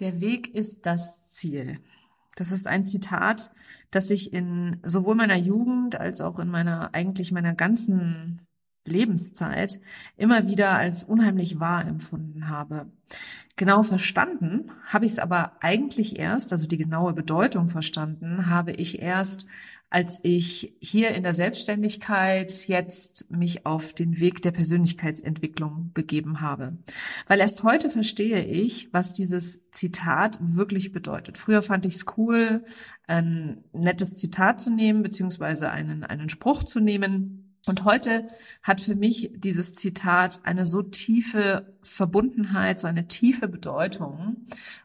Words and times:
Der 0.00 0.20
Weg 0.20 0.54
ist 0.54 0.86
das 0.86 1.22
Ziel. 1.28 1.78
Das 2.36 2.50
ist 2.50 2.66
ein 2.66 2.84
Zitat, 2.84 3.52
das 3.90 4.10
ich 4.10 4.32
in 4.32 4.78
sowohl 4.82 5.14
meiner 5.14 5.36
Jugend 5.36 6.00
als 6.00 6.20
auch 6.20 6.40
in 6.40 6.48
meiner, 6.48 6.92
eigentlich 6.92 7.30
meiner 7.30 7.54
ganzen 7.54 8.40
Lebenszeit 8.86 9.80
immer 10.16 10.46
wieder 10.46 10.72
als 10.72 11.04
unheimlich 11.04 11.60
wahr 11.60 11.86
empfunden 11.86 12.48
habe. 12.48 12.90
Genau 13.56 13.84
verstanden 13.84 14.72
habe 14.84 15.06
ich 15.06 15.12
es 15.12 15.18
aber 15.20 15.52
eigentlich 15.60 16.18
erst, 16.18 16.52
also 16.52 16.66
die 16.66 16.76
genaue 16.76 17.12
Bedeutung 17.12 17.68
verstanden, 17.68 18.50
habe 18.50 18.72
ich 18.72 19.00
erst, 19.00 19.46
als 19.94 20.18
ich 20.24 20.74
hier 20.80 21.10
in 21.10 21.22
der 21.22 21.34
Selbstständigkeit 21.34 22.66
jetzt 22.66 23.30
mich 23.30 23.64
auf 23.64 23.92
den 23.92 24.18
Weg 24.18 24.42
der 24.42 24.50
Persönlichkeitsentwicklung 24.50 25.92
begeben 25.94 26.40
habe. 26.40 26.76
Weil 27.28 27.38
erst 27.38 27.62
heute 27.62 27.88
verstehe 27.88 28.44
ich, 28.44 28.88
was 28.92 29.14
dieses 29.14 29.70
Zitat 29.70 30.40
wirklich 30.40 30.90
bedeutet. 30.90 31.38
Früher 31.38 31.62
fand 31.62 31.86
ich 31.86 31.94
es 31.94 32.06
cool, 32.16 32.64
ein 33.06 33.62
nettes 33.72 34.16
Zitat 34.16 34.60
zu 34.60 34.70
nehmen, 34.70 35.04
beziehungsweise 35.04 35.70
einen, 35.70 36.02
einen 36.02 36.28
Spruch 36.28 36.64
zu 36.64 36.80
nehmen. 36.80 37.54
Und 37.64 37.84
heute 37.84 38.26
hat 38.64 38.80
für 38.80 38.96
mich 38.96 39.30
dieses 39.36 39.76
Zitat 39.76 40.40
eine 40.42 40.66
so 40.66 40.82
tiefe 40.82 41.72
Verbundenheit, 41.82 42.80
so 42.80 42.88
eine 42.88 43.06
tiefe 43.06 43.46
Bedeutung, 43.46 44.38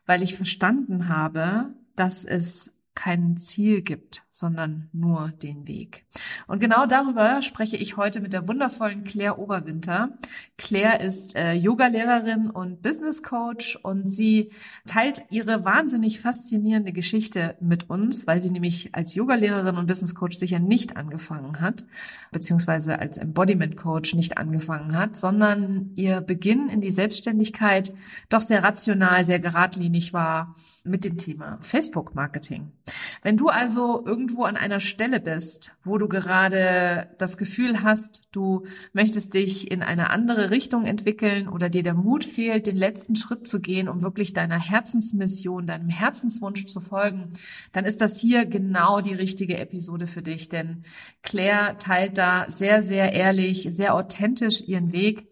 weil 0.06 0.22
ich 0.22 0.36
verstanden 0.36 1.10
habe, 1.10 1.74
dass 1.96 2.26
es 2.26 2.79
kein 3.00 3.38
Ziel 3.38 3.82
gibt, 3.82 4.24
sondern 4.30 4.90
nur 4.92 5.32
den 5.42 5.70
Weg. 5.70 6.06
Und 6.48 6.60
genau 6.60 6.86
darüber 6.86 7.42
spreche 7.42 7.78
ich 7.78 7.96
heute 7.96 8.20
mit 8.20 8.34
der 8.34 8.50
wundervollen 8.50 9.06
Claire 9.06 9.40
Oberwinter. 9.40 10.18
Claire 10.58 11.00
ist 11.00 11.38
äh, 11.38 11.54
Yogalehrerin 11.54 12.50
und 12.50 12.82
Business 12.82 13.24
Coach 13.24 13.78
und 13.84 14.06
sie 14.06 14.52
teilt 14.86 15.22
ihre 15.30 15.64
wahnsinnig 15.64 16.20
faszinierende 16.20 16.92
Geschichte 16.92 17.56
mit 17.62 17.90
uns, 17.90 18.28
weil 18.28 18.42
sie 18.42 18.50
nämlich 18.50 18.94
als 18.94 19.16
Yogalehrerin 19.16 19.78
und 19.78 19.88
Business 19.88 20.14
Coach 20.14 20.38
sicher 20.38 20.60
nicht 20.60 20.98
angefangen 20.98 21.62
hat, 21.62 21.86
beziehungsweise 22.34 23.00
als 23.00 23.18
Embodiment 23.18 23.78
Coach 23.78 24.14
nicht 24.14 24.38
angefangen 24.38 24.94
hat, 24.94 25.16
sondern 25.16 25.92
ihr 25.96 26.20
Beginn 26.20 26.68
in 26.68 26.82
die 26.82 26.92
Selbstständigkeit 26.92 27.94
doch 28.28 28.42
sehr 28.42 28.62
rational, 28.62 29.24
sehr 29.24 29.40
geradlinig 29.40 30.12
war 30.12 30.54
mit 30.84 31.06
dem 31.06 31.18
Thema 31.18 31.60
Facebook 31.62 32.14
Marketing. 32.14 32.74
Wenn 33.22 33.38
du 33.38 33.50
also 33.50 34.04
irgendwo 34.06 34.44
an 34.44 34.58
einer 34.58 34.80
Stelle 34.80 35.20
bist, 35.20 35.76
wo 35.84 35.98
du 35.98 36.08
gerade 36.08 37.10
das 37.18 37.38
Gefühl 37.38 37.84
hast, 37.84 38.24
du 38.32 38.66
möchtest 38.94 39.34
dich 39.34 39.72
in 39.72 39.82
eine 39.82 40.10
andere 40.10 40.52
Richtung 40.52 40.86
entwickeln 40.86 41.48
oder 41.48 41.70
dir 41.70 41.84
der 41.84 41.94
Mut 41.94 42.24
fehlt, 42.24 42.68
den 42.68 42.78
letzten 42.78 43.16
Schritt 43.16 43.48
zu 43.48 43.60
gehen, 43.60 43.90
um 43.90 44.02
wirklich 44.02 44.34
deiner 44.34 44.60
Herzensmission, 44.60 45.68
deinem 45.68 45.90
Herzenswunsch 45.90 46.66
zu 46.66 46.80
folgen, 46.80 47.30
dann 47.72 47.86
ist 47.86 48.02
das 48.02 48.20
hier 48.20 48.46
genau 48.46 49.02
die 49.02 49.14
richtige 49.14 49.58
Episode 49.58 50.08
für 50.08 50.22
dich, 50.22 50.50
denn 50.50 50.84
Claire 51.24 51.78
teilt 51.80 52.18
da 52.18 52.46
sehr, 52.50 52.82
sehr 52.82 53.14
ehrlich, 53.14 53.68
sehr 53.70 53.96
authentisch 53.96 54.62
ihren 54.62 54.92
Weg 54.92 55.29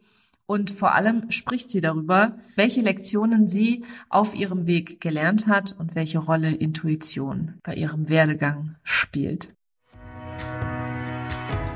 und 0.48 0.72
vor 0.72 0.96
allem 0.96 1.30
spricht 1.30 1.70
sie 1.70 1.82
darüber, 1.82 2.38
welche 2.56 2.82
Lektionen 2.82 3.48
sie 3.48 3.84
auf 4.10 4.34
ihrem 4.34 4.66
Weg 4.66 5.00
gelernt 5.02 5.48
hat 5.48 5.76
und 5.78 5.94
welche 5.94 6.20
Rolle 6.20 6.52
Intuition 6.52 7.60
bei 7.64 7.76
ihrem 7.76 8.10
Werdegang 8.10 8.76
spielt. 8.82 9.50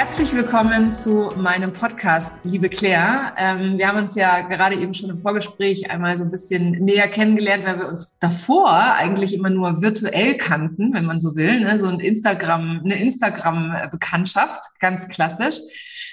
Herzlich 0.00 0.32
willkommen 0.32 0.92
zu 0.92 1.32
meinem 1.36 1.72
Podcast, 1.72 2.44
liebe 2.44 2.68
Claire. 2.68 3.32
Ähm, 3.36 3.78
wir 3.78 3.88
haben 3.88 3.98
uns 3.98 4.14
ja 4.14 4.42
gerade 4.42 4.76
eben 4.76 4.94
schon 4.94 5.10
im 5.10 5.20
Vorgespräch 5.20 5.90
einmal 5.90 6.16
so 6.16 6.22
ein 6.22 6.30
bisschen 6.30 6.70
näher 6.70 7.08
kennengelernt, 7.08 7.64
weil 7.64 7.80
wir 7.80 7.88
uns 7.88 8.16
davor 8.20 8.70
eigentlich 8.70 9.34
immer 9.34 9.50
nur 9.50 9.82
virtuell 9.82 10.36
kannten, 10.36 10.94
wenn 10.94 11.04
man 11.04 11.20
so 11.20 11.34
will. 11.34 11.58
Ne? 11.58 11.80
So 11.80 11.88
ein 11.88 11.98
Instagram, 11.98 12.82
eine 12.84 13.02
Instagram-Bekanntschaft, 13.02 14.62
ganz 14.78 15.08
klassisch. 15.08 15.56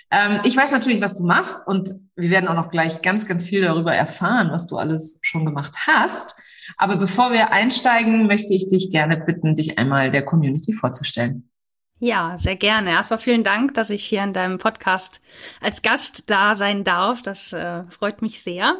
Ähm, 0.10 0.40
ich 0.46 0.58
weiß 0.58 0.72
natürlich, 0.72 1.00
was 1.00 1.20
du 1.20 1.24
machst 1.24 1.68
und 1.68 1.88
wir 2.16 2.32
werden 2.32 2.48
auch 2.48 2.56
noch 2.56 2.72
gleich 2.72 3.04
ganz, 3.04 3.28
ganz 3.28 3.46
viel 3.46 3.62
darüber 3.62 3.94
erfahren, 3.94 4.50
was 4.50 4.66
du 4.66 4.78
alles 4.78 5.20
schon 5.22 5.46
gemacht 5.46 5.74
hast. 5.86 6.42
Aber 6.78 6.96
bevor 6.96 7.32
wir 7.32 7.52
einsteigen, 7.52 8.26
möchte 8.26 8.52
ich 8.52 8.68
dich 8.68 8.90
gerne 8.90 9.16
bitten, 9.16 9.56
dich 9.56 9.78
einmal 9.78 10.10
der 10.10 10.26
Community 10.26 10.74
vorzustellen. 10.74 11.52
Ja, 12.00 12.38
sehr 12.38 12.58
gerne. 12.58 12.92
Erstmal 12.92 13.20
vielen 13.20 13.44
Dank, 13.44 13.74
dass 13.74 13.90
ich 13.90 14.04
hier 14.04 14.24
in 14.24 14.34
deinem 14.34 14.58
Podcast 14.58 15.22
als 15.62 15.82
Gast 15.82 16.30
da 16.30 16.54
sein 16.56 16.84
darf. 16.84 17.22
Das 17.22 17.54
äh, 17.54 17.84
freut 17.90 18.22
mich 18.22 18.44
sehr. 18.44 18.74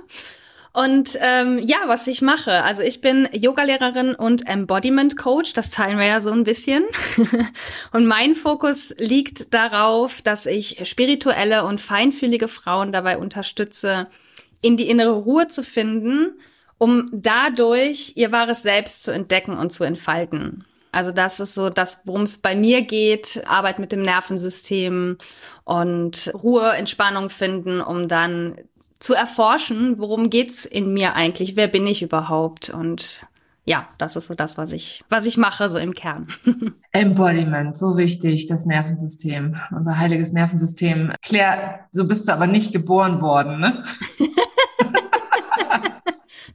Und 0.74 1.18
ähm, 1.22 1.60
ja, 1.60 1.78
was 1.86 2.06
ich 2.08 2.22
mache. 2.22 2.64
Also 2.64 2.82
ich 2.82 3.00
bin 3.00 3.30
Yogalehrerin 3.32 4.14
und 4.14 4.46
Embodiment 4.46 5.16
Coach. 5.16 5.54
Das 5.54 5.72
teilen 5.72 5.98
wir 5.98 6.06
ja 6.06 6.20
so 6.20 6.32
ein 6.32 6.44
bisschen. 6.44 6.84
und 7.94 8.06
mein 8.06 8.36
Fokus 8.36 8.94
liegt 8.98 9.54
darauf, 9.54 10.22
dass 10.22 10.46
ich 10.46 10.86
spirituelle 10.86 11.64
und 11.64 11.80
feinfühlige 11.80 12.50
Frauen 12.50 12.92
dabei 12.92 13.18
unterstütze, 13.18 14.08
in 14.62 14.76
die 14.76 14.90
innere 14.90 15.14
Ruhe 15.14 15.48
zu 15.48 15.64
finden, 15.64 16.38
um 16.78 17.10
dadurch 17.14 18.12
ihr 18.16 18.34
wahres 18.34 18.62
Selbst 18.62 19.04
zu 19.04 19.12
entdecken 19.12 19.58
und 19.58 19.70
zu 19.70 19.86
entfalten. 19.86 20.66
Also 20.96 21.12
das 21.12 21.42
ist 21.42 21.56
so 21.56 21.70
das, 21.70 22.00
worum 22.06 22.22
es 22.22 22.38
bei 22.38 22.56
mir 22.56 22.82
geht, 22.82 23.44
Arbeit 23.46 23.80
mit 23.80 23.92
dem 23.92 24.02
Nervensystem 24.02 25.18
und 25.66 26.32
Ruhe, 26.34 26.72
Entspannung 26.72 27.30
finden, 27.30 27.82
um 27.82 28.08
dann 28.08 28.56
zu 29.00 29.14
erforschen, 29.14 30.00
worum 30.00 30.30
geht's 30.30 30.64
in 30.64 30.94
mir 30.94 31.14
eigentlich, 31.14 31.58
wer 31.58 31.68
bin 31.68 31.86
ich 31.86 32.02
überhaupt 32.02 32.70
und 32.70 33.28
ja, 33.66 33.90
das 33.98 34.16
ist 34.16 34.28
so 34.28 34.36
das, 34.36 34.58
was 34.58 34.72
ich, 34.72 35.04
was 35.10 35.26
ich 35.26 35.38
mache, 35.38 35.70
so 35.70 35.78
im 35.78 35.94
Kern. 35.94 36.28
Embodiment, 36.94 37.76
so 37.76 37.98
wichtig, 37.98 38.48
das 38.48 38.66
Nervensystem, 38.66 39.58
unser 39.76 39.98
heiliges 39.98 40.32
Nervensystem. 40.32 41.12
Claire, 41.22 41.80
so 41.92 42.08
bist 42.08 42.28
du 42.28 42.32
aber 42.32 42.48
nicht 42.48 42.72
geboren 42.72 43.22
worden, 43.22 43.60
ne? 43.60 43.84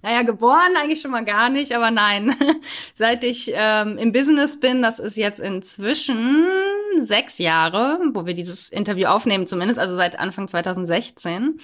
Naja, 0.03 0.23
geboren 0.23 0.77
eigentlich 0.77 1.01
schon 1.01 1.11
mal 1.11 1.25
gar 1.25 1.51
nicht, 1.51 1.73
aber 1.73 1.91
nein. 1.91 2.35
Seit 2.95 3.23
ich 3.23 3.53
ähm, 3.55 3.99
im 3.99 4.13
Business 4.13 4.59
bin, 4.59 4.81
das 4.81 4.99
ist 4.99 5.17
jetzt 5.17 5.41
inzwischen 5.41 6.47
sechs 6.99 7.39
Jahre, 7.39 8.01
wo 8.13 8.25
wir 8.25 8.35
dieses 8.35 8.71
Interview 8.71 9.07
aufnehmen 9.07 9.47
zumindest, 9.47 9.79
also 9.79 9.97
seit 9.97 10.19
Anfang 10.19 10.49
2016. 10.49 11.59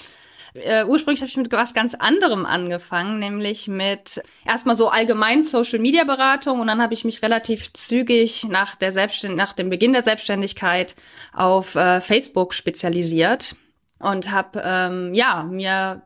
Äh, 0.54 0.84
ursprünglich 0.84 1.20
habe 1.20 1.28
ich 1.28 1.36
mit 1.36 1.52
was 1.52 1.74
ganz 1.74 1.94
anderem 1.94 2.46
angefangen, 2.46 3.18
nämlich 3.18 3.68
mit 3.68 4.22
erstmal 4.44 4.76
so 4.76 4.88
allgemein 4.88 5.42
Social 5.42 5.78
Media 5.78 6.04
Beratung 6.04 6.60
und 6.60 6.66
dann 6.66 6.80
habe 6.80 6.94
ich 6.94 7.04
mich 7.04 7.22
relativ 7.22 7.72
zügig 7.72 8.44
nach 8.48 8.74
der 8.76 8.92
Selbstständ 8.92 9.36
nach 9.36 9.52
dem 9.52 9.70
Beginn 9.70 9.92
der 9.92 10.02
Selbstständigkeit 10.02 10.96
auf 11.32 11.74
äh, 11.74 12.00
Facebook 12.00 12.54
spezialisiert 12.54 13.56
und 13.98 14.30
habe 14.30 14.62
ähm, 14.64 15.14
ja 15.14 15.42
mir 15.42 16.02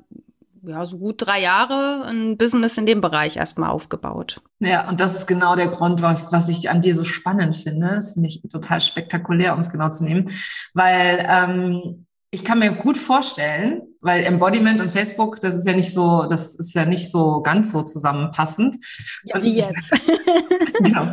ja, 0.62 0.84
so 0.84 0.98
gut 0.98 1.16
drei 1.18 1.40
Jahre 1.40 2.04
ein 2.06 2.36
Business 2.36 2.76
in 2.76 2.86
dem 2.86 3.00
Bereich 3.00 3.36
erstmal 3.36 3.70
aufgebaut. 3.70 4.42
Ja, 4.58 4.88
und 4.88 5.00
das 5.00 5.14
ist 5.14 5.26
genau 5.26 5.56
der 5.56 5.68
Grund, 5.68 6.02
was, 6.02 6.32
was 6.32 6.48
ich 6.48 6.70
an 6.70 6.82
dir 6.82 6.94
so 6.94 7.04
spannend 7.04 7.56
finde. 7.56 7.88
Das 7.88 8.14
finde 8.14 8.28
ich 8.28 8.42
total 8.50 8.80
spektakulär, 8.80 9.54
um 9.54 9.60
es 9.60 9.70
genau 9.70 9.90
zu 9.90 10.04
nehmen, 10.04 10.30
weil 10.74 11.24
ähm, 11.28 12.06
ich 12.30 12.44
kann 12.44 12.58
mir 12.58 12.72
gut 12.72 12.96
vorstellen, 12.96 13.82
weil 14.02 14.24
Embodiment 14.24 14.80
und 14.80 14.90
Facebook, 14.90 15.40
das 15.40 15.54
ist 15.54 15.66
ja 15.66 15.74
nicht 15.74 15.92
so, 15.92 16.26
das 16.28 16.54
ist 16.54 16.74
ja 16.74 16.84
nicht 16.84 17.10
so 17.10 17.42
ganz 17.42 17.72
so 17.72 17.82
zusammenpassend. 17.82 18.76
Ja, 19.24 19.42
wie 19.42 19.56
jetzt. 19.56 19.90
genau. 20.82 21.06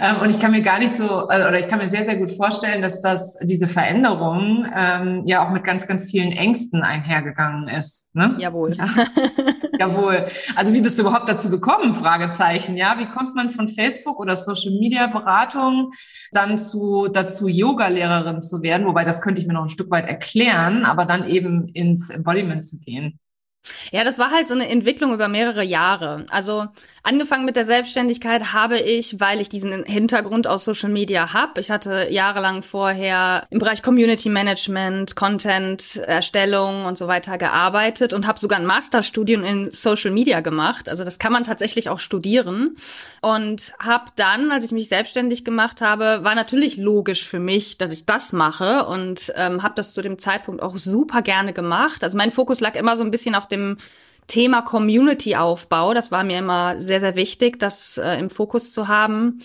Ähm, 0.00 0.16
und 0.22 0.30
ich 0.30 0.40
kann 0.40 0.50
mir 0.50 0.62
gar 0.62 0.78
nicht 0.78 0.92
so, 0.92 1.04
äh, 1.28 1.46
oder 1.46 1.58
ich 1.58 1.68
kann 1.68 1.78
mir 1.78 1.88
sehr, 1.88 2.04
sehr 2.04 2.16
gut 2.16 2.32
vorstellen, 2.32 2.80
dass 2.80 3.00
das, 3.00 3.38
diese 3.42 3.68
Veränderung 3.68 4.66
ähm, 4.74 5.22
ja 5.26 5.46
auch 5.46 5.50
mit 5.50 5.64
ganz, 5.64 5.86
ganz 5.86 6.10
vielen 6.10 6.32
Ängsten 6.32 6.82
einhergegangen 6.82 7.68
ist. 7.68 8.14
Ne? 8.14 8.36
Jawohl. 8.38 8.70
Ja. 8.72 8.88
Jawohl. 9.78 10.26
Also 10.56 10.72
wie 10.72 10.80
bist 10.80 10.98
du 10.98 11.02
überhaupt 11.02 11.28
dazu 11.28 11.50
gekommen? 11.50 11.92
Fragezeichen. 11.94 12.76
Ja, 12.76 12.96
wie 12.98 13.08
kommt 13.08 13.34
man 13.34 13.50
von 13.50 13.68
Facebook 13.68 14.18
oder 14.20 14.36
Social 14.36 14.72
Media 14.78 15.06
Beratung 15.06 15.92
dann 16.32 16.58
zu, 16.58 17.08
dazu 17.12 17.48
Yoga-Lehrerin 17.48 18.42
zu 18.42 18.62
werden? 18.62 18.86
Wobei 18.86 19.04
das 19.04 19.20
könnte 19.20 19.40
ich 19.40 19.46
mir 19.46 19.54
noch 19.54 19.62
ein 19.62 19.68
Stück 19.68 19.90
weit 19.90 20.08
erklären, 20.08 20.84
aber 20.84 21.04
dann 21.04 21.28
eben 21.28 21.68
ins 21.68 22.10
Embodiment 22.22 22.66
zu 22.66 22.78
gehen. 22.78 23.18
Ja, 23.92 24.02
das 24.04 24.18
war 24.18 24.30
halt 24.30 24.48
so 24.48 24.54
eine 24.54 24.68
Entwicklung 24.68 25.12
über 25.14 25.28
mehrere 25.28 25.62
Jahre. 25.62 26.26
Also 26.30 26.66
angefangen 27.02 27.44
mit 27.44 27.56
der 27.56 27.64
Selbstständigkeit 27.64 28.52
habe 28.52 28.78
ich, 28.78 29.18
weil 29.18 29.40
ich 29.40 29.48
diesen 29.48 29.84
Hintergrund 29.84 30.46
aus 30.46 30.64
Social 30.64 30.88
Media 30.88 31.32
habe. 31.32 31.60
Ich 31.60 31.70
hatte 31.70 32.08
jahrelang 32.10 32.62
vorher 32.62 33.46
im 33.50 33.58
Bereich 33.58 33.82
Community 33.82 34.28
Management, 34.28 35.16
Content 35.16 35.96
Erstellung 35.96 36.84
und 36.84 36.96
so 36.96 37.08
weiter 37.08 37.38
gearbeitet 37.38 38.12
und 38.12 38.26
habe 38.26 38.38
sogar 38.38 38.58
ein 38.58 38.66
Masterstudium 38.66 39.42
in 39.42 39.70
Social 39.70 40.12
Media 40.12 40.40
gemacht. 40.40 40.88
Also 40.88 41.04
das 41.04 41.18
kann 41.18 41.32
man 41.32 41.44
tatsächlich 41.44 41.88
auch 41.88 41.98
studieren. 41.98 42.76
Und 43.20 43.72
habe 43.80 44.04
dann, 44.16 44.52
als 44.52 44.64
ich 44.64 44.72
mich 44.72 44.88
selbstständig 44.88 45.44
gemacht 45.44 45.80
habe, 45.80 46.20
war 46.22 46.34
natürlich 46.34 46.76
logisch 46.76 47.26
für 47.26 47.40
mich, 47.40 47.78
dass 47.78 47.92
ich 47.92 48.06
das 48.06 48.32
mache 48.32 48.86
und 48.86 49.32
ähm, 49.36 49.62
habe 49.62 49.74
das 49.74 49.94
zu 49.94 50.02
dem 50.02 50.18
Zeitpunkt 50.18 50.62
auch 50.62 50.76
super 50.76 51.22
gerne 51.22 51.52
gemacht. 51.52 52.04
Also 52.04 52.16
mein 52.16 52.30
Fokus 52.30 52.60
lag 52.60 52.76
immer 52.76 52.96
so 52.96 53.02
ein 53.02 53.10
bisschen 53.10 53.34
auf 53.34 53.48
dem 53.48 53.78
Thema 54.26 54.62
Community-Aufbau. 54.62 55.94
Das 55.94 56.10
war 56.10 56.24
mir 56.24 56.38
immer 56.38 56.80
sehr, 56.80 57.00
sehr 57.00 57.16
wichtig, 57.16 57.58
das 57.58 57.98
äh, 57.98 58.18
im 58.18 58.30
Fokus 58.30 58.72
zu 58.72 58.88
haben. 58.88 59.38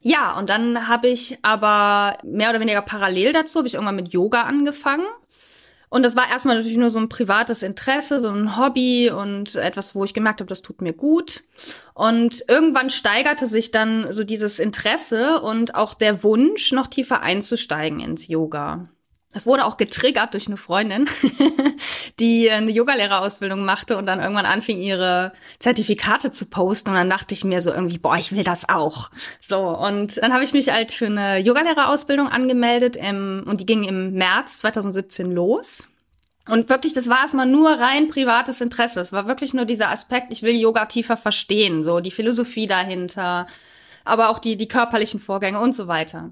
Ja, 0.00 0.36
und 0.38 0.48
dann 0.48 0.88
habe 0.88 1.08
ich 1.08 1.38
aber 1.42 2.16
mehr 2.24 2.50
oder 2.50 2.60
weniger 2.60 2.82
parallel 2.82 3.32
dazu, 3.32 3.58
habe 3.58 3.68
ich 3.68 3.74
irgendwann 3.74 3.96
mit 3.96 4.12
Yoga 4.12 4.42
angefangen. 4.42 5.06
Und 5.92 6.06
das 6.06 6.16
war 6.16 6.30
erstmal 6.30 6.56
natürlich 6.56 6.78
nur 6.78 6.90
so 6.90 6.98
ein 6.98 7.10
privates 7.10 7.62
Interesse, 7.62 8.18
so 8.18 8.30
ein 8.30 8.56
Hobby 8.56 9.10
und 9.10 9.56
etwas, 9.56 9.94
wo 9.94 10.04
ich 10.04 10.14
gemerkt 10.14 10.40
habe, 10.40 10.48
das 10.48 10.62
tut 10.62 10.80
mir 10.80 10.94
gut. 10.94 11.42
Und 11.92 12.42
irgendwann 12.48 12.88
steigerte 12.88 13.46
sich 13.46 13.72
dann 13.72 14.10
so 14.10 14.24
dieses 14.24 14.58
Interesse 14.58 15.42
und 15.42 15.74
auch 15.74 15.92
der 15.92 16.22
Wunsch, 16.24 16.72
noch 16.72 16.86
tiefer 16.86 17.20
einzusteigen 17.20 18.00
ins 18.00 18.26
Yoga. 18.26 18.88
Das 19.32 19.46
wurde 19.46 19.64
auch 19.64 19.78
getriggert 19.78 20.34
durch 20.34 20.46
eine 20.46 20.58
Freundin, 20.58 21.08
die 22.18 22.50
eine 22.50 22.70
Yogalehrerausbildung 22.70 23.64
machte 23.64 23.96
und 23.96 24.06
dann 24.06 24.20
irgendwann 24.20 24.44
anfing, 24.44 24.80
ihre 24.80 25.32
Zertifikate 25.58 26.30
zu 26.30 26.46
posten. 26.46 26.90
Und 26.90 26.96
dann 26.96 27.10
dachte 27.10 27.32
ich 27.34 27.42
mir 27.42 27.62
so 27.62 27.72
irgendwie, 27.72 27.98
boah, 27.98 28.16
ich 28.16 28.32
will 28.32 28.44
das 28.44 28.68
auch. 28.68 29.10
So, 29.40 29.58
und 29.58 30.20
dann 30.20 30.34
habe 30.34 30.44
ich 30.44 30.52
mich 30.52 30.70
halt 30.70 30.92
für 30.92 31.06
eine 31.06 31.38
Yogalehrerausbildung 31.38 32.28
angemeldet 32.28 32.96
im, 32.96 33.44
und 33.46 33.60
die 33.60 33.66
ging 33.66 33.84
im 33.84 34.12
März 34.12 34.58
2017 34.58 35.32
los. 35.32 35.88
Und 36.48 36.68
wirklich, 36.68 36.92
das 36.92 37.08
war 37.08 37.20
erstmal 37.20 37.46
nur 37.46 37.70
rein 37.70 38.08
privates 38.08 38.60
Interesse. 38.60 39.00
Es 39.00 39.12
war 39.12 39.26
wirklich 39.26 39.54
nur 39.54 39.64
dieser 39.64 39.90
Aspekt, 39.90 40.32
ich 40.32 40.42
will 40.42 40.56
Yoga 40.56 40.86
tiefer 40.86 41.16
verstehen, 41.16 41.82
so 41.82 42.00
die 42.00 42.10
Philosophie 42.10 42.66
dahinter, 42.66 43.46
aber 44.04 44.28
auch 44.28 44.40
die, 44.40 44.56
die 44.56 44.68
körperlichen 44.68 45.20
Vorgänge 45.20 45.60
und 45.60 45.74
so 45.74 45.86
weiter. 45.86 46.30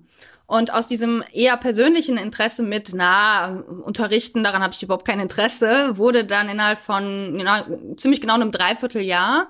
Und 0.50 0.72
aus 0.72 0.88
diesem 0.88 1.22
eher 1.32 1.56
persönlichen 1.56 2.16
Interesse 2.16 2.64
mit, 2.64 2.90
na, 2.92 3.62
unterrichten, 3.84 4.42
daran 4.42 4.64
habe 4.64 4.74
ich 4.74 4.82
überhaupt 4.82 5.06
kein 5.06 5.20
Interesse, 5.20 5.96
wurde 5.96 6.24
dann 6.24 6.48
innerhalb 6.48 6.80
von 6.80 7.36
na, 7.36 7.64
ziemlich 7.96 8.20
genau 8.20 8.34
einem 8.34 8.50
Dreivierteljahr 8.50 9.46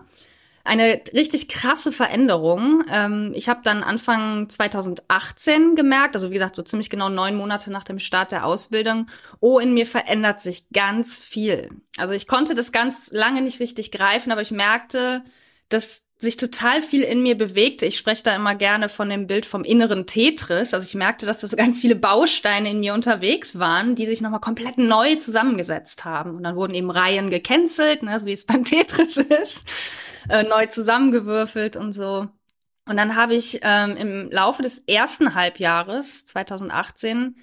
eine 0.62 1.00
richtig 1.14 1.48
krasse 1.48 1.90
Veränderung. 1.90 2.84
Ähm, 2.90 3.32
ich 3.34 3.48
habe 3.48 3.60
dann 3.64 3.82
Anfang 3.82 4.50
2018 4.50 5.74
gemerkt, 5.74 6.16
also 6.16 6.28
wie 6.28 6.34
gesagt, 6.34 6.54
so 6.54 6.60
ziemlich 6.60 6.90
genau 6.90 7.08
neun 7.08 7.34
Monate 7.34 7.70
nach 7.70 7.84
dem 7.84 7.98
Start 7.98 8.30
der 8.30 8.44
Ausbildung, 8.44 9.06
oh, 9.40 9.58
in 9.58 9.72
mir 9.72 9.86
verändert 9.86 10.42
sich 10.42 10.68
ganz 10.70 11.24
viel. 11.24 11.70
Also 11.96 12.12
ich 12.12 12.26
konnte 12.26 12.54
das 12.54 12.72
ganz 12.72 13.10
lange 13.10 13.40
nicht 13.40 13.58
richtig 13.58 13.90
greifen, 13.90 14.32
aber 14.32 14.42
ich 14.42 14.50
merkte, 14.50 15.24
dass 15.70 16.02
sich 16.20 16.36
total 16.36 16.82
viel 16.82 17.00
in 17.02 17.22
mir 17.22 17.34
bewegte. 17.34 17.86
Ich 17.86 17.96
spreche 17.96 18.22
da 18.22 18.36
immer 18.36 18.54
gerne 18.54 18.90
von 18.90 19.08
dem 19.08 19.26
Bild 19.26 19.46
vom 19.46 19.64
inneren 19.64 20.06
Tetris. 20.06 20.74
Also 20.74 20.86
ich 20.86 20.94
merkte, 20.94 21.24
dass 21.24 21.40
da 21.40 21.46
so 21.46 21.56
ganz 21.56 21.80
viele 21.80 21.96
Bausteine 21.96 22.70
in 22.70 22.80
mir 22.80 22.92
unterwegs 22.92 23.58
waren, 23.58 23.94
die 23.94 24.04
sich 24.04 24.20
nochmal 24.20 24.40
komplett 24.40 24.76
neu 24.76 25.16
zusammengesetzt 25.16 26.04
haben. 26.04 26.36
Und 26.36 26.42
dann 26.42 26.56
wurden 26.56 26.74
eben 26.74 26.90
Reihen 26.90 27.30
gecancelt, 27.30 28.02
ne, 28.02 28.20
so 28.20 28.26
wie 28.26 28.34
es 28.34 28.44
beim 28.44 28.64
Tetris 28.66 29.16
ist, 29.16 29.64
äh, 30.28 30.42
neu 30.42 30.66
zusammengewürfelt 30.66 31.76
und 31.76 31.94
so. 31.94 32.28
Und 32.86 32.96
dann 32.98 33.16
habe 33.16 33.34
ich 33.34 33.60
ähm, 33.62 33.96
im 33.96 34.30
Laufe 34.30 34.62
des 34.62 34.78
ersten 34.86 35.34
Halbjahres 35.34 36.26
2018 36.26 37.36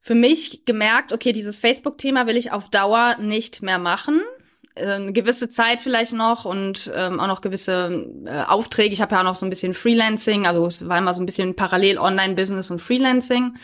für 0.00 0.16
mich 0.16 0.64
gemerkt, 0.64 1.12
okay, 1.12 1.32
dieses 1.32 1.60
Facebook-Thema 1.60 2.26
will 2.26 2.36
ich 2.36 2.50
auf 2.50 2.70
Dauer 2.70 3.18
nicht 3.20 3.62
mehr 3.62 3.78
machen 3.78 4.20
eine 4.76 5.12
gewisse 5.12 5.48
Zeit 5.48 5.80
vielleicht 5.80 6.12
noch 6.12 6.44
und 6.44 6.90
ähm, 6.94 7.20
auch 7.20 7.26
noch 7.26 7.40
gewisse 7.40 8.06
äh, 8.24 8.42
Aufträge. 8.42 8.92
Ich 8.92 9.00
habe 9.00 9.14
ja 9.14 9.20
auch 9.20 9.24
noch 9.24 9.34
so 9.34 9.46
ein 9.46 9.50
bisschen 9.50 9.74
Freelancing, 9.74 10.46
also 10.46 10.64
es 10.66 10.88
war 10.88 10.98
immer 10.98 11.14
so 11.14 11.22
ein 11.22 11.26
bisschen 11.26 11.56
parallel 11.56 11.98
Online-Business 11.98 12.70
und 12.70 12.80
Freelancing. 12.80 13.54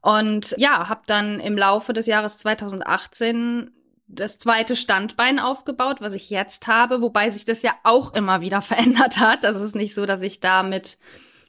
Und 0.00 0.54
ja, 0.56 0.88
habe 0.88 1.02
dann 1.06 1.40
im 1.40 1.56
Laufe 1.58 1.92
des 1.92 2.06
Jahres 2.06 2.38
2018 2.38 3.70
das 4.08 4.38
zweite 4.38 4.76
Standbein 4.76 5.40
aufgebaut, 5.40 6.00
was 6.00 6.14
ich 6.14 6.30
jetzt 6.30 6.68
habe, 6.68 7.02
wobei 7.02 7.30
sich 7.30 7.44
das 7.44 7.62
ja 7.62 7.74
auch 7.82 8.14
immer 8.14 8.40
wieder 8.40 8.62
verändert 8.62 9.18
hat. 9.18 9.44
Also 9.44 9.60
es 9.60 9.66
ist 9.66 9.76
nicht 9.76 9.94
so, 9.94 10.06
dass 10.06 10.22
ich 10.22 10.40
da 10.40 10.62
mit 10.62 10.98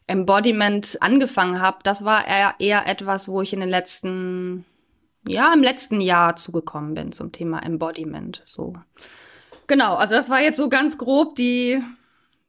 Embodiment 0.07 0.97
angefangen 1.01 1.61
habe. 1.61 1.79
Das 1.83 2.03
war 2.03 2.27
eher, 2.27 2.55
eher 2.59 2.87
etwas, 2.87 3.27
wo 3.27 3.41
ich 3.41 3.53
in 3.53 3.59
den 3.59 3.69
letzten 3.69 4.65
ja, 5.27 5.53
im 5.53 5.61
letzten 5.61 6.01
Jahr 6.01 6.35
zugekommen 6.35 6.93
bin 6.93 7.11
zum 7.11 7.31
Thema 7.31 7.59
Embodiment. 7.59 8.41
So. 8.45 8.73
Genau, 9.67 9.95
also 9.95 10.15
das 10.15 10.29
war 10.29 10.41
jetzt 10.41 10.57
so 10.57 10.69
ganz 10.69 10.97
grob 10.97 11.35
die, 11.35 11.81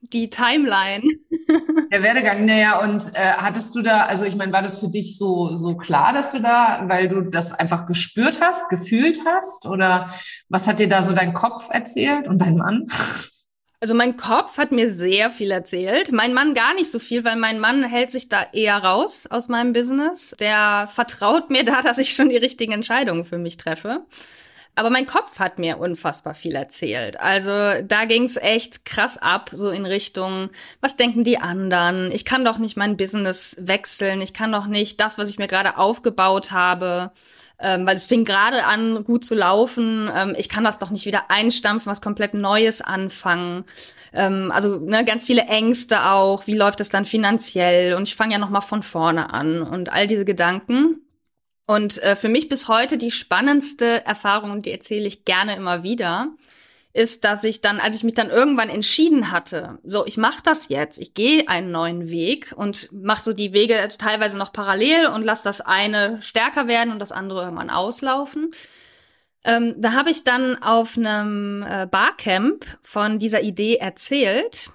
die 0.01 0.31
Timeline. 0.31 1.03
Der 1.91 2.03
Werdegang, 2.03 2.45
naja, 2.45 2.81
und 2.83 3.15
äh, 3.15 3.33
hattest 3.33 3.75
du 3.75 3.83
da, 3.83 4.03
also 4.03 4.25
ich 4.25 4.37
meine, 4.37 4.53
war 4.53 4.63
das 4.63 4.79
für 4.79 4.89
dich 4.89 5.17
so, 5.17 5.57
so 5.57 5.77
klar, 5.77 6.13
dass 6.13 6.33
du 6.33 6.41
da, 6.41 6.85
weil 6.87 7.09
du 7.09 7.23
das 7.23 7.53
einfach 7.53 7.87
gespürt 7.87 8.41
hast, 8.41 8.69
gefühlt 8.69 9.21
hast? 9.27 9.67
Oder 9.67 10.11
was 10.49 10.69
hat 10.69 10.79
dir 10.79 10.89
da 10.89 11.03
so 11.03 11.13
dein 11.13 11.35
Kopf 11.35 11.69
erzählt 11.71 12.29
und 12.29 12.41
dein 12.41 12.57
Mann? 12.57 12.87
Also 13.81 13.95
mein 13.95 14.17
Kopf 14.17 14.59
hat 14.59 14.73
mir 14.73 14.93
sehr 14.93 15.31
viel 15.31 15.53
erzählt, 15.53 16.11
mein 16.11 16.35
Mann 16.35 16.53
gar 16.53 16.75
nicht 16.75 16.91
so 16.91 16.99
viel, 16.99 17.25
weil 17.25 17.37
mein 17.37 17.61
Mann 17.61 17.85
hält 17.85 18.11
sich 18.11 18.29
da 18.29 18.45
eher 18.53 18.77
raus 18.79 19.29
aus 19.29 19.47
meinem 19.47 19.73
Business. 19.73 20.35
Der 20.41 20.89
vertraut 20.93 21.51
mir 21.51 21.65
da, 21.65 21.83
dass 21.83 21.99
ich 21.99 22.13
schon 22.15 22.29
die 22.29 22.37
richtigen 22.37 22.73
Entscheidungen 22.73 23.25
für 23.25 23.39
mich 23.39 23.57
treffe. 23.57 24.05
Aber 24.75 24.91
mein 24.91 25.07
Kopf 25.07 25.41
hat 25.41 25.59
mir 25.59 25.79
unfassbar 25.79 26.35
viel 26.35 26.55
erzählt. 26.55 27.19
Also 27.19 27.83
da 27.83 28.05
ging's 28.05 28.37
echt 28.37 28.85
krass 28.85 29.19
ab, 29.19 29.51
so 29.53 29.71
in 29.71 29.87
Richtung, 29.87 30.51
was 30.81 30.97
denken 30.97 31.25
die 31.25 31.39
anderen? 31.39 32.13
Ich 32.13 32.25
kann 32.25 32.45
doch 32.45 32.59
nicht 32.59 32.77
mein 32.77 32.97
Business 32.97 33.57
wechseln. 33.59 34.21
Ich 34.21 34.35
kann 34.35 34.53
doch 34.53 34.67
nicht 34.67 35.01
das, 35.01 35.19
was 35.19 35.29
ich 35.31 35.39
mir 35.41 35.49
gerade 35.49 35.79
aufgebaut 35.79 36.53
habe, 36.53 37.11
ähm, 37.61 37.87
weil 37.87 37.97
es 37.97 38.07
fing 38.07 38.25
gerade 38.25 38.65
an, 38.65 39.05
gut 39.05 39.25
zu 39.25 39.35
laufen. 39.35 40.11
Ähm, 40.15 40.35
ich 40.39 40.49
kann 40.49 40.65
das 40.65 40.79
doch 40.79 40.91
nicht 40.91 41.07
wieder 41.07 41.31
einstampfen, 41.31 41.91
was 41.91 42.01
komplett 42.01 42.35
Neues 42.35 42.81
anfangen. 42.81 43.65
Ähm, 44.13 44.53
also 44.53 44.79
ne, 44.79 45.05
ganz 45.05 45.27
viele 45.27 45.43
Ängste 45.43 46.05
auch. 46.07 46.47
Wie 46.47 46.57
läuft 46.57 46.81
es 46.81 46.89
dann 46.89 47.05
finanziell? 47.05 47.95
Und 47.95 48.05
ich 48.05 48.17
fange 48.17 48.33
ja 48.33 48.39
noch 48.39 48.51
mal 48.51 48.61
von 48.61 48.83
vorne 48.83 49.33
an 49.33 49.63
und 49.63 49.93
all 49.93 50.07
diese 50.07 50.25
Gedanken. 50.25 51.03
Und 51.67 52.03
äh, 52.03 52.17
für 52.17 52.29
mich 52.29 52.49
bis 52.49 52.69
heute 52.69 52.97
die 52.97 53.11
spannendste 53.11 54.07
Erfahrung, 54.07 54.53
und 54.53 54.65
die 54.65 54.73
erzähle 54.73 55.07
ich 55.07 55.25
gerne 55.25 55.55
immer 55.57 55.83
wieder, 55.83 56.29
ist, 56.93 57.25
dass 57.25 57.45
ich 57.45 57.61
dann, 57.61 57.81
als 57.81 57.97
ich 57.97 58.03
mich 58.03 58.15
dann 58.15 58.31
irgendwann 58.31 58.71
entschieden 58.71 59.31
hatte, 59.31 59.79
so 59.85 60.07
ich 60.07 60.17
mache 60.17 60.43
das 60.43 60.69
jetzt, 60.69 60.99
ich 60.99 61.15
gehe 61.15 61.49
einen 61.49 61.71
neuen 61.71 62.11
Weg 62.11 62.53
und 62.57 62.91
mache 62.93 63.23
so 63.23 63.33
die 63.33 63.53
Wege 63.53 63.89
teilweise 63.99 64.39
noch 64.39 64.53
parallel 64.53 65.07
und 65.07 65.23
lass 65.23 65.43
das 65.43 65.61
eine 65.61 66.21
stärker 66.23 66.67
werden 66.67 66.93
und 66.93 66.99
das 66.99 67.13
andere 67.13 67.43
irgendwann 67.43 67.71
auslaufen. 67.71 68.53
Ähm, 69.45 69.75
da 69.79 69.93
habe 69.93 70.11
ich 70.11 70.25
dann 70.25 70.61
auf 70.63 70.97
einem 70.97 71.63
äh, 71.63 71.87
Barcamp 71.87 72.65
von 72.83 73.19
dieser 73.19 73.43
Idee 73.43 73.77
erzählt 73.77 74.71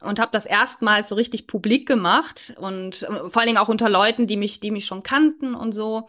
und 0.00 0.18
habe 0.18 0.32
das 0.32 0.46
erstmals 0.46 1.08
so 1.08 1.14
richtig 1.14 1.46
publik 1.46 1.86
gemacht 1.86 2.54
und 2.58 3.02
äh, 3.02 3.28
vor 3.28 3.38
allen 3.42 3.48
Dingen 3.48 3.58
auch 3.58 3.68
unter 3.68 3.90
Leuten, 3.90 4.26
die 4.26 4.36
mich, 4.36 4.60
die 4.60 4.70
mich 4.70 4.86
schon 4.86 5.02
kannten 5.02 5.54
und 5.54 5.72
so. 5.72 6.08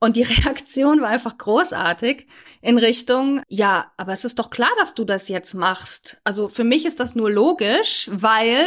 Und 0.00 0.16
die 0.16 0.22
Reaktion 0.44 1.00
war 1.00 1.08
einfach 1.08 1.38
großartig 1.38 2.26
in 2.60 2.78
Richtung, 2.78 3.42
ja, 3.48 3.92
aber 3.96 4.12
es 4.12 4.24
ist 4.24 4.38
doch 4.38 4.50
klar, 4.50 4.70
dass 4.78 4.94
du 4.94 5.04
das 5.04 5.28
jetzt 5.28 5.54
machst. 5.54 6.20
Also 6.24 6.48
für 6.48 6.64
mich 6.64 6.84
ist 6.84 6.98
das 6.98 7.14
nur 7.14 7.30
logisch, 7.30 8.10
weil 8.12 8.66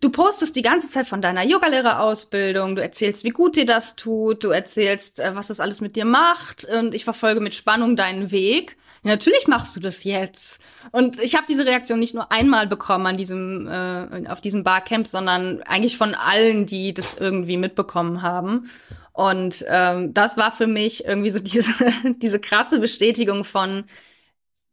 du 0.00 0.10
postest 0.10 0.54
die 0.54 0.62
ganze 0.62 0.88
Zeit 0.88 1.06
von 1.06 1.22
deiner 1.22 1.44
Yogalehrerausbildung, 1.44 2.76
du 2.76 2.82
erzählst, 2.82 3.24
wie 3.24 3.30
gut 3.30 3.56
dir 3.56 3.66
das 3.66 3.96
tut, 3.96 4.44
du 4.44 4.50
erzählst, 4.50 5.18
äh, 5.20 5.34
was 5.34 5.48
das 5.48 5.60
alles 5.60 5.80
mit 5.80 5.96
dir 5.96 6.04
macht 6.04 6.64
und 6.64 6.94
ich 6.94 7.04
verfolge 7.04 7.40
mit 7.40 7.54
Spannung 7.54 7.96
deinen 7.96 8.30
Weg. 8.30 8.76
Ja, 9.02 9.12
natürlich 9.12 9.46
machst 9.46 9.76
du 9.76 9.80
das 9.80 10.04
jetzt. 10.04 10.58
Und 10.90 11.20
ich 11.20 11.36
habe 11.36 11.46
diese 11.48 11.64
Reaktion 11.64 12.00
nicht 12.00 12.14
nur 12.14 12.32
einmal 12.32 12.66
bekommen 12.66 13.06
an 13.06 13.16
diesem 13.16 13.68
äh, 13.68 14.28
auf 14.28 14.40
diesem 14.40 14.64
Barcamp, 14.64 15.06
sondern 15.06 15.62
eigentlich 15.62 15.96
von 15.96 16.14
allen, 16.14 16.66
die 16.66 16.92
das 16.92 17.14
irgendwie 17.14 17.56
mitbekommen 17.56 18.22
haben. 18.22 18.68
Und 19.16 19.64
ähm, 19.66 20.12
das 20.12 20.36
war 20.36 20.50
für 20.50 20.66
mich 20.66 21.06
irgendwie 21.06 21.30
so 21.30 21.38
diese, 21.40 21.72
diese 22.18 22.38
krasse 22.38 22.78
Bestätigung 22.78 23.44
von, 23.44 23.84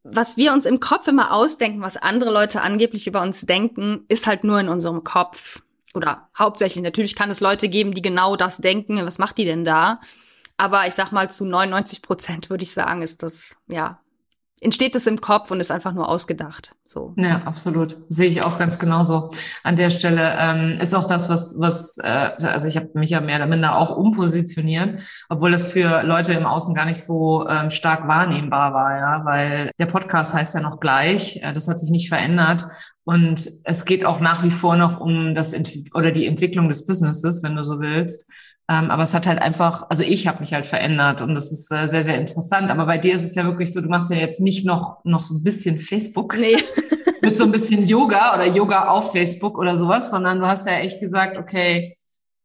was 0.03 0.35
wir 0.35 0.51
uns 0.51 0.65
im 0.65 0.81
Kopf 0.81 1.07
immer 1.07 1.31
ausdenken, 1.31 1.81
was 1.81 1.95
andere 1.95 2.29
Leute 2.29 2.59
angeblich 2.59 3.07
über 3.07 3.21
uns 3.21 3.41
denken, 3.41 4.03
ist 4.09 4.27
halt 4.27 4.43
nur 4.43 4.59
in 4.59 4.67
unserem 4.67 5.05
Kopf. 5.05 5.61
Oder 5.93 6.27
hauptsächlich, 6.37 6.83
natürlich 6.83 7.15
kann 7.15 7.31
es 7.31 7.39
Leute 7.39 7.69
geben, 7.69 7.93
die 7.93 8.01
genau 8.01 8.35
das 8.35 8.57
denken. 8.57 9.05
Was 9.05 9.17
macht 9.17 9.37
die 9.37 9.45
denn 9.45 9.63
da? 9.63 10.01
Aber 10.57 10.87
ich 10.87 10.93
sag 10.93 11.13
mal, 11.13 11.31
zu 11.31 11.45
99 11.45 12.01
Prozent 12.01 12.49
würde 12.49 12.63
ich 12.63 12.73
sagen, 12.73 13.01
ist 13.01 13.23
das, 13.23 13.55
ja, 13.67 13.99
entsteht 14.63 14.95
das 14.95 15.05
im 15.07 15.21
Kopf 15.21 15.51
und 15.51 15.59
ist 15.59 15.71
einfach 15.71 15.93
nur 15.93 16.09
ausgedacht. 16.09 16.75
So. 16.85 17.13
Ja, 17.17 17.41
absolut. 17.45 17.97
Sehe 18.09 18.29
ich 18.29 18.45
auch 18.45 18.57
ganz 18.57 18.79
genauso. 18.79 19.31
An 19.63 19.75
der 19.75 19.89
Stelle 19.89 20.35
ähm, 20.39 20.77
ist 20.79 20.93
auch 20.93 21.05
das, 21.05 21.29
was, 21.29 21.55
was, 21.59 21.97
äh, 21.97 22.31
also 22.41 22.67
ich 22.67 22.77
habe 22.77 22.89
mich 22.93 23.09
ja 23.09 23.21
mehr 23.21 23.37
oder 23.37 23.47
minder 23.47 23.77
auch 23.77 23.95
umpositioniert, 23.95 25.01
obwohl 25.29 25.51
das 25.51 25.67
für 25.67 26.03
Leute 26.03 26.33
im 26.33 26.45
Außen 26.45 26.73
gar 26.73 26.85
nicht 26.85 27.03
so 27.03 27.47
ähm, 27.47 27.69
stark 27.69 28.07
wahrnehmbar 28.07 28.73
war, 28.73 28.97
ja, 28.97 29.25
weil 29.25 29.71
der 29.79 29.85
Podcast 29.85 30.33
heißt 30.33 30.55
ja 30.55 30.61
noch 30.61 30.79
gleich, 30.79 31.37
äh, 31.43 31.53
das 31.53 31.67
hat 31.67 31.79
sich 31.79 31.89
nicht 31.89 32.09
verändert. 32.09 32.65
Und 33.05 33.49
es 33.65 33.83
geht 33.85 34.05
auch 34.05 34.21
nach 34.21 34.43
wie 34.43 34.51
vor 34.51 34.77
noch 34.77 34.99
um 34.99 35.35
das 35.35 35.51
Ent 35.51 35.73
oder 35.93 36.11
die 36.11 36.25
Entwicklung 36.25 36.69
des 36.69 36.85
Businesses, 36.85 37.43
wenn 37.43 37.55
du 37.55 37.63
so 37.63 37.79
willst. 37.79 38.31
Ähm, 38.69 38.91
aber 38.91 39.03
es 39.03 39.13
hat 39.13 39.27
halt 39.27 39.41
einfach, 39.41 39.89
also 39.89 40.03
ich 40.03 40.27
habe 40.27 40.39
mich 40.39 40.53
halt 40.53 40.65
verändert 40.65 41.21
und 41.21 41.35
das 41.35 41.51
ist 41.51 41.71
äh, 41.71 41.87
sehr, 41.87 42.05
sehr 42.05 42.17
interessant. 42.17 42.71
Aber 42.71 42.85
bei 42.85 42.97
dir 42.97 43.15
ist 43.15 43.23
es 43.23 43.35
ja 43.35 43.43
wirklich 43.43 43.73
so, 43.73 43.81
du 43.81 43.89
machst 43.89 44.09
ja 44.09 44.17
jetzt 44.17 44.39
nicht 44.39 44.65
noch, 44.65 45.03
noch 45.03 45.21
so 45.21 45.35
ein 45.35 45.43
bisschen 45.43 45.79
Facebook. 45.79 46.37
Nee. 46.37 46.57
mit 47.23 47.37
so 47.37 47.45
ein 47.45 47.51
bisschen 47.51 47.87
Yoga 47.87 48.33
oder 48.35 48.45
Yoga 48.45 48.89
auf 48.89 49.13
Facebook 49.13 49.57
oder 49.57 49.77
sowas, 49.77 50.11
sondern 50.11 50.39
du 50.39 50.47
hast 50.47 50.67
ja 50.67 50.73
echt 50.73 50.99
gesagt, 50.99 51.37
okay, 51.37 51.97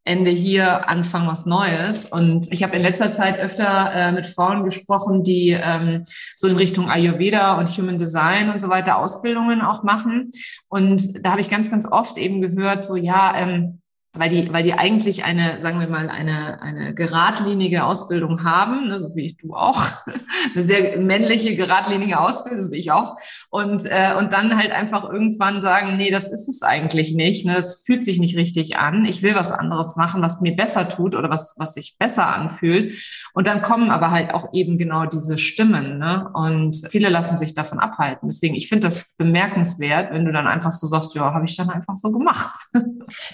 Ende 0.05 0.31
hier, 0.31 0.89
Anfang 0.89 1.27
was 1.27 1.45
Neues. 1.45 2.07
Und 2.07 2.51
ich 2.53 2.63
habe 2.63 2.77
in 2.77 2.83
letzter 2.83 3.13
Zeit 3.13 3.39
öfter 3.39 3.93
äh, 3.93 4.13
mit 4.13 4.27
Frauen 4.27 4.65
gesprochen, 4.65 5.23
die 5.23 5.51
ähm, 5.51 6.05
so 6.35 6.47
in 6.47 6.57
Richtung 6.57 6.89
Ayurveda 6.89 7.59
und 7.59 7.69
Human 7.77 7.99
Design 7.99 8.51
und 8.51 8.59
so 8.59 8.71
weiter 8.71 8.99
Ausbildungen 8.99 9.61
auch 9.61 9.83
machen. 9.83 10.31
Und 10.69 11.25
da 11.25 11.33
habe 11.33 11.43
ich 11.43 11.51
ganz, 11.51 11.71
ganz 11.71 11.87
oft 11.87 12.17
eben 12.17 12.41
gehört, 12.41 12.87
so 12.87 12.97
ja, 12.97 13.35
ähm, 13.37 13.81
weil 14.15 14.31
die, 14.31 14.53
weil 14.53 14.63
die 14.63 14.73
eigentlich 14.73 15.25
eine, 15.25 15.61
sagen 15.61 15.81
wir 15.81 15.89
mal, 15.89 16.09
eine, 16.09 16.63
eine 16.63 16.95
geradlinige 16.95 17.85
Ausbildung 17.85 18.43
haben, 18.43 18.89
ne, 18.89 18.99
so 18.99 19.15
wie 19.15 19.35
du 19.35 19.55
auch, 19.55 19.83
eine 20.55 20.65
sehr 20.65 20.99
männliche, 20.99 21.57
geradlinige 21.57 22.19
Ausbildung, 22.19 22.63
so 22.63 22.73
wie 22.73 22.79
ich 22.79 22.91
auch, 22.91 23.17
und, 23.51 23.85
äh, 23.85 24.15
und 24.19 24.33
dann 24.33 24.57
halt 24.57 24.73
einfach 24.73 25.05
irgendwann 25.05 25.61
sagen, 25.61 25.97
nee, 25.99 26.11
das 26.11 26.27
ist 26.27 26.49
es 26.49 26.63
eigentlich 26.63 27.15
nicht, 27.15 27.45
ne, 27.45 27.55
das 27.55 27.83
fühlt 27.85 28.03
sich 28.03 28.19
nicht 28.19 28.37
richtig 28.37 28.79
an, 28.79 29.05
ich 29.05 29.23
will 29.23 29.35
was 29.35 29.53
anderes 29.53 29.97
machen, 29.97 30.23
was 30.23 30.41
mir 30.41 30.57
besser 30.57 30.89
tut 30.89 31.15
oder 31.15 31.29
was, 31.29 31.55
was 31.59 31.75
sich 31.75 31.97
besser 31.99 32.35
anfühlt. 32.35 32.93
Und 33.35 33.47
dann 33.47 33.61
kommen 33.61 33.91
aber 33.91 34.11
halt 34.11 34.33
auch 34.33 34.55
eben 34.55 34.79
genau 34.79 35.05
diese 35.05 35.37
Stimmen, 35.37 35.99
ne, 35.99 36.31
und 36.33 36.77
viele 36.91 37.11
lassen 37.11 37.37
sich 37.37 37.53
davon 37.53 37.79
abhalten. 37.79 38.29
Deswegen, 38.29 38.55
ich 38.55 38.69
finde 38.69 38.89
das 38.89 39.05
bemerkenswert, 39.19 40.13
wenn 40.13 40.25
du 40.25 40.33
dann 40.33 40.47
einfach 40.47 40.73
so 40.73 40.87
sagst, 40.87 41.15
ja, 41.15 41.35
habe 41.35 41.45
ich 41.45 41.57
dann 41.57 41.69
einfach 41.69 41.97
so 41.97 42.11
gemacht. 42.11 42.59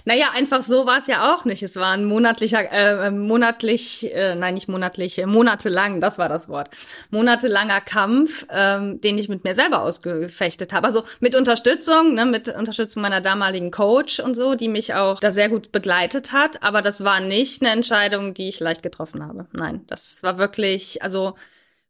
Naja, 0.04 0.26
einfach 0.35 0.62
so 0.66 0.87
war 0.87 0.99
es 0.99 1.06
ja 1.06 1.35
auch 1.35 1.44
nicht. 1.44 1.62
Es 1.62 1.76
war 1.76 1.92
ein 1.92 2.04
monatlicher, 2.04 2.71
äh, 2.71 3.11
monatlich, 3.11 4.12
äh, 4.14 4.35
nein, 4.35 4.54
nicht 4.54 4.68
monatlich, 4.68 5.18
äh, 5.18 5.26
monatelang, 5.26 6.00
das 6.00 6.18
war 6.18 6.28
das 6.28 6.49
Wort. 6.49 6.71
Monatelanger 7.11 7.80
Kampf, 7.80 8.47
ähm, 8.50 9.00
den 9.00 9.18
ich 9.18 9.28
mit 9.28 9.44
mir 9.44 9.54
selber 9.54 9.83
ausgefechtet 9.83 10.73
habe. 10.73 10.87
Also 10.87 11.04
mit 11.21 11.35
Unterstützung, 11.35 12.14
ne, 12.14 12.26
mit 12.26 12.49
Unterstützung 12.49 13.02
meiner 13.02 13.21
damaligen 13.21 13.71
Coach 13.71 14.21
und 14.21 14.35
so, 14.35 14.54
die 14.54 14.68
mich 14.68 14.94
auch 14.94 15.21
da 15.21 15.30
sehr 15.30 15.49
gut 15.49 15.73
begleitet 15.73 16.33
hat. 16.33 16.62
Aber 16.62 16.83
das 16.83 17.04
war 17.04 17.21
nicht 17.21 17.62
eine 17.62 17.71
Entscheidung, 17.73 18.35
die 18.35 18.49
ich 18.49 18.61
leicht 18.61 18.83
getroffen 18.83 19.26
habe. 19.26 19.47
Nein, 19.52 19.83
das 19.87 20.23
war 20.23 20.38
wirklich, 20.38 21.02
also 21.02 21.35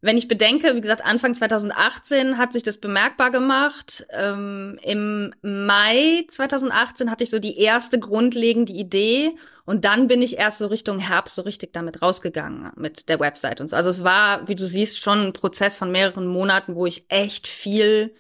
wenn 0.04 0.18
ich 0.18 0.28
bedenke, 0.28 0.76
wie 0.76 0.82
gesagt, 0.82 1.02
Anfang 1.02 1.32
2018 1.32 2.37
hat 2.37 2.52
sich 2.52 2.62
das 2.62 2.76
bemerkbar 2.76 3.30
gemacht. 3.30 4.06
Ähm, 4.11 4.78
Im 4.82 5.32
Mai 5.40 6.26
2018 6.28 7.11
hatte 7.11 7.25
ich 7.25 7.30
so 7.30 7.38
die 7.38 7.58
erste 7.58 7.99
grundlegende 7.99 8.73
Idee 8.73 9.34
und 9.64 9.87
dann 9.87 10.06
bin 10.06 10.20
ich 10.20 10.37
erst 10.37 10.58
so 10.58 10.66
Richtung 10.66 10.99
Herbst 10.99 11.37
so 11.37 11.42
richtig 11.42 11.73
damit 11.73 12.02
rausgegangen 12.02 12.70
mit 12.76 13.08
der 13.08 13.18
Website 13.18 13.62
und 13.62 13.68
so. 13.68 13.76
Also 13.76 13.88
es 13.88 14.04
war, 14.04 14.46
wie 14.46 14.54
du 14.54 14.66
siehst, 14.66 15.02
schon 15.02 15.28
ein 15.28 15.32
Prozess 15.32 15.78
von 15.78 15.90
mehreren 15.90 16.26
Monaten, 16.26 16.75
wo 16.75 16.84
ich 16.84 17.06
echt 17.08 17.49
viel 17.49 18.14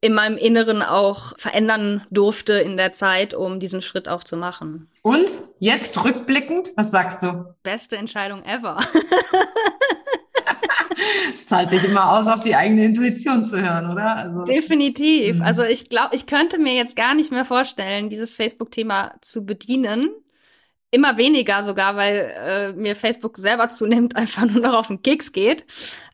in 0.00 0.14
meinem 0.14 0.38
Inneren 0.38 0.82
auch 0.82 1.38
verändern 1.38 2.02
durfte 2.10 2.54
in 2.54 2.78
der 2.78 2.92
Zeit, 2.92 3.34
um 3.34 3.60
diesen 3.60 3.82
Schritt 3.82 4.08
auch 4.08 4.24
zu 4.24 4.38
machen. 4.38 4.90
Und 5.02 5.30
jetzt 5.58 6.02
rückblickend, 6.02 6.70
was 6.76 6.90
sagst 6.90 7.22
du? 7.22 7.54
Beste 7.62 7.96
Entscheidung 7.96 8.42
ever. 8.44 8.80
es 11.32 11.46
zahlt 11.46 11.70
sich 11.70 11.84
immer 11.84 12.12
aus, 12.12 12.26
auf 12.26 12.40
die 12.40 12.54
eigene 12.54 12.84
Intuition 12.84 13.44
zu 13.44 13.60
hören, 13.60 13.90
oder? 13.90 14.16
Also, 14.16 14.44
Definitiv. 14.44 15.36
Mhm. 15.36 15.42
Also 15.42 15.62
ich 15.62 15.88
glaube, 15.88 16.14
ich 16.14 16.26
könnte 16.26 16.58
mir 16.58 16.74
jetzt 16.74 16.96
gar 16.96 17.14
nicht 17.14 17.30
mehr 17.30 17.44
vorstellen, 17.44 18.08
dieses 18.08 18.34
Facebook-Thema 18.34 19.14
zu 19.20 19.44
bedienen. 19.44 20.10
Immer 20.90 21.16
weniger 21.16 21.62
sogar, 21.62 21.96
weil 21.96 22.32
äh, 22.36 22.72
mir 22.72 22.94
Facebook 22.94 23.36
selber 23.36 23.68
zunehmend 23.70 24.16
einfach 24.16 24.46
nur 24.46 24.60
noch 24.60 24.74
auf 24.74 24.88
den 24.88 25.02
Keks 25.02 25.32
geht. 25.32 25.64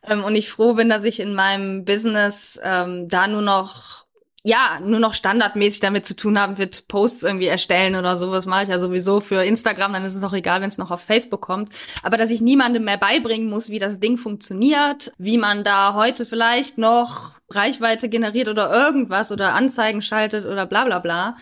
Ähm, 0.03 0.23
und 0.23 0.35
ich 0.35 0.49
froh 0.49 0.73
bin, 0.73 0.89
dass 0.89 1.03
ich 1.03 1.19
in 1.19 1.33
meinem 1.33 1.85
Business 1.85 2.59
ähm, 2.63 3.07
da 3.07 3.27
nur 3.27 3.43
noch 3.43 4.00
ja, 4.43 4.79
nur 4.83 4.99
noch 4.99 5.13
standardmäßig 5.13 5.81
damit 5.81 6.05
zu 6.05 6.15
tun 6.15 6.39
haben 6.39 6.57
wird, 6.57 6.87
Posts 6.87 7.23
irgendwie 7.23 7.45
erstellen 7.45 7.95
oder 7.95 8.15
sowas 8.15 8.47
mache 8.47 8.63
ich 8.63 8.69
ja 8.69 8.79
sowieso 8.79 9.19
für 9.19 9.43
Instagram, 9.43 9.93
dann 9.93 10.03
ist 10.03 10.15
es 10.15 10.23
auch 10.23 10.33
egal, 10.33 10.61
wenn 10.61 10.67
es 10.67 10.79
noch 10.79 10.89
auf 10.89 11.01
Facebook 11.01 11.41
kommt. 11.41 11.69
Aber 12.01 12.17
dass 12.17 12.31
ich 12.31 12.41
niemandem 12.41 12.85
mehr 12.85 12.97
beibringen 12.97 13.49
muss, 13.49 13.69
wie 13.69 13.77
das 13.77 13.99
Ding 13.99 14.17
funktioniert, 14.17 15.11
wie 15.19 15.37
man 15.37 15.63
da 15.63 15.93
heute 15.93 16.25
vielleicht 16.25 16.79
noch 16.79 17.35
Reichweite 17.49 18.09
generiert 18.09 18.47
oder 18.47 18.71
irgendwas 18.71 19.31
oder 19.31 19.53
Anzeigen 19.53 20.01
schaltet 20.01 20.45
oder 20.45 20.65
bla 20.65 20.85
bla 20.85 20.99
bla. 20.99 21.37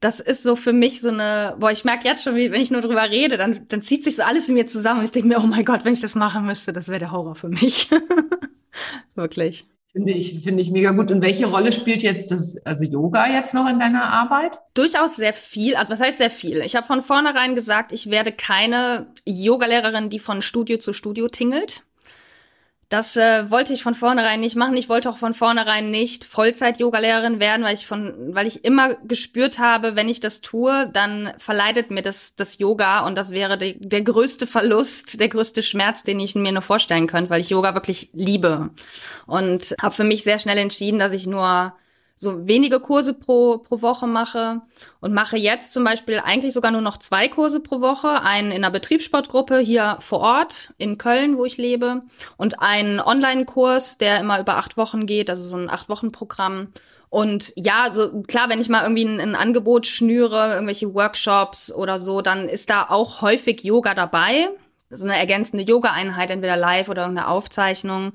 Das 0.00 0.18
ist 0.18 0.42
so 0.42 0.56
für 0.56 0.72
mich 0.72 1.02
so 1.02 1.10
eine, 1.10 1.54
boah, 1.60 1.70
ich 1.70 1.84
merke 1.84 2.08
jetzt 2.08 2.24
schon, 2.24 2.34
wie, 2.34 2.50
wenn 2.50 2.62
ich 2.62 2.70
nur 2.70 2.80
drüber 2.80 3.10
rede, 3.10 3.36
dann, 3.36 3.68
dann 3.68 3.82
zieht 3.82 4.02
sich 4.02 4.16
so 4.16 4.22
alles 4.22 4.48
in 4.48 4.54
mir 4.54 4.66
zusammen 4.66 5.00
und 5.00 5.04
ich 5.04 5.12
denke 5.12 5.28
mir, 5.28 5.38
oh 5.38 5.46
mein 5.46 5.64
Gott, 5.64 5.84
wenn 5.84 5.92
ich 5.92 6.00
das 6.00 6.14
machen 6.16 6.46
müsste, 6.46 6.72
das 6.72 6.88
wäre 6.88 6.98
der 6.98 7.12
Horror 7.12 7.36
für 7.36 7.50
mich. 7.50 7.90
Wirklich. 9.14 9.66
Finde 9.92 10.12
ich, 10.12 10.40
finde 10.44 10.62
ich 10.62 10.70
mega 10.70 10.92
gut. 10.92 11.10
Und 11.10 11.20
welche 11.20 11.46
Rolle 11.46 11.72
spielt 11.72 12.02
jetzt 12.02 12.30
das, 12.30 12.64
also 12.64 12.84
Yoga 12.84 13.26
jetzt 13.26 13.54
noch 13.54 13.68
in 13.68 13.80
deiner 13.80 14.04
Arbeit? 14.04 14.58
Durchaus 14.74 15.16
sehr 15.16 15.32
viel. 15.32 15.74
Also 15.74 15.92
was 15.92 16.00
heißt 16.00 16.18
sehr 16.18 16.30
viel? 16.30 16.58
Ich 16.58 16.76
habe 16.76 16.86
von 16.86 17.02
vornherein 17.02 17.56
gesagt, 17.56 17.92
ich 17.92 18.08
werde 18.08 18.30
keine 18.30 19.12
Yogalehrerin, 19.24 20.08
die 20.08 20.20
von 20.20 20.42
Studio 20.42 20.78
zu 20.78 20.92
Studio 20.92 21.26
tingelt. 21.26 21.82
Das 22.90 23.16
äh, 23.16 23.48
wollte 23.52 23.72
ich 23.72 23.84
von 23.84 23.94
vornherein 23.94 24.40
nicht 24.40 24.56
machen. 24.56 24.76
Ich 24.76 24.88
wollte 24.88 25.08
auch 25.08 25.16
von 25.16 25.32
vornherein 25.32 25.90
nicht 25.90 26.24
Vollzeit-Yoga-Lehrerin 26.24 27.38
werden, 27.38 27.64
weil 27.64 27.74
ich 27.74 27.86
von, 27.86 28.34
weil 28.34 28.48
ich 28.48 28.64
immer 28.64 28.96
gespürt 28.96 29.60
habe, 29.60 29.94
wenn 29.94 30.08
ich 30.08 30.18
das 30.18 30.40
tue, 30.40 30.90
dann 30.92 31.32
verleidet 31.38 31.92
mir 31.92 32.02
das, 32.02 32.34
das 32.34 32.58
Yoga 32.58 33.06
und 33.06 33.14
das 33.14 33.30
wäre 33.30 33.56
de, 33.56 33.76
der 33.78 34.02
größte 34.02 34.48
Verlust, 34.48 35.20
der 35.20 35.28
größte 35.28 35.62
Schmerz, 35.62 36.02
den 36.02 36.18
ich 36.18 36.34
mir 36.34 36.50
nur 36.50 36.62
vorstellen 36.62 37.06
könnte, 37.06 37.30
weil 37.30 37.40
ich 37.40 37.50
Yoga 37.50 37.74
wirklich 37.74 38.10
liebe. 38.12 38.70
Und 39.24 39.76
habe 39.80 39.94
für 39.94 40.02
mich 40.02 40.24
sehr 40.24 40.40
schnell 40.40 40.58
entschieden, 40.58 40.98
dass 40.98 41.12
ich 41.12 41.28
nur 41.28 41.72
so 42.22 42.46
wenige 42.46 42.80
Kurse 42.80 43.14
pro, 43.14 43.58
pro 43.58 43.80
Woche 43.80 44.06
mache 44.06 44.60
und 45.00 45.14
mache 45.14 45.38
jetzt 45.38 45.72
zum 45.72 45.84
Beispiel 45.84 46.20
eigentlich 46.22 46.52
sogar 46.52 46.70
nur 46.70 46.82
noch 46.82 46.98
zwei 46.98 47.28
Kurse 47.28 47.60
pro 47.60 47.80
Woche. 47.80 48.20
Einen 48.20 48.50
in 48.50 48.58
einer 48.58 48.70
Betriebssportgruppe 48.70 49.58
hier 49.58 49.96
vor 50.00 50.20
Ort 50.20 50.74
in 50.76 50.98
Köln, 50.98 51.38
wo 51.38 51.46
ich 51.46 51.56
lebe 51.56 52.00
und 52.36 52.60
einen 52.60 53.00
Online-Kurs, 53.00 53.96
der 53.96 54.20
immer 54.20 54.38
über 54.38 54.56
acht 54.56 54.76
Wochen 54.76 55.06
geht, 55.06 55.30
also 55.30 55.44
so 55.44 55.56
ein 55.56 55.70
Acht-Wochen-Programm. 55.70 56.68
Und 57.08 57.54
ja, 57.56 57.90
so 57.90 58.22
klar, 58.22 58.50
wenn 58.50 58.60
ich 58.60 58.68
mal 58.68 58.82
irgendwie 58.82 59.06
ein, 59.06 59.18
ein, 59.18 59.34
Angebot 59.34 59.86
schnüre, 59.86 60.52
irgendwelche 60.52 60.92
Workshops 60.92 61.72
oder 61.72 61.98
so, 61.98 62.20
dann 62.20 62.48
ist 62.48 62.68
da 62.68 62.86
auch 62.88 63.22
häufig 63.22 63.64
Yoga 63.64 63.94
dabei. 63.94 64.50
So 64.90 65.06
eine 65.06 65.16
ergänzende 65.16 65.64
Yoga-Einheit, 65.64 66.30
entweder 66.30 66.56
live 66.56 66.90
oder 66.90 67.02
irgendeine 67.02 67.28
Aufzeichnung. 67.28 68.12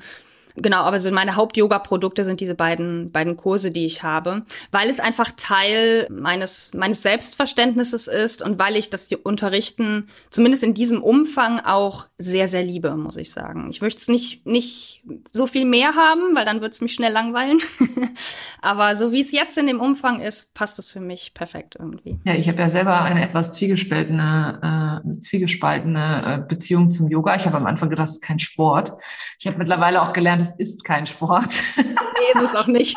Genau, 0.58 0.82
aber 0.84 1.00
so 1.00 1.12
meine 1.12 1.36
Haupt-Yoga-Produkte 1.36 2.24
sind 2.24 2.40
diese 2.40 2.56
beiden, 2.56 3.12
beiden 3.12 3.36
Kurse, 3.36 3.72
die 3.72 3.86
ich 3.86 4.04
habe, 4.04 4.44
weil 4.72 4.90
es 4.90 5.00
einfach 5.00 5.32
Teil 5.36 6.08
meines, 6.10 6.74
meines 6.74 7.02
Selbstverständnisses 7.02 8.08
ist 8.08 8.42
und 8.42 8.58
weil 8.58 8.78
ich 8.78 8.90
das 8.90 9.10
Unterrichten 9.24 10.08
zumindest 10.30 10.64
in 10.64 10.74
diesem 10.74 11.04
Umfang 11.04 11.60
auch 11.60 12.08
sehr, 12.18 12.48
sehr 12.48 12.64
liebe, 12.64 12.96
muss 12.96 13.18
ich 13.18 13.32
sagen. 13.32 13.68
Ich 13.70 13.82
möchte 13.82 14.00
es 14.00 14.08
nicht, 14.08 14.46
nicht 14.46 15.04
so 15.34 15.46
viel 15.46 15.66
mehr 15.66 15.96
haben, 15.96 16.36
weil 16.36 16.46
dann 16.46 16.62
wird 16.62 16.74
es 16.74 16.82
mich 16.82 16.94
schnell 16.94 17.12
langweilen. 17.12 17.60
aber 18.62 18.96
so 18.96 19.12
wie 19.12 19.22
es 19.22 19.32
jetzt 19.32 19.58
in 19.58 19.68
dem 19.68 19.82
Umfang 19.82 20.22
ist, 20.22 20.54
passt 20.54 20.80
es 20.80 20.90
für 20.90 21.02
mich 21.02 21.34
perfekt 21.34 21.76
irgendwie. 21.78 22.18
Ja, 22.24 22.34
ich 22.34 22.48
habe 22.48 22.60
ja 22.60 22.70
selber 22.70 23.02
eine 23.02 23.24
etwas 23.24 23.52
zwiegespaltene, 23.52 25.02
äh, 25.06 25.20
zwiegespaltene 25.20 26.22
äh, 26.26 26.48
Beziehung 26.48 26.92
zum 26.92 27.10
Yoga. 27.10 27.36
Ich 27.36 27.46
habe 27.46 27.58
am 27.58 27.66
Anfang 27.66 27.90
gedacht, 27.90 28.08
es 28.08 28.16
ist 28.16 28.24
kein 28.24 28.40
Sport. 28.40 28.94
Ich 29.40 29.48
habe 29.48 29.58
mittlerweile 29.58 30.02
auch 30.02 30.14
gelernt, 30.14 30.45
es 30.46 30.60
ist 30.60 30.84
kein 30.84 31.08
Sport. 31.08 31.54
Nee, 31.78 32.42
ist 32.42 32.50
es 32.50 32.56
auch 32.56 32.68
nicht. 32.68 32.96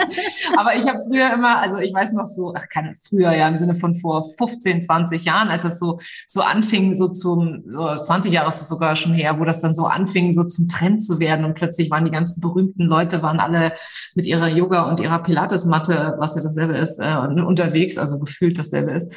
Aber 0.56 0.76
ich 0.76 0.86
habe 0.86 0.98
früher 0.98 1.32
immer, 1.32 1.58
also 1.58 1.78
ich 1.78 1.92
weiß 1.92 2.12
noch 2.12 2.26
so, 2.26 2.52
ach, 2.56 2.68
keine 2.68 2.94
früher, 2.94 3.32
ja, 3.32 3.48
im 3.48 3.56
Sinne 3.56 3.74
von 3.74 3.94
vor 3.94 4.24
15, 4.36 4.82
20 4.82 5.24
Jahren, 5.24 5.48
als 5.48 5.62
das 5.62 5.78
so, 5.78 6.00
so 6.26 6.42
anfing, 6.42 6.94
so 6.94 7.08
zum, 7.08 7.64
so 7.66 7.94
20 7.94 8.32
Jahre 8.32 8.48
ist 8.48 8.60
es 8.60 8.68
sogar 8.68 8.96
schon 8.96 9.14
her, 9.14 9.38
wo 9.38 9.44
das 9.44 9.60
dann 9.60 9.74
so 9.74 9.86
anfing, 9.86 10.32
so 10.32 10.44
zum 10.44 10.68
Trend 10.68 11.02
zu 11.02 11.18
werden 11.18 11.44
und 11.44 11.54
plötzlich 11.54 11.90
waren 11.90 12.04
die 12.04 12.10
ganzen 12.10 12.40
berühmten 12.40 12.84
Leute, 12.84 13.22
waren 13.22 13.40
alle 13.40 13.72
mit 14.14 14.26
ihrer 14.26 14.48
Yoga 14.48 14.82
und 14.82 15.00
ihrer 15.00 15.22
Pilates-Matte, 15.22 16.16
was 16.18 16.36
ja 16.36 16.42
dasselbe 16.42 16.76
ist, 16.76 16.98
äh, 16.98 17.16
unterwegs, 17.40 17.98
also 17.98 18.18
gefühlt 18.18 18.58
dasselbe 18.58 18.92
ist. 18.92 19.14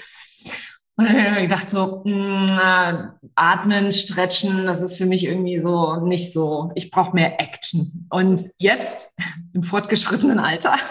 Und 0.97 1.07
dann 1.07 1.31
habe 1.31 1.37
ich 1.37 1.49
gedacht, 1.49 1.69
so, 1.69 2.03
mh, 2.05 2.11
mm, 2.11 3.11
atmen, 3.35 3.91
stretchen, 3.91 4.65
das 4.65 4.81
ist 4.81 4.97
für 4.97 5.05
mich 5.05 5.25
irgendwie 5.25 5.57
so 5.57 5.95
nicht 5.97 6.33
so, 6.33 6.71
ich 6.75 6.91
brauche 6.91 7.15
mehr 7.15 7.39
Action. 7.39 8.07
Und 8.09 8.41
jetzt, 8.59 9.15
im 9.53 9.63
fortgeschrittenen 9.63 10.39
Alter, 10.39 10.75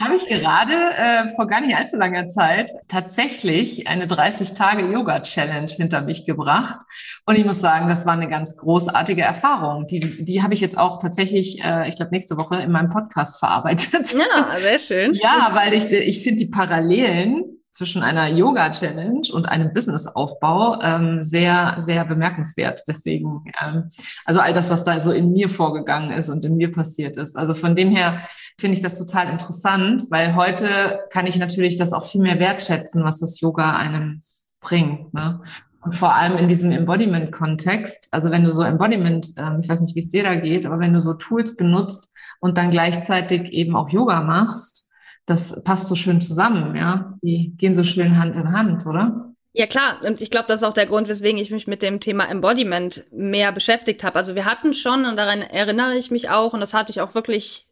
habe 0.00 0.16
ich 0.16 0.26
gerade 0.26 0.72
äh, 0.74 1.28
vor 1.34 1.46
gar 1.46 1.60
nicht 1.60 1.76
allzu 1.76 1.96
langer 1.96 2.26
Zeit 2.26 2.70
tatsächlich 2.88 3.86
eine 3.86 4.06
30-Tage-Yoga-Challenge 4.06 5.70
hinter 5.72 6.02
mich 6.02 6.26
gebracht. 6.26 6.80
Und 7.26 7.36
ich 7.36 7.44
muss 7.44 7.60
sagen, 7.60 7.88
das 7.88 8.04
war 8.04 8.14
eine 8.14 8.28
ganz 8.28 8.56
großartige 8.56 9.22
Erfahrung. 9.22 9.86
Die, 9.86 10.24
die 10.24 10.42
habe 10.42 10.52
ich 10.52 10.60
jetzt 10.60 10.78
auch 10.78 11.00
tatsächlich, 11.00 11.64
äh, 11.64 11.88
ich 11.88 11.96
glaube, 11.96 12.10
nächste 12.10 12.36
Woche 12.36 12.56
in 12.60 12.72
meinem 12.72 12.90
Podcast 12.90 13.38
verarbeitet. 13.38 14.12
Ja, 14.12 14.58
sehr 14.60 14.78
schön. 14.78 15.14
ja, 15.22 15.50
weil 15.52 15.74
ich, 15.74 15.90
ich 15.90 16.22
finde 16.22 16.44
die 16.44 16.50
Parallelen 16.50 17.53
zwischen 17.74 18.04
einer 18.04 18.28
Yoga-Challenge 18.28 19.22
und 19.32 19.48
einem 19.48 19.72
Businessaufbau 19.72 20.80
ähm, 20.80 21.24
sehr, 21.24 21.74
sehr 21.78 22.04
bemerkenswert. 22.04 22.80
Deswegen, 22.86 23.42
ähm, 23.60 23.90
also 24.24 24.38
all 24.38 24.54
das, 24.54 24.70
was 24.70 24.84
da 24.84 25.00
so 25.00 25.10
in 25.10 25.32
mir 25.32 25.48
vorgegangen 25.48 26.12
ist 26.12 26.28
und 26.28 26.44
in 26.44 26.56
mir 26.56 26.70
passiert 26.70 27.16
ist. 27.16 27.36
Also 27.36 27.52
von 27.52 27.74
dem 27.74 27.90
her 27.90 28.20
finde 28.60 28.76
ich 28.76 28.82
das 28.82 28.96
total 28.96 29.28
interessant, 29.28 30.04
weil 30.10 30.36
heute 30.36 31.00
kann 31.10 31.26
ich 31.26 31.36
natürlich 31.36 31.76
das 31.76 31.92
auch 31.92 32.04
viel 32.04 32.20
mehr 32.20 32.38
wertschätzen, 32.38 33.02
was 33.02 33.18
das 33.18 33.40
Yoga 33.40 33.76
einem 33.76 34.22
bringt. 34.60 35.12
Ne? 35.12 35.40
Und 35.80 35.96
vor 35.96 36.14
allem 36.14 36.36
in 36.38 36.46
diesem 36.46 36.70
Embodiment-Kontext, 36.70 38.06
also 38.12 38.30
wenn 38.30 38.44
du 38.44 38.52
so 38.52 38.62
Embodiment, 38.62 39.30
ähm, 39.36 39.58
ich 39.60 39.68
weiß 39.68 39.80
nicht, 39.80 39.96
wie 39.96 40.00
es 40.00 40.10
dir 40.10 40.22
da 40.22 40.36
geht, 40.36 40.64
aber 40.64 40.78
wenn 40.78 40.92
du 40.92 41.00
so 41.00 41.14
Tools 41.14 41.56
benutzt 41.56 42.12
und 42.40 42.56
dann 42.56 42.70
gleichzeitig 42.70 43.52
eben 43.52 43.74
auch 43.74 43.88
Yoga 43.88 44.22
machst, 44.22 44.83
das 45.26 45.62
passt 45.64 45.88
so 45.88 45.94
schön 45.94 46.20
zusammen, 46.20 46.74
ja. 46.76 47.14
Die 47.22 47.54
gehen 47.56 47.74
so 47.74 47.84
schön 47.84 48.18
Hand 48.18 48.34
in 48.36 48.52
Hand, 48.52 48.86
oder? 48.86 49.34
Ja 49.56 49.66
klar, 49.66 50.00
und 50.04 50.20
ich 50.20 50.30
glaube, 50.30 50.46
das 50.48 50.62
ist 50.62 50.64
auch 50.64 50.72
der 50.72 50.86
Grund, 50.86 51.06
weswegen 51.06 51.38
ich 51.38 51.52
mich 51.52 51.68
mit 51.68 51.80
dem 51.80 52.00
Thema 52.00 52.28
Embodiment 52.28 53.04
mehr 53.12 53.52
beschäftigt 53.52 54.02
habe. 54.02 54.16
Also 54.16 54.34
wir 54.34 54.44
hatten 54.44 54.74
schon, 54.74 55.04
und 55.04 55.16
daran 55.16 55.42
erinnere 55.42 55.96
ich 55.96 56.10
mich 56.10 56.28
auch, 56.28 56.54
und 56.54 56.60
das 56.60 56.74
hatte 56.74 56.90
ich 56.90 57.00
auch 57.00 57.14
wirklich 57.14 57.68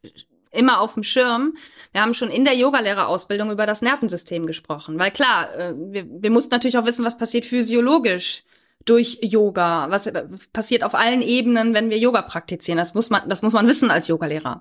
immer 0.52 0.80
auf 0.80 0.94
dem 0.94 1.02
Schirm. 1.02 1.54
Wir 1.90 2.02
haben 2.02 2.14
schon 2.14 2.30
in 2.30 2.44
der 2.44 2.54
Yogalehrerausbildung 2.54 3.50
über 3.50 3.66
das 3.66 3.82
Nervensystem 3.82 4.46
gesprochen, 4.46 4.98
weil 4.98 5.10
klar, 5.10 5.52
äh, 5.54 5.74
wir, 5.76 6.06
wir 6.08 6.30
mussten 6.30 6.54
natürlich 6.54 6.78
auch 6.78 6.86
wissen, 6.86 7.04
was 7.04 7.18
passiert 7.18 7.44
physiologisch 7.44 8.44
durch 8.84 9.18
Yoga, 9.22 9.90
was 9.90 10.10
passiert 10.52 10.84
auf 10.84 10.94
allen 10.94 11.22
Ebenen, 11.22 11.74
wenn 11.74 11.90
wir 11.90 11.98
Yoga 11.98 12.22
praktizieren. 12.22 12.78
Das 12.78 12.94
muss 12.94 13.10
man, 13.10 13.28
das 13.28 13.42
muss 13.42 13.52
man 13.52 13.66
wissen 13.66 13.90
als 13.90 14.08
Yogalehrer. 14.08 14.60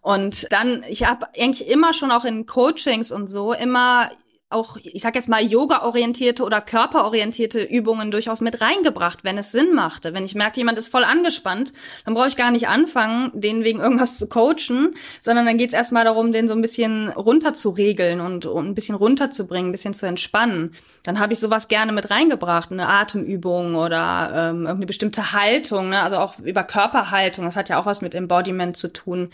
Und 0.00 0.52
dann, 0.52 0.84
ich 0.88 1.04
habe 1.04 1.26
eigentlich 1.36 1.68
immer 1.68 1.92
schon 1.92 2.10
auch 2.10 2.24
in 2.24 2.46
Coachings 2.46 3.10
und 3.10 3.28
so 3.28 3.52
immer 3.52 4.10
auch, 4.48 4.76
ich 4.80 5.02
sag 5.02 5.16
jetzt 5.16 5.28
mal, 5.28 5.42
yoga-orientierte 5.42 6.44
oder 6.44 6.60
körperorientierte 6.60 7.62
Übungen 7.64 8.12
durchaus 8.12 8.40
mit 8.40 8.60
reingebracht, 8.60 9.24
wenn 9.24 9.36
es 9.38 9.50
Sinn 9.50 9.74
machte. 9.74 10.14
Wenn 10.14 10.24
ich 10.24 10.36
merkte, 10.36 10.60
jemand 10.60 10.78
ist 10.78 10.86
voll 10.86 11.02
angespannt, 11.02 11.72
dann 12.04 12.14
brauche 12.14 12.28
ich 12.28 12.36
gar 12.36 12.52
nicht 12.52 12.68
anfangen, 12.68 13.32
den 13.34 13.64
wegen 13.64 13.80
irgendwas 13.80 14.18
zu 14.18 14.28
coachen, 14.28 14.94
sondern 15.20 15.46
dann 15.46 15.58
geht 15.58 15.70
es 15.70 15.74
erstmal 15.74 16.04
darum, 16.04 16.30
den 16.30 16.46
so 16.46 16.54
ein 16.54 16.60
bisschen 16.60 17.08
runter 17.08 17.54
zu 17.54 17.70
regeln 17.70 18.20
und, 18.20 18.46
und 18.46 18.68
ein 18.68 18.74
bisschen 18.76 18.94
runterzubringen, 18.94 19.70
ein 19.70 19.72
bisschen 19.72 19.94
zu 19.94 20.06
entspannen. 20.06 20.74
Dann 21.02 21.18
habe 21.18 21.32
ich 21.32 21.40
sowas 21.40 21.66
gerne 21.66 21.90
mit 21.90 22.10
reingebracht, 22.10 22.70
eine 22.70 22.88
Atemübung 22.88 23.74
oder 23.74 24.30
ähm, 24.32 24.58
irgendeine 24.58 24.86
bestimmte 24.86 25.32
Haltung, 25.32 25.88
ne? 25.88 26.02
also 26.02 26.18
auch 26.18 26.38
über 26.38 26.62
Körperhaltung, 26.62 27.44
das 27.46 27.56
hat 27.56 27.68
ja 27.68 27.80
auch 27.80 27.86
was 27.86 28.00
mit 28.00 28.14
Embodiment 28.14 28.76
zu 28.76 28.92
tun, 28.92 29.28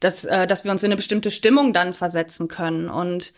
dass, 0.00 0.24
äh, 0.24 0.46
dass 0.46 0.64
wir 0.64 0.70
uns 0.70 0.82
in 0.82 0.88
eine 0.88 0.96
bestimmte 0.96 1.30
Stimmung 1.30 1.74
dann 1.74 1.92
versetzen 1.92 2.48
können 2.48 2.88
und 2.88 3.34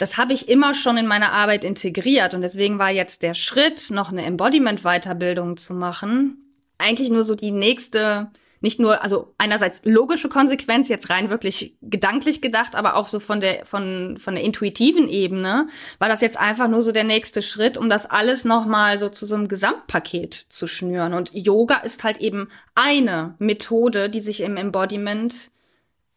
das 0.00 0.16
habe 0.16 0.32
ich 0.32 0.48
immer 0.48 0.72
schon 0.72 0.96
in 0.96 1.06
meine 1.06 1.30
Arbeit 1.30 1.62
integriert 1.62 2.32
und 2.32 2.40
deswegen 2.40 2.78
war 2.78 2.90
jetzt 2.90 3.20
der 3.20 3.34
Schritt, 3.34 3.90
noch 3.90 4.10
eine 4.10 4.24
Embodiment-Weiterbildung 4.24 5.58
zu 5.58 5.74
machen, 5.74 6.42
eigentlich 6.78 7.10
nur 7.10 7.24
so 7.24 7.34
die 7.34 7.50
nächste, 7.50 8.30
nicht 8.62 8.80
nur, 8.80 9.02
also 9.02 9.34
einerseits 9.36 9.82
logische 9.84 10.30
Konsequenz, 10.30 10.88
jetzt 10.88 11.10
rein 11.10 11.28
wirklich 11.28 11.76
gedanklich 11.82 12.40
gedacht, 12.40 12.76
aber 12.76 12.96
auch 12.96 13.08
so 13.08 13.20
von 13.20 13.40
der, 13.40 13.66
von, 13.66 14.16
von 14.16 14.36
der 14.36 14.42
intuitiven 14.42 15.06
Ebene, 15.06 15.68
war 15.98 16.08
das 16.08 16.22
jetzt 16.22 16.40
einfach 16.40 16.68
nur 16.68 16.80
so 16.80 16.92
der 16.92 17.04
nächste 17.04 17.42
Schritt, 17.42 17.76
um 17.76 17.90
das 17.90 18.06
alles 18.06 18.46
nochmal 18.46 18.98
so 18.98 19.10
zu 19.10 19.26
so 19.26 19.34
einem 19.34 19.48
Gesamtpaket 19.48 20.32
zu 20.32 20.66
schnüren. 20.66 21.12
Und 21.12 21.30
Yoga 21.34 21.76
ist 21.76 22.04
halt 22.04 22.16
eben 22.22 22.48
eine 22.74 23.34
Methode, 23.38 24.08
die 24.08 24.20
sich 24.20 24.40
im 24.40 24.56
Embodiment 24.56 25.50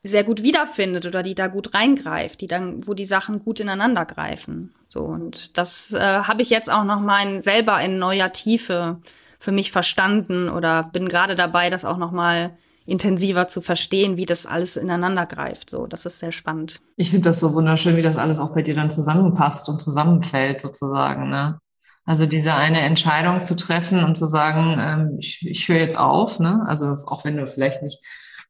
sehr 0.04 0.24
gut 0.24 0.44
wiederfindet 0.44 1.06
oder 1.06 1.24
die 1.24 1.36
da 1.36 1.48
gut 1.48 1.74
reingreift, 1.74 2.42
die 2.42 2.48
dann, 2.48 2.86
wo 2.86 2.94
die 2.94 3.06
Sachen 3.06 3.40
gut 3.40 3.60
ineinander 3.60 4.06
greifen. 4.06 4.74
So 4.90 5.02
und 5.02 5.58
das 5.58 5.94
äh, 5.94 6.00
habe 6.00 6.42
ich 6.42 6.50
jetzt 6.50 6.70
auch 6.70 6.84
noch 6.84 7.02
selber 7.42 7.82
in 7.82 8.00
neuer 8.00 8.32
Tiefe 8.32 8.98
für 9.40 9.52
mich 9.52 9.72
verstanden 9.72 10.50
oder 10.50 10.90
bin 10.94 11.08
gerade 11.08 11.36
dabei, 11.36 11.70
das 11.70 11.86
auch 11.86 11.98
noch 11.98 12.12
intensiver 12.86 13.48
zu 13.48 13.62
verstehen, 13.62 14.18
wie 14.18 14.26
das 14.26 14.46
alles 14.46 14.76
ineinander 14.76 15.26
greift. 15.26 15.70
So, 15.70 15.88
das 15.88 16.06
ist 16.06 16.20
sehr 16.20 16.32
spannend. 16.32 16.82
Ich 16.98 17.12
finde 17.12 17.30
das 17.30 17.40
so 17.40 17.54
wunderschön, 17.54 17.96
wie 17.96 18.02
das 18.02 18.18
alles 18.18 18.40
auch 18.40 18.54
bei 18.54 18.62
dir 18.62 18.76
dann 18.76 18.92
zusammenpasst 18.92 19.70
und 19.70 19.82
zusammenfällt 19.82 20.62
sozusagen. 20.62 21.30
Ne? 21.30 21.60
Also 22.06 22.26
diese 22.26 22.54
eine 22.54 22.82
Entscheidung 22.82 23.42
zu 23.42 23.56
treffen 23.56 24.04
und 24.04 24.18
zu 24.18 24.26
sagen, 24.26 24.78
ähm, 24.80 25.18
ich, 25.20 25.46
ich 25.48 25.68
höre 25.68 25.80
jetzt 25.80 25.98
auf. 25.98 26.40
Ne? 26.40 26.64
Also 26.68 26.88
auch 27.06 27.24
wenn 27.24 27.38
du 27.38 27.48
vielleicht 27.48 27.82
nicht 27.82 28.00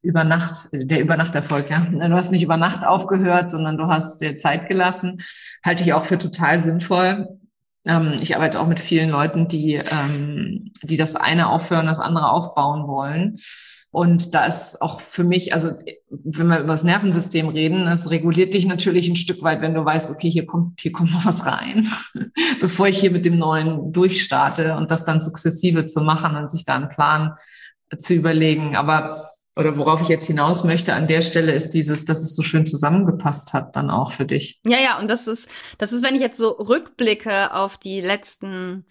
über 0.04 0.24
Nacht, 0.26 0.68
der 0.74 1.02
Übernachterfolg, 1.02 1.70
ja. 1.70 1.80
Du 1.80 2.13
hast 2.13 2.32
nicht 2.32 2.44
über 2.44 2.58
Nacht 2.58 2.86
aufgehört, 2.86 3.50
sondern 3.50 3.78
du 3.78 3.88
hast 3.88 4.22
dir 4.22 4.36
Zeit 4.36 4.68
gelassen. 4.68 5.22
Halte 5.66 5.84
ich 5.84 5.94
auch 5.94 6.06
für 6.06 6.18
total 6.18 6.63
sinnvoll. 6.63 7.39
Ähm, 7.86 8.13
ich 8.22 8.36
arbeite 8.36 8.60
auch 8.60 8.68
mit 8.68 8.80
vielen 8.80 9.10
Leuten, 9.10 9.48
die, 9.48 9.76
ähm, 9.76 10.72
die 10.84 10.98
das 10.98 11.16
eine 11.16 11.48
aufhören, 11.50 11.86
das 11.86 12.00
andere 12.00 12.30
aufbauen 12.30 12.88
wollen. 12.88 13.38
Und 13.92 14.34
da 14.34 14.46
ist 14.46 14.82
auch 14.82 15.00
für 15.00 15.24
mich, 15.24 15.54
also 15.54 15.70
wenn 16.10 16.48
wir 16.48 16.60
über 16.60 16.74
das 16.74 16.84
Nervensystem 16.84 17.48
reden, 17.48 17.86
das 17.86 18.10
reguliert 18.10 18.56
dich 18.56 18.66
natürlich 18.66 19.08
ein 19.08 19.16
Stück 19.16 19.44
weit, 19.44 19.62
wenn 19.62 19.76
du 19.76 19.86
weißt, 19.86 20.10
okay, 20.10 20.32
hier 20.32 20.48
kommt, 20.48 20.82
hier 20.82 20.92
kommt 20.92 21.13
noch 21.13 21.26
was 21.26 21.46
rein, 21.46 21.88
bevor 22.60 22.88
ich 22.88 23.00
hier 23.00 23.12
mit 23.12 23.24
dem 23.24 23.38
Neuen 23.38 23.92
durchstarte 23.94 24.76
und 24.76 24.89
das 24.89 25.06
dann 25.06 25.22
sukzessive 25.22 25.86
zu 25.86 26.02
machen 26.02 26.36
und 26.36 26.50
sich 26.50 26.66
da 26.66 26.76
einen 26.76 26.89
Plan 26.89 27.36
zu 27.96 28.16
überlegen. 28.16 28.76
Aber 28.76 29.30
oder 29.56 29.78
worauf 29.78 30.02
ich 30.02 30.08
jetzt 30.08 30.26
hinaus 30.26 30.63
möchte 30.63 30.94
an 30.94 31.08
der 31.08 31.22
Stelle 31.22 31.54
ist 31.54 31.72
dieses, 31.72 32.06
dass 32.06 32.22
es 32.22 32.36
so 32.36 32.44
schön 32.44 32.66
zusammengepasst 32.66 33.54
hat 33.54 33.76
dann 33.76 33.89
auch 33.89 34.12
für 34.12 34.26
dich. 34.26 34.60
Ja, 34.66 34.80
ja, 34.80 35.00
und 35.00 35.10
das 35.10 35.28
ist, 35.28 35.48
das 35.78 35.94
ist, 35.94 36.04
wenn 36.04 36.16
ich 36.16 36.22
jetzt 36.22 36.38
so 36.38 36.50
rückblicke 36.50 37.54
auf 37.54 37.78
die 37.78 38.02
letzten 38.02 38.86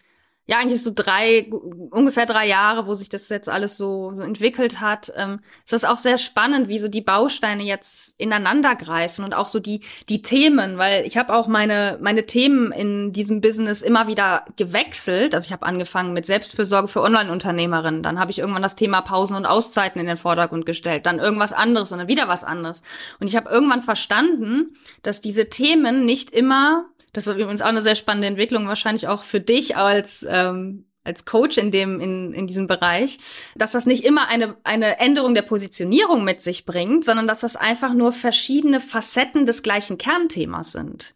ja 0.46 0.58
eigentlich 0.58 0.82
so 0.82 0.92
drei, 0.94 1.48
ungefähr 1.90 2.26
drei 2.26 2.46
Jahre, 2.46 2.86
wo 2.86 2.94
sich 2.94 3.08
das 3.08 3.28
jetzt 3.28 3.48
alles 3.48 3.76
so, 3.76 4.12
so 4.14 4.22
entwickelt 4.22 4.80
hat, 4.80 5.12
ähm, 5.16 5.40
ist 5.64 5.72
das 5.72 5.84
auch 5.84 5.98
sehr 5.98 6.18
spannend, 6.18 6.68
wie 6.68 6.78
so 6.78 6.88
die 6.88 7.00
Bausteine 7.00 7.62
jetzt 7.62 8.11
ineinander 8.22 8.74
greifen 8.76 9.24
und 9.24 9.34
auch 9.34 9.48
so 9.48 9.60
die, 9.60 9.80
die 10.08 10.22
Themen, 10.22 10.78
weil 10.78 11.04
ich 11.06 11.16
habe 11.16 11.34
auch 11.34 11.48
meine, 11.48 11.98
meine 12.00 12.26
Themen 12.26 12.72
in 12.72 13.10
diesem 13.10 13.40
Business 13.40 13.82
immer 13.82 14.06
wieder 14.06 14.44
gewechselt. 14.56 15.34
Also 15.34 15.46
ich 15.46 15.52
habe 15.52 15.66
angefangen 15.66 16.12
mit 16.12 16.26
Selbstfürsorge 16.26 16.88
für 16.88 17.02
Online-Unternehmerinnen, 17.02 18.02
dann 18.02 18.18
habe 18.18 18.30
ich 18.30 18.38
irgendwann 18.38 18.62
das 18.62 18.76
Thema 18.76 19.02
Pausen 19.02 19.36
und 19.36 19.46
Auszeiten 19.46 20.00
in 20.00 20.06
den 20.06 20.16
Vordergrund 20.16 20.64
gestellt, 20.64 21.06
dann 21.06 21.18
irgendwas 21.18 21.52
anderes 21.52 21.92
und 21.92 21.98
dann 21.98 22.08
wieder 22.08 22.28
was 22.28 22.44
anderes. 22.44 22.82
Und 23.20 23.26
ich 23.26 23.36
habe 23.36 23.50
irgendwann 23.50 23.80
verstanden, 23.80 24.76
dass 25.02 25.20
diese 25.20 25.48
Themen 25.50 26.04
nicht 26.04 26.30
immer 26.30 26.86
das 27.12 27.26
war 27.26 27.34
übrigens 27.34 27.60
auch 27.60 27.66
eine 27.66 27.82
sehr 27.82 27.94
spannende 27.94 28.28
Entwicklung, 28.28 28.68
wahrscheinlich 28.68 29.06
auch 29.06 29.22
für 29.22 29.40
dich 29.40 29.76
als 29.76 30.26
ähm, 30.28 30.86
als 31.04 31.24
Coach 31.24 31.58
in 31.58 31.70
dem 31.70 32.00
in, 32.00 32.32
in 32.32 32.46
diesem 32.46 32.66
Bereich, 32.66 33.18
dass 33.54 33.72
das 33.72 33.86
nicht 33.86 34.04
immer 34.04 34.28
eine 34.28 34.56
eine 34.64 34.98
Änderung 34.98 35.34
der 35.34 35.42
Positionierung 35.42 36.24
mit 36.24 36.42
sich 36.42 36.64
bringt, 36.64 37.04
sondern 37.04 37.26
dass 37.26 37.40
das 37.40 37.56
einfach 37.56 37.94
nur 37.94 38.12
verschiedene 38.12 38.80
Facetten 38.80 39.46
des 39.46 39.62
gleichen 39.62 39.98
Kernthemas 39.98 40.72
sind. 40.72 41.14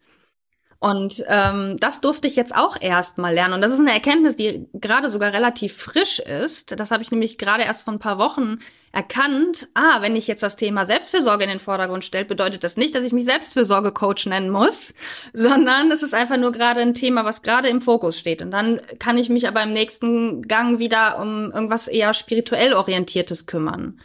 Und 0.78 1.24
ähm, 1.28 1.78
das 1.80 2.00
durfte 2.00 2.28
ich 2.28 2.36
jetzt 2.36 2.54
auch 2.54 2.76
erst 2.80 3.18
mal 3.18 3.32
lernen. 3.32 3.54
Und 3.54 3.62
das 3.62 3.72
ist 3.72 3.80
eine 3.80 3.92
Erkenntnis, 3.92 4.36
die 4.36 4.68
gerade 4.74 5.08
sogar 5.08 5.32
relativ 5.32 5.76
frisch 5.76 6.18
ist. 6.18 6.78
Das 6.78 6.90
habe 6.90 7.02
ich 7.02 7.10
nämlich 7.10 7.38
gerade 7.38 7.62
erst 7.64 7.82
vor 7.82 7.94
ein 7.94 7.98
paar 7.98 8.18
Wochen 8.18 8.58
erkannt. 8.96 9.68
Ah, 9.74 10.00
wenn 10.00 10.16
ich 10.16 10.26
jetzt 10.26 10.42
das 10.42 10.56
Thema 10.56 10.86
Selbstfürsorge 10.86 11.44
in 11.44 11.50
den 11.50 11.58
Vordergrund 11.58 12.02
stelle, 12.02 12.24
bedeutet 12.24 12.64
das 12.64 12.78
nicht, 12.78 12.94
dass 12.94 13.04
ich 13.04 13.12
mich 13.12 13.26
Selbstfürsorge-Coach 13.26 14.26
nennen 14.26 14.48
muss, 14.48 14.94
sondern 15.34 15.92
es 15.92 16.02
ist 16.02 16.14
einfach 16.14 16.38
nur 16.38 16.50
gerade 16.50 16.80
ein 16.80 16.94
Thema, 16.94 17.24
was 17.24 17.42
gerade 17.42 17.68
im 17.68 17.82
Fokus 17.82 18.18
steht. 18.18 18.40
Und 18.40 18.50
dann 18.50 18.80
kann 18.98 19.18
ich 19.18 19.28
mich 19.28 19.46
aber 19.46 19.62
im 19.62 19.72
nächsten 19.72 20.42
Gang 20.42 20.78
wieder 20.78 21.18
um 21.20 21.52
irgendwas 21.52 21.88
eher 21.88 22.14
spirituell 22.14 22.72
orientiertes 22.72 23.46
kümmern 23.46 24.00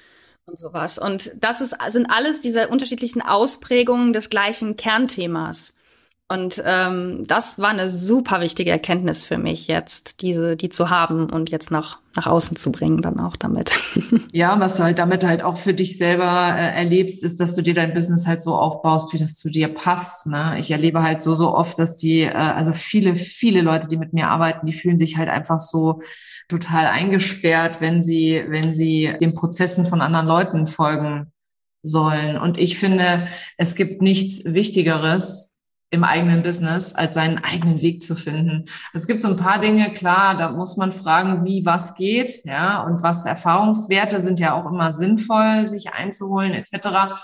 und 0.46 0.60
sowas. 0.60 1.00
Und 1.00 1.32
das 1.40 1.62
ist, 1.62 1.76
sind 1.90 2.08
alles 2.08 2.42
diese 2.42 2.68
unterschiedlichen 2.68 3.22
Ausprägungen 3.22 4.12
des 4.12 4.30
gleichen 4.30 4.76
Kernthemas. 4.76 5.76
Und 6.32 6.64
ähm, 6.66 7.26
das 7.28 7.60
war 7.60 7.72
eine 7.72 7.90
super 7.90 8.40
wichtige 8.40 8.72
Erkenntnis 8.72 9.26
für 9.26 9.38
mich 9.38 9.68
jetzt, 9.68 10.22
diese, 10.22 10.56
die 10.56 10.70
zu 10.70 10.90
haben 10.90 11.30
und 11.30 11.50
jetzt 11.50 11.72
nach, 11.72 12.00
nach 12.16 12.26
außen 12.26 12.56
zu 12.56 12.72
bringen, 12.72 13.02
dann 13.02 13.20
auch 13.20 13.36
damit. 13.36 13.78
Ja, 14.32 14.58
was 14.62 14.78
du 14.78 14.84
halt 14.84 14.98
damit 14.98 15.26
halt 15.26 15.44
auch 15.44 15.58
für 15.58 15.74
dich 15.74 15.98
selber 15.98 16.56
äh, 16.56 16.74
erlebst, 16.74 17.22
ist, 17.26 17.42
dass 17.42 17.54
du 17.54 17.62
dir 17.62 17.74
dein 17.74 17.94
Business 17.94 18.28
halt 18.28 18.42
so 18.42 18.56
aufbaust, 18.56 19.12
wie 19.12 19.18
das 19.18 19.36
zu 19.36 19.50
dir 19.50 19.68
passt. 19.68 20.26
Ne? 20.26 20.56
Ich 20.58 20.72
erlebe 20.72 21.04
halt 21.04 21.22
so, 21.22 21.36
so 21.36 21.54
oft, 21.54 21.78
dass 21.78 21.98
die, 21.98 22.22
äh, 22.22 22.32
also 22.32 22.72
viele, 22.72 23.18
viele 23.18 23.62
Leute, 23.62 23.90
die 23.90 23.98
mit 23.98 24.14
mir 24.14 24.30
arbeiten, 24.30 24.66
die 24.66 24.74
fühlen 24.74 24.98
sich 24.98 25.18
halt 25.18 25.28
einfach 25.28 25.60
so 25.60 26.02
total 26.48 26.86
eingesperrt, 26.86 27.82
wenn 27.82 28.02
sie, 28.02 28.42
wenn 28.48 28.74
sie 28.74 29.14
den 29.20 29.34
Prozessen 29.34 29.86
von 29.86 30.00
anderen 30.00 30.28
Leuten 30.28 30.66
folgen 30.66 31.34
sollen. 31.84 32.38
Und 32.38 32.58
ich 32.58 32.78
finde, 32.78 33.28
es 33.58 33.76
gibt 33.76 34.02
nichts 34.02 34.46
Wichtigeres, 34.46 35.51
im 35.92 36.06
eigenen 36.06 36.42
Business, 36.42 36.96
als 36.96 37.16
seinen 37.16 37.38
eigenen 37.40 37.82
Weg 37.82 38.02
zu 38.02 38.16
finden. 38.16 38.66
Es 38.94 39.08
gibt 39.08 39.22
so 39.22 39.28
ein 39.28 39.36
paar 39.36 39.60
Dinge, 39.60 39.94
klar, 39.94 40.38
da 40.38 40.50
muss 40.50 40.78
man 40.78 40.94
fragen, 40.94 41.44
wie 41.44 41.66
was 41.66 41.96
geht, 41.96 42.46
ja, 42.46 42.82
und 42.82 43.04
was 43.04 43.26
Erfahrungswerte 43.26 44.22
sind 44.22 44.40
ja 44.40 44.54
auch 44.54 44.66
immer 44.66 44.94
sinnvoll, 44.94 45.68
sich 45.68 45.94
einzuholen, 45.94 46.54
etc. 46.54 47.20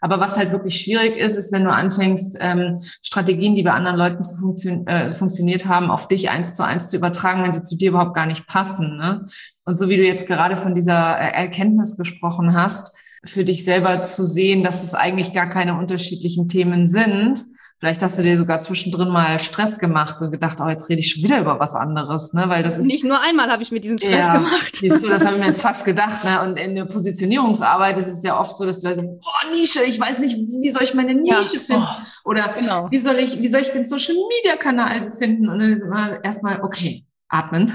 Aber 0.00 0.20
was 0.20 0.36
halt 0.36 0.52
wirklich 0.52 0.80
schwierig 0.80 1.16
ist, 1.16 1.36
ist, 1.36 1.52
wenn 1.52 1.64
du 1.64 1.72
anfängst, 1.72 2.36
ähm, 2.40 2.80
Strategien, 3.02 3.56
die 3.56 3.64
bei 3.64 3.72
anderen 3.72 3.96
Leuten 3.96 4.22
zu 4.22 4.36
funktio 4.36 4.84
äh, 4.86 5.10
funktioniert 5.10 5.66
haben, 5.66 5.90
auf 5.90 6.06
dich 6.06 6.30
eins 6.30 6.54
zu 6.54 6.64
eins 6.64 6.90
zu 6.90 6.96
übertragen, 6.96 7.42
wenn 7.42 7.52
sie 7.52 7.64
zu 7.64 7.76
dir 7.76 7.90
überhaupt 7.90 8.14
gar 8.14 8.26
nicht 8.26 8.46
passen. 8.46 8.98
Ne? 8.98 9.26
Und 9.64 9.74
so 9.74 9.88
wie 9.88 9.96
du 9.96 10.04
jetzt 10.04 10.28
gerade 10.28 10.56
von 10.56 10.74
dieser 10.76 11.18
äh, 11.18 11.32
Erkenntnis 11.32 11.96
gesprochen 11.96 12.54
hast, 12.54 12.96
für 13.24 13.44
dich 13.44 13.64
selber 13.64 14.02
zu 14.02 14.26
sehen, 14.26 14.64
dass 14.64 14.82
es 14.82 14.94
eigentlich 14.94 15.32
gar 15.32 15.48
keine 15.48 15.78
unterschiedlichen 15.78 16.48
Themen 16.48 16.86
sind, 16.86 17.38
Vielleicht 17.82 18.00
hast 18.00 18.16
du 18.16 18.22
dir 18.22 18.38
sogar 18.38 18.60
zwischendrin 18.60 19.08
mal 19.08 19.40
Stress 19.40 19.80
gemacht 19.80 20.14
und 20.20 20.30
gedacht, 20.30 20.58
oh, 20.60 20.68
jetzt 20.68 20.88
rede 20.88 21.00
ich 21.00 21.10
schon 21.10 21.24
wieder 21.24 21.40
über 21.40 21.58
was 21.58 21.74
anderes, 21.74 22.32
ne? 22.32 22.44
Weil 22.46 22.62
das 22.62 22.78
ist 22.78 22.86
nicht 22.86 23.02
nur 23.02 23.20
einmal 23.20 23.50
habe 23.50 23.64
ich 23.64 23.72
mir 23.72 23.80
diesen 23.80 23.98
Stress 23.98 24.24
ja, 24.24 24.34
gemacht. 24.34 24.76
Siehst 24.76 25.02
du, 25.02 25.08
das 25.08 25.24
habe 25.24 25.34
ich 25.34 25.40
mir 25.40 25.48
jetzt 25.48 25.62
fast 25.68 25.84
gedacht, 25.84 26.22
ne? 26.22 26.42
Und 26.42 26.60
in 26.60 26.76
der 26.76 26.84
Positionierungsarbeit 26.84 27.98
ist 27.98 28.06
es 28.06 28.22
ja 28.22 28.38
oft 28.38 28.56
so, 28.56 28.66
dass 28.66 28.84
wir 28.84 28.94
sagen, 28.94 29.18
oh 29.20 29.50
Nische, 29.50 29.82
ich 29.82 29.98
weiß 29.98 30.20
nicht, 30.20 30.36
wie 30.36 30.68
soll 30.68 30.84
ich 30.84 30.94
meine 30.94 31.12
Nische 31.12 31.54
ja. 31.54 31.58
finden? 31.58 31.82
Oh, 32.24 32.30
Oder 32.30 32.54
genau. 32.56 32.88
wie 32.92 33.00
soll 33.00 33.16
ich, 33.16 33.42
wie 33.42 33.48
soll 33.48 33.62
ich 33.62 33.72
den 33.72 33.84
Social 33.84 34.14
Media 34.14 34.56
Kanal 34.56 35.02
finden? 35.02 35.48
Und 35.48 35.58
dann 35.58 35.72
ist 35.72 35.82
immer 35.82 36.22
erstmal, 36.22 36.62
okay, 36.62 37.04
atmen. 37.30 37.72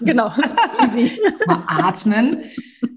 Genau. 0.00 0.32
Erstmal 1.22 1.58
atmen. 1.66 2.44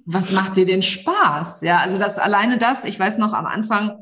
Was 0.06 0.32
macht 0.32 0.56
dir 0.56 0.66
denn 0.66 0.82
Spaß? 0.82 1.60
Ja, 1.64 1.80
also 1.80 1.98
das 1.98 2.20
alleine 2.20 2.58
das, 2.58 2.86
ich 2.86 2.98
weiß 2.98 3.18
noch 3.18 3.34
am 3.34 3.48
Anfang 3.48 3.98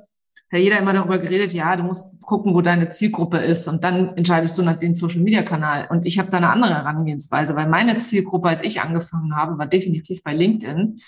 hat 0.51 0.59
jeder 0.59 0.79
immer 0.79 0.93
darüber 0.93 1.19
geredet, 1.19 1.53
ja, 1.53 1.75
du 1.75 1.83
musst 1.83 2.21
gucken, 2.21 2.53
wo 2.53 2.61
deine 2.61 2.89
Zielgruppe 2.89 3.37
ist 3.37 3.67
und 3.67 3.83
dann 3.83 4.15
entscheidest 4.17 4.57
du 4.57 4.63
nach 4.63 4.77
dem 4.77 4.95
Social-Media-Kanal. 4.95 5.87
Und 5.89 6.05
ich 6.05 6.19
habe 6.19 6.29
da 6.29 6.37
eine 6.37 6.49
andere 6.49 6.73
Herangehensweise, 6.75 7.55
weil 7.55 7.67
meine 7.67 7.99
Zielgruppe, 7.99 8.49
als 8.49 8.63
ich 8.63 8.81
angefangen 8.81 9.35
habe, 9.35 9.57
war 9.57 9.67
definitiv 9.67 10.23
bei 10.23 10.33
LinkedIn. 10.33 10.99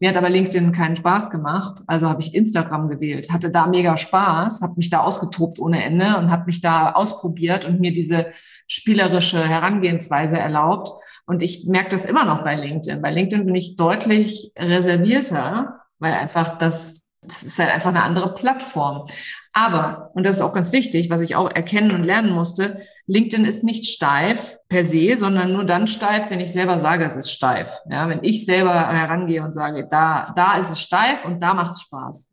Mir 0.00 0.08
hat 0.08 0.16
aber 0.16 0.30
LinkedIn 0.30 0.72
keinen 0.72 0.96
Spaß 0.96 1.28
gemacht, 1.30 1.80
also 1.86 2.08
habe 2.08 2.22
ich 2.22 2.34
Instagram 2.34 2.88
gewählt, 2.88 3.30
hatte 3.30 3.50
da 3.50 3.66
mega 3.66 3.98
Spaß, 3.98 4.62
habe 4.62 4.72
mich 4.76 4.88
da 4.88 5.00
ausgetobt 5.00 5.58
ohne 5.58 5.84
Ende 5.84 6.16
und 6.16 6.30
habe 6.30 6.46
mich 6.46 6.62
da 6.62 6.92
ausprobiert 6.92 7.66
und 7.66 7.80
mir 7.80 7.92
diese 7.92 8.28
spielerische 8.66 9.46
Herangehensweise 9.46 10.38
erlaubt. 10.38 10.90
Und 11.26 11.42
ich 11.42 11.66
merke 11.66 11.90
das 11.90 12.06
immer 12.06 12.24
noch 12.24 12.44
bei 12.44 12.56
LinkedIn. 12.56 13.02
Bei 13.02 13.10
LinkedIn 13.10 13.44
bin 13.44 13.54
ich 13.54 13.76
deutlich 13.76 14.52
reservierter, 14.56 15.80
weil 15.98 16.14
einfach 16.14 16.56
das, 16.56 17.09
das 17.30 17.42
ist 17.42 17.58
halt 17.58 17.70
einfach 17.70 17.90
eine 17.90 18.02
andere 18.02 18.34
Plattform. 18.34 19.06
Aber, 19.52 20.10
und 20.14 20.24
das 20.24 20.36
ist 20.36 20.42
auch 20.42 20.54
ganz 20.54 20.72
wichtig, 20.72 21.10
was 21.10 21.20
ich 21.20 21.34
auch 21.34 21.50
erkennen 21.50 21.90
und 21.90 22.04
lernen 22.04 22.30
musste, 22.30 22.80
LinkedIn 23.06 23.44
ist 23.44 23.64
nicht 23.64 23.86
steif 23.86 24.58
per 24.68 24.84
se, 24.84 25.16
sondern 25.16 25.52
nur 25.52 25.64
dann 25.64 25.86
steif, 25.86 26.30
wenn 26.30 26.40
ich 26.40 26.52
selber 26.52 26.78
sage, 26.78 27.04
es 27.04 27.16
ist 27.16 27.30
steif. 27.30 27.80
Ja, 27.90 28.08
wenn 28.08 28.22
ich 28.22 28.44
selber 28.44 28.88
herangehe 28.92 29.42
und 29.42 29.52
sage, 29.52 29.88
da, 29.90 30.32
da 30.36 30.56
ist 30.58 30.70
es 30.70 30.80
steif 30.80 31.24
und 31.24 31.40
da 31.40 31.54
macht 31.54 31.74
es 31.74 31.82
Spaß. 31.82 32.32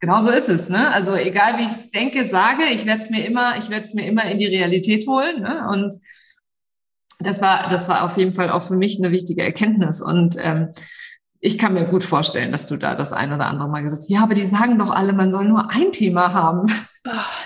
Genau 0.00 0.22
so 0.22 0.30
ist 0.30 0.48
es, 0.48 0.70
ne? 0.70 0.90
Also 0.92 1.14
egal 1.14 1.58
wie 1.58 1.66
ich 1.66 1.72
es 1.72 1.90
denke, 1.90 2.28
sage, 2.28 2.64
ich 2.72 2.86
werde 2.86 3.02
es 3.02 3.10
mir 3.10 3.24
immer, 3.26 3.58
ich 3.58 3.68
werde 3.68 3.84
es 3.84 3.94
mir 3.94 4.06
immer 4.06 4.24
in 4.24 4.38
die 4.38 4.46
Realität 4.46 5.06
holen. 5.06 5.42
Ne? 5.42 5.68
Und 5.70 5.94
das 7.18 7.42
war, 7.42 7.68
das 7.68 7.88
war 7.88 8.04
auf 8.04 8.16
jeden 8.16 8.32
Fall 8.32 8.50
auch 8.50 8.62
für 8.62 8.76
mich 8.76 8.98
eine 8.98 9.12
wichtige 9.12 9.42
Erkenntnis. 9.42 10.00
Und 10.00 10.36
ähm, 10.42 10.70
ich 11.40 11.56
kann 11.56 11.72
mir 11.72 11.86
gut 11.86 12.04
vorstellen, 12.04 12.52
dass 12.52 12.66
du 12.66 12.76
da 12.76 12.94
das 12.94 13.12
ein 13.12 13.32
oder 13.32 13.46
andere 13.46 13.68
Mal 13.68 13.82
gesagt 13.82 14.02
hast, 14.02 14.10
ja, 14.10 14.22
aber 14.22 14.34
die 14.34 14.44
sagen 14.44 14.78
doch 14.78 14.90
alle, 14.90 15.14
man 15.14 15.32
soll 15.32 15.46
nur 15.46 15.70
ein 15.70 15.90
Thema 15.90 16.34
haben. 16.34 16.66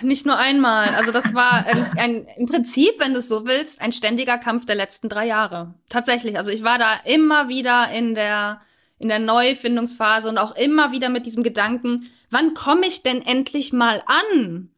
Nicht 0.02 0.26
nur 0.26 0.37
einmal. 0.37 0.88
Also 0.96 1.12
das 1.12 1.33
war 1.33 1.64
ein, 1.64 1.87
ein, 1.96 2.26
im 2.37 2.48
Prinzip, 2.48 2.94
wenn 2.98 3.12
du 3.12 3.20
es 3.20 3.28
so 3.28 3.46
willst, 3.46 3.80
ein 3.80 3.92
ständiger 3.92 4.37
Kampf 4.37 4.66
der 4.66 4.74
letzten 4.74 5.09
drei 5.09 5.26
Jahre. 5.26 5.74
Tatsächlich. 5.88 6.37
Also 6.37 6.50
ich 6.50 6.64
war 6.64 6.78
da 6.78 6.96
immer 7.04 7.48
wieder 7.48 7.88
in 7.92 8.16
der 8.16 8.61
in 8.98 9.09
der 9.09 9.18
Neufindungsphase 9.18 10.28
und 10.28 10.38
auch 10.38 10.57
immer 10.57 10.92
wieder 10.92 11.09
mit 11.09 11.26
diesem 11.26 11.42
Gedanken, 11.42 12.11
wann 12.30 12.54
komme 12.54 12.87
ich 12.87 13.02
denn 13.02 13.22
endlich 13.22 13.72
mal 13.72 14.02
an? 14.07 14.70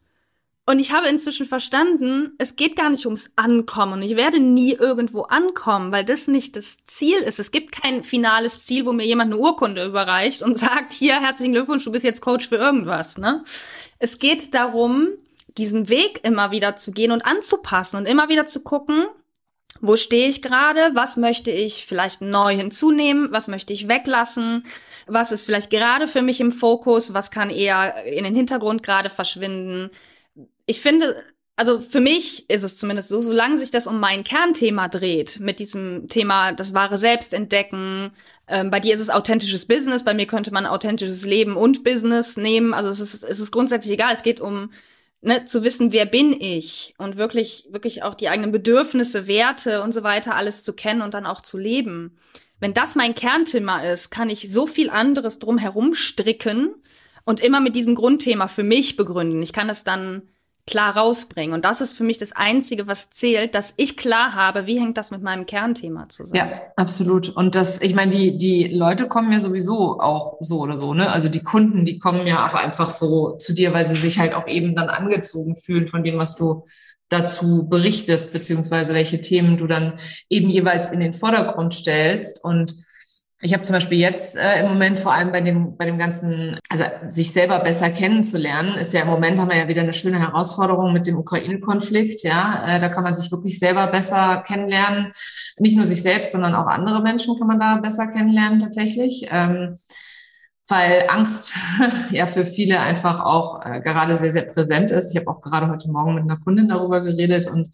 Und 0.69 0.81
ich 0.81 0.91
habe 0.91 1.07
inzwischen 1.07 1.47
verstanden, 1.47 2.33
es 2.39 2.57
geht 2.57 2.75
gar 2.75 2.91
nicht 2.91 3.07
ums 3.07 3.31
Ankommen. 3.37 4.03
Ich 4.03 4.17
werde 4.17 4.41
nie 4.41 4.73
irgendwo 4.73 5.23
ankommen, 5.23 5.93
weil 5.93 6.05
das 6.05 6.27
nicht 6.27 6.57
das 6.57 6.83
Ziel 6.85 7.19
ist. 7.19 7.39
Es 7.39 7.53
gibt 7.53 7.71
kein 7.71 8.03
finales 8.03 8.67
Ziel, 8.67 8.85
wo 8.85 8.93
mir 8.93 9.07
jemand 9.07 9.33
eine 9.33 9.41
Urkunde 9.41 9.85
überreicht 9.85 10.43
und 10.43 10.59
sagt, 10.59 10.93
hier, 10.93 11.21
herzlichen 11.21 11.53
Glückwunsch, 11.53 11.85
du 11.85 11.93
bist 11.93 12.05
jetzt 12.05 12.21
Coach 12.21 12.49
für 12.49 12.57
irgendwas. 12.57 13.17
Ne? 13.17 13.45
Es 14.01 14.19
geht 14.19 14.55
darum, 14.55 15.11
diesen 15.57 15.89
Weg 15.89 16.21
immer 16.25 16.51
wieder 16.51 16.75
zu 16.75 16.91
gehen 16.91 17.13
und 17.13 17.25
anzupassen 17.25 17.99
und 17.99 18.07
immer 18.07 18.29
wieder 18.29 18.47
zu 18.47 18.65
gucken, 18.65 19.07
wo 19.81 19.95
stehe 19.95 20.27
ich 20.27 20.43
gerade, 20.43 20.91
was 20.95 21.17
möchte 21.17 21.53
ich 21.53 21.87
vielleicht 21.87 22.23
neu 22.23 22.57
hinzunehmen, 22.57 23.29
was 23.31 23.47
möchte 23.47 23.73
ich 23.73 23.87
weglassen, 23.87 24.65
was 25.07 25.31
ist 25.31 25.45
vielleicht 25.45 25.71
gerade 25.71 26.09
für 26.09 26.23
mich 26.23 26.41
im 26.41 26.51
Fokus, 26.51 27.15
was 27.15 27.31
kann 27.31 27.51
eher 27.51 28.05
in 28.05 28.25
den 28.25 28.35
Hintergrund 28.35 28.83
gerade 28.83 29.11
verschwinden 29.11 29.91
ich 30.67 30.81
finde, 30.81 31.25
also 31.57 31.81
für 31.81 32.01
mich 32.01 32.51
ist 32.51 32.65
es 32.65 32.77
zumindest 32.79 33.09
so, 33.09 33.23
solange 33.23 33.57
sich 33.57 33.71
das 33.71 33.87
um 33.87 33.99
mein 33.99 34.25
Kernthema 34.25 34.89
dreht, 34.89 35.41
mit 35.41 35.59
diesem 35.59 36.09
Thema 36.09 36.53
das 36.53 36.75
wahre 36.75 36.99
Selbst 36.99 37.33
entdecken, 37.33 38.13
ähm, 38.49 38.71
bei 38.71 38.79
dir 38.79 38.95
ist 38.95 39.01
es 39.01 39.11
authentisches 39.11 39.67
Business, 39.67 40.05
bei 40.05 40.15
mir 40.15 40.27
könnte 40.27 40.53
man 40.53 40.67
authentisches 40.67 41.25
Leben 41.25 41.57
und 41.57 41.83
Business 41.83 42.37
nehmen. 42.37 42.75
Also 42.75 42.91
es 42.91 43.01
ist, 43.01 43.25
es 43.25 43.41
ist 43.41 43.51
grundsätzlich 43.51 43.93
egal. 43.95 44.15
Es 44.15 44.23
geht 44.23 44.41
um 44.41 44.71
ne, 45.23 45.45
zu 45.47 45.65
wissen, 45.65 45.93
wer 45.93 46.07
bin 46.07 46.39
ich 46.41 46.95
und 46.99 47.17
wirklich, 47.17 47.67
wirklich 47.71 48.03
auch 48.03 48.15
die 48.15 48.29
eigenen 48.29 48.53
Bedürfnisse, 48.53 49.27
Werte 49.27 49.83
und 49.83 49.93
so 49.93 50.03
weiter 50.03 50.37
alles 50.37 50.63
zu 50.63 50.75
kennen 50.75 51.03
und 51.03 51.15
dann 51.15 51.27
auch 51.27 51.41
zu 51.41 51.59
leben. 51.59 52.19
Wenn 52.61 52.75
das 52.75 52.95
mein 52.95 53.15
Kernthema 53.15 53.83
ist, 53.83 54.11
kann 54.11 54.31
ich 54.31 54.51
so 54.51 54.67
viel 54.67 54.91
anderes 54.91 55.39
drum 55.39 55.59
herum 55.59 55.95
stricken 55.95 56.75
und 57.25 57.41
immer 57.41 57.61
mit 57.61 57.75
diesem 57.77 57.95
Grundthema 57.95 58.49
für 58.49 58.63
mich 58.63 58.97
begründen. 58.97 59.43
Ich 59.43 59.53
kann 59.53 59.69
es 59.69 59.85
dann 59.85 60.23
klar 60.67 60.97
rausbringen. 60.97 61.55
Und 61.55 61.65
das 61.65 61.81
ist 61.81 61.97
für 61.97 62.03
mich 62.03 62.19
das 62.19 62.33
Einzige, 62.33 62.89
was 62.89 63.11
zählt, 63.11 63.55
dass 63.55 63.73
ich 63.77 63.97
klar 63.97 64.35
habe, 64.35 64.67
wie 64.67 64.81
hängt 64.81 64.97
das 64.97 65.13
mit 65.13 65.23
meinem 65.23 65.47
Kernthema 65.47 66.09
zusammen. 66.09 66.51
Ja, 66.51 66.61
absolut. 66.75 67.29
Und 67.29 67.55
das, 67.55 67.81
ich 67.81 67.95
meine, 67.95 68.11
die, 68.11 68.37
die 68.37 68.67
Leute 68.67 69.07
kommen 69.07 69.33
ja 69.33 69.41
sowieso 69.41 70.01
auch 70.01 70.39
so 70.41 70.61
oder 70.61 70.77
so, 70.77 70.93
ne? 70.93 71.09
Also 71.11 71.29
die 71.29 71.43
Kunden, 71.43 71.85
die 71.85 72.01
kommen 72.01 72.27
ja 72.27 72.47
auch 72.47 72.55
einfach 72.55 72.91
so 72.91 73.37
zu 73.37 73.55
dir, 73.55 73.73
weil 73.73 73.87
sie 73.87 73.95
sich 73.95 74.19
halt 74.19 74.35
auch 74.35 74.49
eben 74.49 74.75
dann 74.75 74.89
angezogen 74.89 75.55
fühlen 75.57 75.87
von 75.87 76.03
dem, 76.03 76.19
was 76.19 76.35
du 76.35 76.65
dazu 77.09 77.69
berichtest, 77.69 78.33
beziehungsweise 78.33 78.93
welche 78.93 79.21
Themen 79.21 79.57
du 79.57 79.69
dann 79.69 79.95
eben 80.29 80.51
jeweils 80.51 80.91
in 80.91 80.99
den 80.99 81.13
Vordergrund 81.13 81.75
stellst. 81.75 82.43
Und 82.43 82.86
ich 83.41 83.53
habe 83.53 83.63
zum 83.63 83.75
Beispiel 83.75 83.99
jetzt 83.99 84.37
äh, 84.37 84.61
im 84.61 84.69
Moment 84.69 84.99
vor 84.99 85.13
allem 85.13 85.31
bei 85.31 85.43
dem, 85.43 85.77
bei 85.77 85.85
dem 85.85 85.99
ganzen, 85.99 86.59
also 86.71 86.85
sich 87.09 87.33
selber 87.33 87.59
besser 87.59 87.91
kennenzulernen, 87.91 88.77
ist 88.77 88.95
ja 88.95 89.03
im 89.03 89.09
Moment 89.09 89.39
haben 89.39 89.51
wir 89.51 89.59
ja 89.59 89.69
wieder 89.69 89.83
eine 89.83 89.93
schöne 89.93 90.19
Herausforderung 90.19 90.95
mit 90.95 91.07
dem 91.07 91.17
Ukraine-Konflikt. 91.19 92.23
Ja, 92.23 92.65
äh, 92.67 92.81
da 92.81 92.89
kann 92.89 93.05
man 93.05 93.15
sich 93.15 93.31
wirklich 93.31 93.59
selber 93.59 93.87
besser 93.89 94.43
kennenlernen. 94.47 95.13
Nicht 95.59 95.77
nur 95.77 95.85
sich 95.85 96.03
selbst, 96.03 96.33
sondern 96.33 96.55
auch 96.55 96.67
andere 96.67 97.03
Menschen 97.03 97.39
kann 97.39 97.47
man 97.47 97.61
da 97.61 97.77
besser 97.77 98.07
kennenlernen 98.11 98.59
tatsächlich. 98.59 99.29
Ähm, 99.31 99.77
weil 100.69 101.07
Angst 101.09 101.55
ja 102.11 102.27
für 102.27 102.45
viele 102.45 102.81
einfach 102.81 103.21
auch 103.21 103.65
äh, 103.65 103.81
gerade 103.81 104.17
sehr, 104.17 104.33
sehr 104.33 104.43
präsent 104.43 104.91
ist. 104.91 105.11
Ich 105.11 105.17
habe 105.17 105.31
auch 105.31 105.41
gerade 105.41 105.69
heute 105.69 105.91
Morgen 105.91 106.15
mit 106.15 106.25
einer 106.25 106.39
Kundin 106.39 106.69
darüber 106.69 107.01
geredet 107.01 107.47
und 107.47 107.71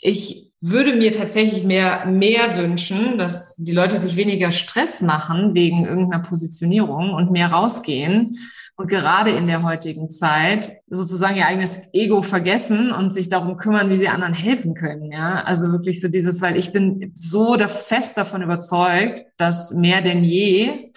ich 0.00 0.52
würde 0.60 0.94
mir 0.94 1.12
tatsächlich 1.12 1.64
mehr, 1.64 2.06
mehr 2.06 2.56
wünschen, 2.56 3.16
dass 3.16 3.54
die 3.56 3.72
Leute 3.72 3.96
sich 3.96 4.16
weniger 4.16 4.50
Stress 4.50 5.02
machen 5.02 5.54
wegen 5.54 5.84
irgendeiner 5.84 6.22
Positionierung 6.22 7.10
und 7.14 7.30
mehr 7.30 7.48
rausgehen 7.48 8.36
und 8.76 8.88
gerade 8.88 9.30
in 9.30 9.46
der 9.46 9.62
heutigen 9.62 10.10
Zeit 10.10 10.70
sozusagen 10.88 11.36
ihr 11.36 11.46
eigenes 11.46 11.80
Ego 11.92 12.22
vergessen 12.22 12.92
und 12.92 13.12
sich 13.12 13.28
darum 13.28 13.56
kümmern, 13.56 13.90
wie 13.90 13.96
sie 13.96 14.08
anderen 14.08 14.34
helfen 14.34 14.74
können. 14.74 15.10
Ja, 15.10 15.42
also 15.42 15.70
wirklich 15.72 16.00
so 16.00 16.08
dieses, 16.08 16.40
weil 16.42 16.56
ich 16.56 16.72
bin 16.72 17.12
so 17.14 17.56
fest 17.66 18.16
davon 18.16 18.42
überzeugt, 18.42 19.24
dass 19.36 19.72
mehr 19.72 20.00
denn 20.00 20.22
je 20.22 20.92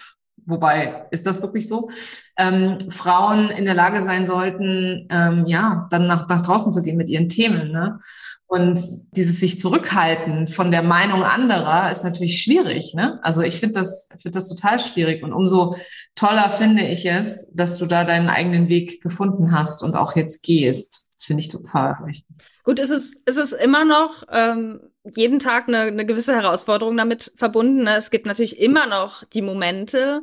wobei 0.46 1.06
ist 1.10 1.26
das 1.26 1.42
wirklich 1.42 1.68
so, 1.68 1.90
ähm, 2.36 2.78
Frauen 2.90 3.50
in 3.50 3.64
der 3.64 3.74
Lage 3.74 4.02
sein 4.02 4.26
sollten, 4.26 5.08
ähm, 5.10 5.46
ja, 5.46 5.86
dann 5.90 6.06
nach, 6.06 6.28
nach 6.28 6.42
draußen 6.42 6.72
zu 6.72 6.82
gehen 6.82 6.96
mit 6.96 7.08
ihren 7.08 7.28
Themen. 7.28 7.70
Ne? 7.70 7.98
Und 8.46 8.78
dieses 9.16 9.40
sich 9.40 9.58
zurückhalten 9.58 10.46
von 10.46 10.70
der 10.70 10.82
Meinung 10.82 11.22
anderer 11.22 11.90
ist 11.90 12.04
natürlich 12.04 12.42
schwierig. 12.42 12.92
Ne? 12.94 13.18
Also 13.22 13.40
ich 13.40 13.58
finde 13.58 13.78
das, 13.78 14.08
finde 14.20 14.36
das 14.36 14.48
total 14.48 14.78
schwierig. 14.78 15.22
Und 15.22 15.32
umso 15.32 15.76
toller 16.14 16.50
finde 16.50 16.86
ich 16.86 17.06
es, 17.06 17.50
dass 17.54 17.78
du 17.78 17.86
da 17.86 18.04
deinen 18.04 18.28
eigenen 18.28 18.68
Weg 18.68 19.02
gefunden 19.02 19.52
hast 19.52 19.82
und 19.82 19.94
auch 19.94 20.16
jetzt 20.16 20.42
gehst. 20.42 21.16
Finde 21.24 21.40
ich 21.40 21.48
total 21.48 21.94
richtig. 22.04 22.36
Gut, 22.64 22.78
ist 22.78 22.90
es, 22.90 23.14
ist 23.24 23.38
es 23.38 23.52
immer 23.52 23.84
noch 23.84 24.24
ähm, 24.30 24.80
jeden 25.04 25.38
Tag 25.38 25.68
eine, 25.68 25.80
eine 25.82 26.06
gewisse 26.06 26.34
Herausforderung 26.34 26.96
damit 26.96 27.32
verbunden. 27.36 27.84
Ne? 27.84 27.96
Es 27.96 28.10
gibt 28.10 28.26
natürlich 28.26 28.58
immer 28.60 28.86
noch 28.86 29.24
die 29.24 29.42
Momente, 29.42 30.22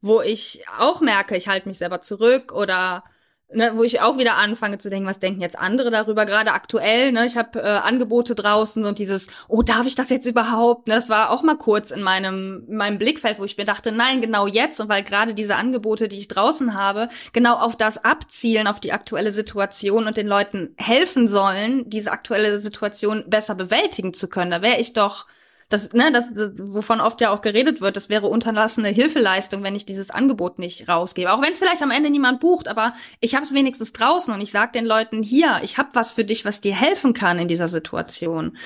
wo 0.00 0.20
ich 0.20 0.64
auch 0.78 1.00
merke, 1.00 1.36
ich 1.36 1.48
halte 1.48 1.68
mich 1.68 1.78
selber 1.78 2.00
zurück 2.00 2.52
oder 2.52 3.04
ne, 3.52 3.72
wo 3.74 3.82
ich 3.82 4.00
auch 4.00 4.18
wieder 4.18 4.36
anfange 4.36 4.78
zu 4.78 4.90
denken, 4.90 5.08
was 5.08 5.18
denken 5.18 5.40
jetzt 5.40 5.58
andere 5.58 5.90
darüber, 5.90 6.26
gerade 6.26 6.52
aktuell, 6.52 7.12
ne, 7.12 7.26
ich 7.26 7.36
habe 7.36 7.60
äh, 7.60 7.66
Angebote 7.66 8.34
draußen 8.34 8.84
und 8.84 8.98
dieses, 8.98 9.28
oh, 9.48 9.62
darf 9.62 9.86
ich 9.86 9.94
das 9.94 10.10
jetzt 10.10 10.26
überhaupt? 10.26 10.88
Ne, 10.88 10.94
das 10.94 11.08
war 11.08 11.30
auch 11.30 11.42
mal 11.42 11.56
kurz 11.56 11.90
in 11.90 12.02
meinem, 12.02 12.64
in 12.68 12.76
meinem 12.76 12.98
Blickfeld, 12.98 13.38
wo 13.38 13.44
ich 13.44 13.56
mir 13.56 13.64
dachte, 13.64 13.92
nein, 13.92 14.20
genau 14.20 14.46
jetzt 14.46 14.80
und 14.80 14.88
weil 14.88 15.02
gerade 15.02 15.34
diese 15.34 15.56
Angebote, 15.56 16.08
die 16.08 16.18
ich 16.18 16.28
draußen 16.28 16.74
habe, 16.74 17.08
genau 17.32 17.54
auf 17.56 17.76
das 17.76 18.04
abzielen, 18.04 18.66
auf 18.66 18.80
die 18.80 18.92
aktuelle 18.92 19.32
Situation 19.32 20.06
und 20.06 20.16
den 20.16 20.26
Leuten 20.26 20.74
helfen 20.76 21.26
sollen, 21.26 21.88
diese 21.88 22.12
aktuelle 22.12 22.58
Situation 22.58 23.24
besser 23.26 23.54
bewältigen 23.54 24.12
zu 24.12 24.28
können. 24.28 24.50
Da 24.50 24.62
wäre 24.62 24.78
ich 24.78 24.92
doch 24.92 25.26
das, 25.68 25.92
ne, 25.92 26.10
das, 26.12 26.32
wovon 26.34 27.00
oft 27.00 27.20
ja 27.20 27.30
auch 27.30 27.42
geredet 27.42 27.80
wird, 27.80 27.96
das 27.96 28.08
wäre 28.08 28.26
unterlassene 28.26 28.88
Hilfeleistung, 28.88 29.62
wenn 29.62 29.74
ich 29.74 29.84
dieses 29.84 30.10
Angebot 30.10 30.58
nicht 30.58 30.88
rausgebe. 30.88 31.30
Auch 31.30 31.42
wenn 31.42 31.52
es 31.52 31.58
vielleicht 31.58 31.82
am 31.82 31.90
Ende 31.90 32.08
niemand 32.08 32.40
bucht, 32.40 32.68
aber 32.68 32.94
ich 33.20 33.34
habe 33.34 33.44
es 33.44 33.52
wenigstens 33.52 33.92
draußen 33.92 34.32
und 34.32 34.40
ich 34.40 34.50
sage 34.50 34.72
den 34.72 34.86
Leuten, 34.86 35.22
hier, 35.22 35.60
ich 35.62 35.76
habe 35.76 35.90
was 35.92 36.10
für 36.10 36.24
dich, 36.24 36.46
was 36.46 36.62
dir 36.62 36.74
helfen 36.74 37.12
kann 37.12 37.38
in 37.38 37.48
dieser 37.48 37.68
Situation. 37.68 38.56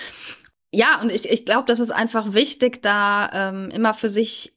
Ja, 0.70 1.00
und 1.00 1.10
ich, 1.10 1.28
ich 1.28 1.44
glaube, 1.44 1.64
das 1.66 1.80
ist 1.80 1.90
einfach 1.90 2.34
wichtig, 2.34 2.82
da 2.82 3.30
ähm, 3.32 3.70
immer 3.70 3.94
für 3.94 4.08
sich 4.08 4.52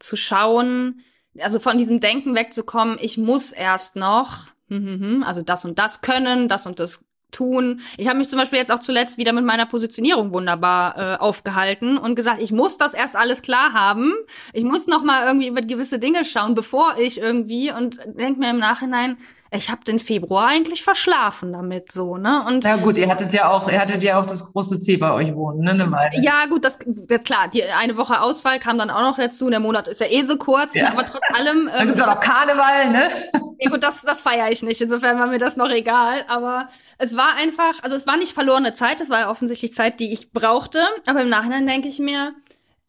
zu 0.00 0.16
schauen, 0.16 1.00
also 1.38 1.60
von 1.60 1.78
diesem 1.78 2.00
Denken 2.00 2.34
wegzukommen, 2.34 2.98
ich 3.00 3.18
muss 3.18 3.52
erst 3.52 3.94
noch, 3.94 4.48
hm, 4.68 4.86
hm, 4.86 5.00
hm, 5.00 5.22
also 5.22 5.42
das 5.42 5.64
und 5.64 5.78
das 5.78 6.00
können, 6.00 6.48
das 6.48 6.66
und 6.66 6.80
das 6.80 7.04
tun. 7.34 7.80
Ich 7.96 8.08
habe 8.08 8.18
mich 8.18 8.28
zum 8.28 8.38
Beispiel 8.38 8.58
jetzt 8.58 8.72
auch 8.72 8.80
zuletzt 8.80 9.18
wieder 9.18 9.32
mit 9.32 9.44
meiner 9.44 9.66
Positionierung 9.66 10.32
wunderbar 10.32 10.96
äh, 10.96 11.16
aufgehalten 11.16 11.98
und 11.98 12.14
gesagt, 12.14 12.40
ich 12.40 12.52
muss 12.52 12.78
das 12.78 12.94
erst 12.94 13.16
alles 13.16 13.42
klar 13.42 13.72
haben. 13.72 14.14
Ich 14.52 14.64
muss 14.64 14.86
noch 14.86 15.02
mal 15.02 15.26
irgendwie 15.26 15.48
über 15.48 15.60
gewisse 15.60 15.98
Dinge 15.98 16.24
schauen, 16.24 16.54
bevor 16.54 16.96
ich 16.98 17.20
irgendwie 17.20 17.72
und 17.72 17.98
denk 18.06 18.38
mir 18.38 18.50
im 18.50 18.58
Nachhinein, 18.58 19.18
ich 19.54 19.70
habe 19.70 19.84
den 19.84 19.98
Februar 19.98 20.48
eigentlich 20.48 20.82
verschlafen 20.82 21.52
damit 21.52 21.92
so, 21.92 22.16
ne? 22.16 22.44
Und 22.46 22.64
ja 22.64 22.76
gut, 22.76 22.98
ihr 22.98 23.08
hattet 23.08 23.32
ja 23.32 23.50
auch, 23.50 23.70
ihr 23.70 23.80
hattet 23.80 24.02
ja 24.02 24.18
auch 24.20 24.26
das 24.26 24.44
große 24.52 24.80
C 24.80 24.96
bei 24.96 25.12
euch 25.12 25.34
wohnen, 25.34 25.60
ne? 25.60 25.90
Weile. 25.90 26.20
Ja 26.22 26.46
gut, 26.46 26.64
das, 26.64 26.78
das 26.86 27.20
klar. 27.22 27.48
Die 27.48 27.62
eine 27.62 27.96
Woche 27.96 28.20
Ausfall 28.20 28.58
kam 28.58 28.78
dann 28.78 28.90
auch 28.90 29.02
noch 29.02 29.16
dazu. 29.16 29.48
Der 29.50 29.60
Monat 29.60 29.86
ist 29.86 30.00
ja 30.00 30.08
eh 30.08 30.24
so 30.24 30.36
kurz, 30.36 30.74
ja. 30.74 30.88
aber 30.88 31.06
trotz 31.06 31.22
allem. 31.32 31.68
Ähm, 31.68 31.72
dann 31.72 31.86
gibt's 31.86 32.02
auch 32.02 32.14
noch 32.14 32.20
Karneval, 32.20 32.90
ne? 32.90 33.10
Ja 33.60 33.70
gut, 33.70 33.82
das, 33.82 34.02
das 34.02 34.20
feiere 34.20 34.50
ich 34.50 34.62
nicht. 34.62 34.80
Insofern 34.80 35.18
war 35.18 35.28
mir 35.28 35.38
das 35.38 35.56
noch 35.56 35.70
egal. 35.70 36.24
Aber 36.28 36.68
es 36.98 37.16
war 37.16 37.34
einfach, 37.36 37.82
also 37.82 37.94
es 37.94 38.06
war 38.06 38.16
nicht 38.16 38.32
verlorene 38.32 38.74
Zeit. 38.74 39.00
Es 39.00 39.08
war 39.08 39.20
ja 39.20 39.30
offensichtlich 39.30 39.74
Zeit, 39.74 40.00
die 40.00 40.12
ich 40.12 40.32
brauchte. 40.32 40.80
Aber 41.06 41.22
im 41.22 41.28
Nachhinein 41.28 41.66
denke 41.66 41.86
ich 41.86 42.00
mir, 42.00 42.34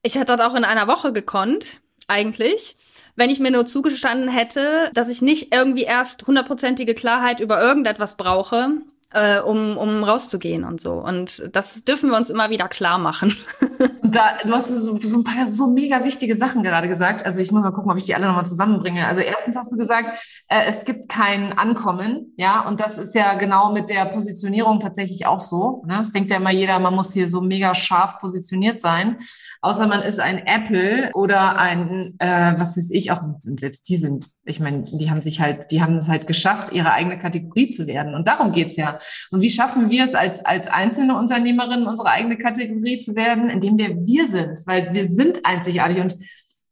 ich 0.02 0.16
hätte 0.16 0.36
das 0.36 0.42
auch 0.42 0.56
in 0.56 0.66
einer 0.66 0.88
Woche 0.88 1.14
gekonnt, 1.14 1.82
eigentlich 2.08 2.76
wenn 3.16 3.30
ich 3.30 3.40
mir 3.40 3.52
nur 3.52 3.66
zugestanden 3.66 4.30
hätte, 4.30 4.90
dass 4.94 5.10
ich 5.10 5.22
nicht 5.22 5.54
irgendwie 5.54 5.84
erst 5.84 6.28
hundertprozentige 6.28 6.96
Klarheit 6.96 7.40
über 7.40 7.62
irgendetwas 7.62 8.18
brauche, 8.18 8.82
äh, 9.14 9.40
um, 9.40 9.78
um 9.78 10.04
rauszugehen 10.04 10.64
und 10.64 10.82
so. 10.82 10.94
Und 10.94 11.50
das 11.54 11.84
dürfen 11.84 12.10
wir 12.10 12.18
uns 12.18 12.30
immer 12.30 12.50
wieder 12.50 12.68
klar 12.68 12.98
machen. 12.98 13.36
da, 14.14 14.38
du 14.46 14.52
hast 14.52 14.68
so, 14.68 15.00
so 15.00 15.18
ein 15.18 15.24
paar 15.24 15.48
so 15.48 15.68
mega 15.68 16.04
wichtige 16.04 16.36
Sachen 16.36 16.64
gerade 16.64 16.90
gesagt. 16.90 17.26
Also 17.26 17.40
ich 17.40 17.52
muss 17.52 17.64
mal 17.64 17.72
gucken, 17.72 17.90
ob 17.90 17.98
ich 17.98 18.04
die 18.04 18.14
alle 18.14 18.28
nochmal 18.28 18.46
zusammenbringe. 18.46 19.08
Also 19.08 19.22
erstens 19.22 19.56
hast 19.56 19.72
du 19.72 19.78
gesagt, 19.78 20.20
äh, 20.50 20.66
es 20.68 20.84
gibt 20.84 21.08
kein 21.08 21.58
Ankommen, 21.58 22.34
ja, 22.36 22.68
und 22.68 22.82
das 22.82 22.98
ist 22.98 23.16
ja 23.16 23.36
genau 23.36 23.72
mit 23.72 23.90
der 23.90 24.06
Positionierung 24.08 24.82
tatsächlich 24.82 25.26
auch 25.26 25.40
so. 25.40 25.84
Ne? 25.88 26.02
Es 26.02 26.12
denkt 26.12 26.30
ja 26.30 26.38
immer 26.38 26.52
jeder, 26.52 26.78
man 26.80 26.94
muss 26.94 27.14
hier 27.14 27.30
so 27.30 27.40
mega 27.40 27.74
scharf 27.74 28.20
positioniert 28.20 28.82
sein. 28.82 29.18
Außer 29.62 29.88
man 29.88 30.02
ist 30.02 30.20
ein 30.20 30.46
Apple 30.46 31.10
oder 31.14 31.58
ein, 31.58 32.16
äh, 32.20 32.54
was 32.58 32.78
weiß 32.78 32.92
ich, 32.92 33.12
auch 33.12 33.22
selbst 33.40 33.90
die 33.90 33.96
sind, 33.96 34.26
ich 34.46 34.60
meine, 34.60 34.84
die 34.84 35.10
haben 35.10 35.22
sich 35.22 35.40
halt, 35.40 35.72
die 35.72 35.82
haben 35.82 35.98
es 35.98 36.08
halt 36.08 36.28
geschafft, 36.28 36.72
ihre 36.72 36.92
eigene 36.92 37.18
Kategorie 37.18 37.70
zu 37.70 37.88
werden. 37.88 38.14
Und 38.14 38.28
darum 38.28 38.52
geht's 38.52 38.78
ja. 38.78 39.00
Und 39.32 39.42
wie 39.42 39.50
schaffen 39.50 39.90
wir 39.90 40.04
es 40.04 40.14
als, 40.14 40.46
als 40.46 40.68
einzelne 40.68 41.18
Unternehmerinnen, 41.18 41.88
unsere 41.88 42.10
eigene 42.10 42.38
Kategorie 42.38 43.00
zu 43.00 43.16
werden, 43.16 43.50
indem 43.50 43.78
wir 43.78 43.95
wir 44.04 44.28
sind, 44.28 44.66
weil 44.66 44.94
wir 44.94 45.08
sind 45.08 45.46
einzigartig. 45.46 46.00
Und 46.00 46.16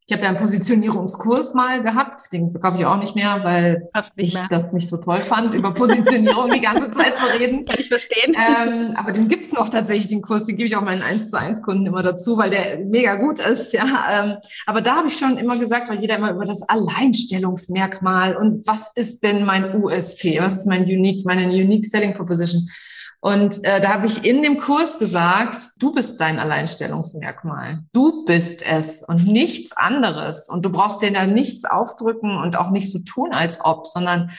ich 0.05 0.11
habe 0.11 0.23
ja 0.23 0.29
einen 0.29 0.37
Positionierungskurs 0.37 1.53
mal 1.53 1.81
gehabt, 1.81 2.21
den 2.33 2.51
verkaufe 2.51 2.77
ich 2.77 2.85
auch 2.85 2.97
nicht 2.97 3.15
mehr, 3.15 3.39
weil 3.43 3.87
nicht 4.17 4.27
ich 4.27 4.33
mehr. 4.33 4.47
das 4.49 4.73
nicht 4.73 4.89
so 4.89 4.97
toll 4.97 5.23
fand, 5.23 5.53
über 5.53 5.73
Positionierung 5.73 6.49
die 6.51 6.59
ganze 6.59 6.91
Zeit 6.91 7.17
zu 7.17 7.25
reden. 7.39 7.63
Kann 7.65 7.77
ich 7.79 7.87
verstehen. 7.87 8.35
Ähm, 8.35 8.95
aber 8.95 9.13
den 9.13 9.29
gibt's 9.29 9.53
noch 9.53 9.69
tatsächlich, 9.69 10.07
den 10.09 10.21
Kurs, 10.21 10.43
den 10.43 10.57
gebe 10.57 10.67
ich 10.67 10.75
auch 10.75 10.81
meinen 10.81 11.01
1 11.01 11.31
zu 11.31 11.39
1 11.39 11.61
Kunden 11.61 11.85
immer 11.85 12.03
dazu, 12.03 12.37
weil 12.37 12.49
der 12.49 12.79
mega 12.79 13.15
gut 13.15 13.39
ist. 13.39 13.71
Ja, 13.71 13.85
ähm, 14.11 14.37
Aber 14.65 14.81
da 14.81 14.97
habe 14.97 15.07
ich 15.07 15.17
schon 15.17 15.37
immer 15.37 15.57
gesagt, 15.57 15.89
weil 15.89 16.01
jeder 16.01 16.17
immer 16.17 16.31
über 16.31 16.45
das 16.45 16.67
Alleinstellungsmerkmal 16.67 18.35
und 18.35 18.67
was 18.67 18.91
ist 18.95 19.23
denn 19.23 19.45
mein 19.45 19.81
USP, 19.81 20.39
was 20.41 20.57
ist 20.57 20.67
mein 20.67 20.83
Unique, 20.83 21.25
meine 21.25 21.47
Unique 21.47 21.85
Selling 21.85 22.13
Proposition. 22.13 22.69
Und 23.23 23.63
äh, 23.63 23.79
da 23.79 23.93
habe 23.93 24.05
ich 24.05 24.25
in 24.25 24.41
dem 24.41 24.57
Kurs 24.57 24.99
gesagt, 24.99 25.55
du 25.79 25.93
bist 25.93 26.19
dein 26.19 26.39
Alleinstellungsmerkmal. 26.39 27.85
Du 27.93 28.25
bist 28.25 28.67
es 28.67 29.01
und 29.01 29.25
nichts 29.25 29.71
anderes. 29.71 30.49
Und 30.49 30.65
du 30.65 30.69
brauchst 30.69 31.01
dir 31.01 31.13
da 31.13 31.25
nichts 31.25 31.63
aufdrücken 31.63 32.35
und 32.35 32.57
auch 32.57 32.69
nicht 32.69 32.91
so 32.91 32.99
tun, 32.99 33.31
als 33.31 33.63
ob, 33.63 33.87
sondern 33.87 34.31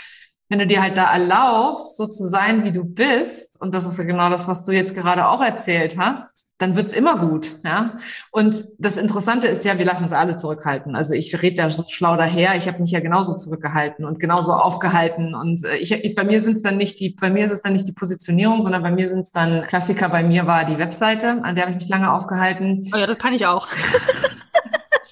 wenn 0.51 0.59
du 0.59 0.67
dir 0.67 0.83
halt 0.83 0.99
da 0.99 1.11
erlaubst, 1.11 1.97
so 1.97 2.07
zu 2.07 2.29
sein, 2.29 2.63
wie 2.65 2.73
du 2.73 2.85
bist, 2.85 3.59
und 3.59 3.73
das 3.73 3.87
ist 3.87 3.97
ja 3.97 4.05
genau 4.05 4.29
das, 4.29 4.49
was 4.49 4.65
du 4.65 4.73
jetzt 4.73 4.95
gerade 4.95 5.29
auch 5.29 5.41
erzählt 5.41 5.97
hast, 5.97 6.44
dann 6.59 6.77
wird's 6.77 6.93
immer 6.93 7.19
gut. 7.19 7.51
Ja? 7.65 7.97
Und 8.31 8.65
das 8.79 8.97
Interessante 8.97 9.49
ist 9.49 9.65
ja, 9.65 9.77
wir 9.79 9.85
lassen 9.85 10.05
uns 10.05 10.13
alle 10.13 10.37
zurückhalten. 10.37 10.95
Also 10.95 11.13
ich 11.13 11.43
rede 11.43 11.57
da 11.57 11.71
so 11.71 11.85
schlau 11.89 12.17
daher, 12.17 12.55
ich 12.57 12.69
habe 12.69 12.81
mich 12.81 12.93
ja 12.93 13.01
genauso 13.01 13.35
zurückgehalten 13.35 14.05
und 14.05 14.21
genauso 14.21 14.53
aufgehalten. 14.53 15.35
Und 15.35 15.65
äh, 15.65 15.77
ich, 15.77 15.93
ich 15.93 16.15
bei 16.15 16.25
mir 16.25 16.41
sind 16.43 16.57
es 16.57 16.63
dann 16.63 16.77
nicht 16.77 17.01
die, 17.01 17.11
bei 17.11 17.31
mir 17.31 17.45
ist 17.45 17.53
es 17.53 17.63
dann 17.63 17.73
nicht 17.73 17.89
die 17.89 17.93
Positionierung, 17.93 18.63
sondern 18.63 18.83
bei 18.83 18.91
mir 18.91 19.09
sind 19.09 19.21
es 19.21 19.33
dann 19.33 19.67
Klassiker, 19.67 20.09
bei 20.09 20.23
mir 20.23 20.47
war 20.47 20.65
die 20.65 20.79
Webseite, 20.79 21.41
an 21.43 21.57
der 21.57 21.65
habe 21.65 21.73
ich 21.73 21.79
mich 21.79 21.89
lange 21.89 22.13
aufgehalten. 22.13 22.85
Oh 22.95 22.99
ja, 22.99 23.07
das 23.07 23.19
kann 23.19 23.33
ich 23.33 23.47
auch. 23.47 23.67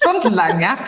stundenlang, 0.03 0.61
ja. 0.61 0.85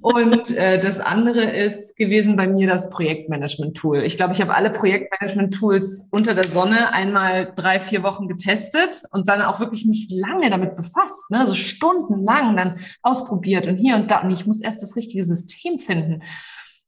Und 0.00 0.50
äh, 0.56 0.80
das 0.80 1.00
andere 1.00 1.42
ist 1.42 1.96
gewesen 1.96 2.36
bei 2.36 2.46
mir 2.46 2.66
das 2.66 2.90
Projektmanagement-Tool. 2.90 4.02
Ich 4.02 4.16
glaube, 4.16 4.34
ich 4.34 4.40
habe 4.40 4.54
alle 4.54 4.70
Projektmanagement-Tools 4.70 6.08
unter 6.10 6.34
der 6.34 6.46
Sonne 6.46 6.92
einmal 6.92 7.52
drei, 7.54 7.80
vier 7.80 8.02
Wochen 8.02 8.28
getestet 8.28 9.02
und 9.12 9.28
dann 9.28 9.42
auch 9.42 9.60
wirklich 9.60 9.86
mich 9.86 10.08
lange 10.10 10.50
damit 10.50 10.76
befasst, 10.76 11.30
ne? 11.30 11.40
also 11.40 11.54
stundenlang 11.54 12.56
dann 12.56 12.78
ausprobiert 13.02 13.66
und 13.66 13.76
hier 13.76 13.96
und 13.96 14.10
da. 14.10 14.22
Und 14.22 14.30
ich 14.30 14.46
muss 14.46 14.60
erst 14.60 14.82
das 14.82 14.96
richtige 14.96 15.24
System 15.24 15.78
finden. 15.78 16.22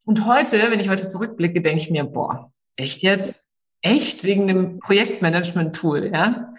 Und 0.05 0.27
heute, 0.27 0.71
wenn 0.71 0.81
ich 0.81 0.89
heute 0.89 1.09
zurückblicke, 1.09 1.61
denke 1.61 1.83
ich 1.83 1.91
mir, 1.91 2.05
boah, 2.05 2.51
echt 2.77 3.03
jetzt? 3.03 3.45
Echt 3.83 4.25
wegen 4.25 4.49
dem 4.49 4.81
Projektmanagement-Tool, 4.81 6.11
ja? 6.13 6.53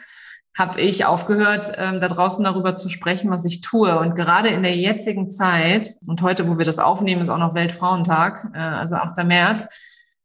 Habe 0.60 0.82
ich 0.82 1.06
aufgehört, 1.06 1.72
ähm, 1.78 2.02
da 2.02 2.10
draußen 2.10 2.43
darüber 2.43 2.76
zu 2.76 2.89
sprechen, 2.89 3.32
was 3.32 3.45
ich 3.45 3.62
tue. 3.62 3.98
Und 3.98 4.15
gerade 4.15 4.50
in 4.50 4.62
der 4.62 4.76
jetzigen 4.76 5.32
Zeit, 5.32 5.88
und 6.06 6.22
heute, 6.22 6.48
wo 6.50 6.58
wir 6.58 6.65
das 6.65 6.80
aufnehmen, 6.80 7.22
ist 7.22 7.30
auch 7.30 7.38
noch 7.38 7.56
Weltfrauentag, 7.56 8.52
äh, 8.54 8.60
also 8.60 8.98
8. 8.98 9.24
März. 9.24 9.67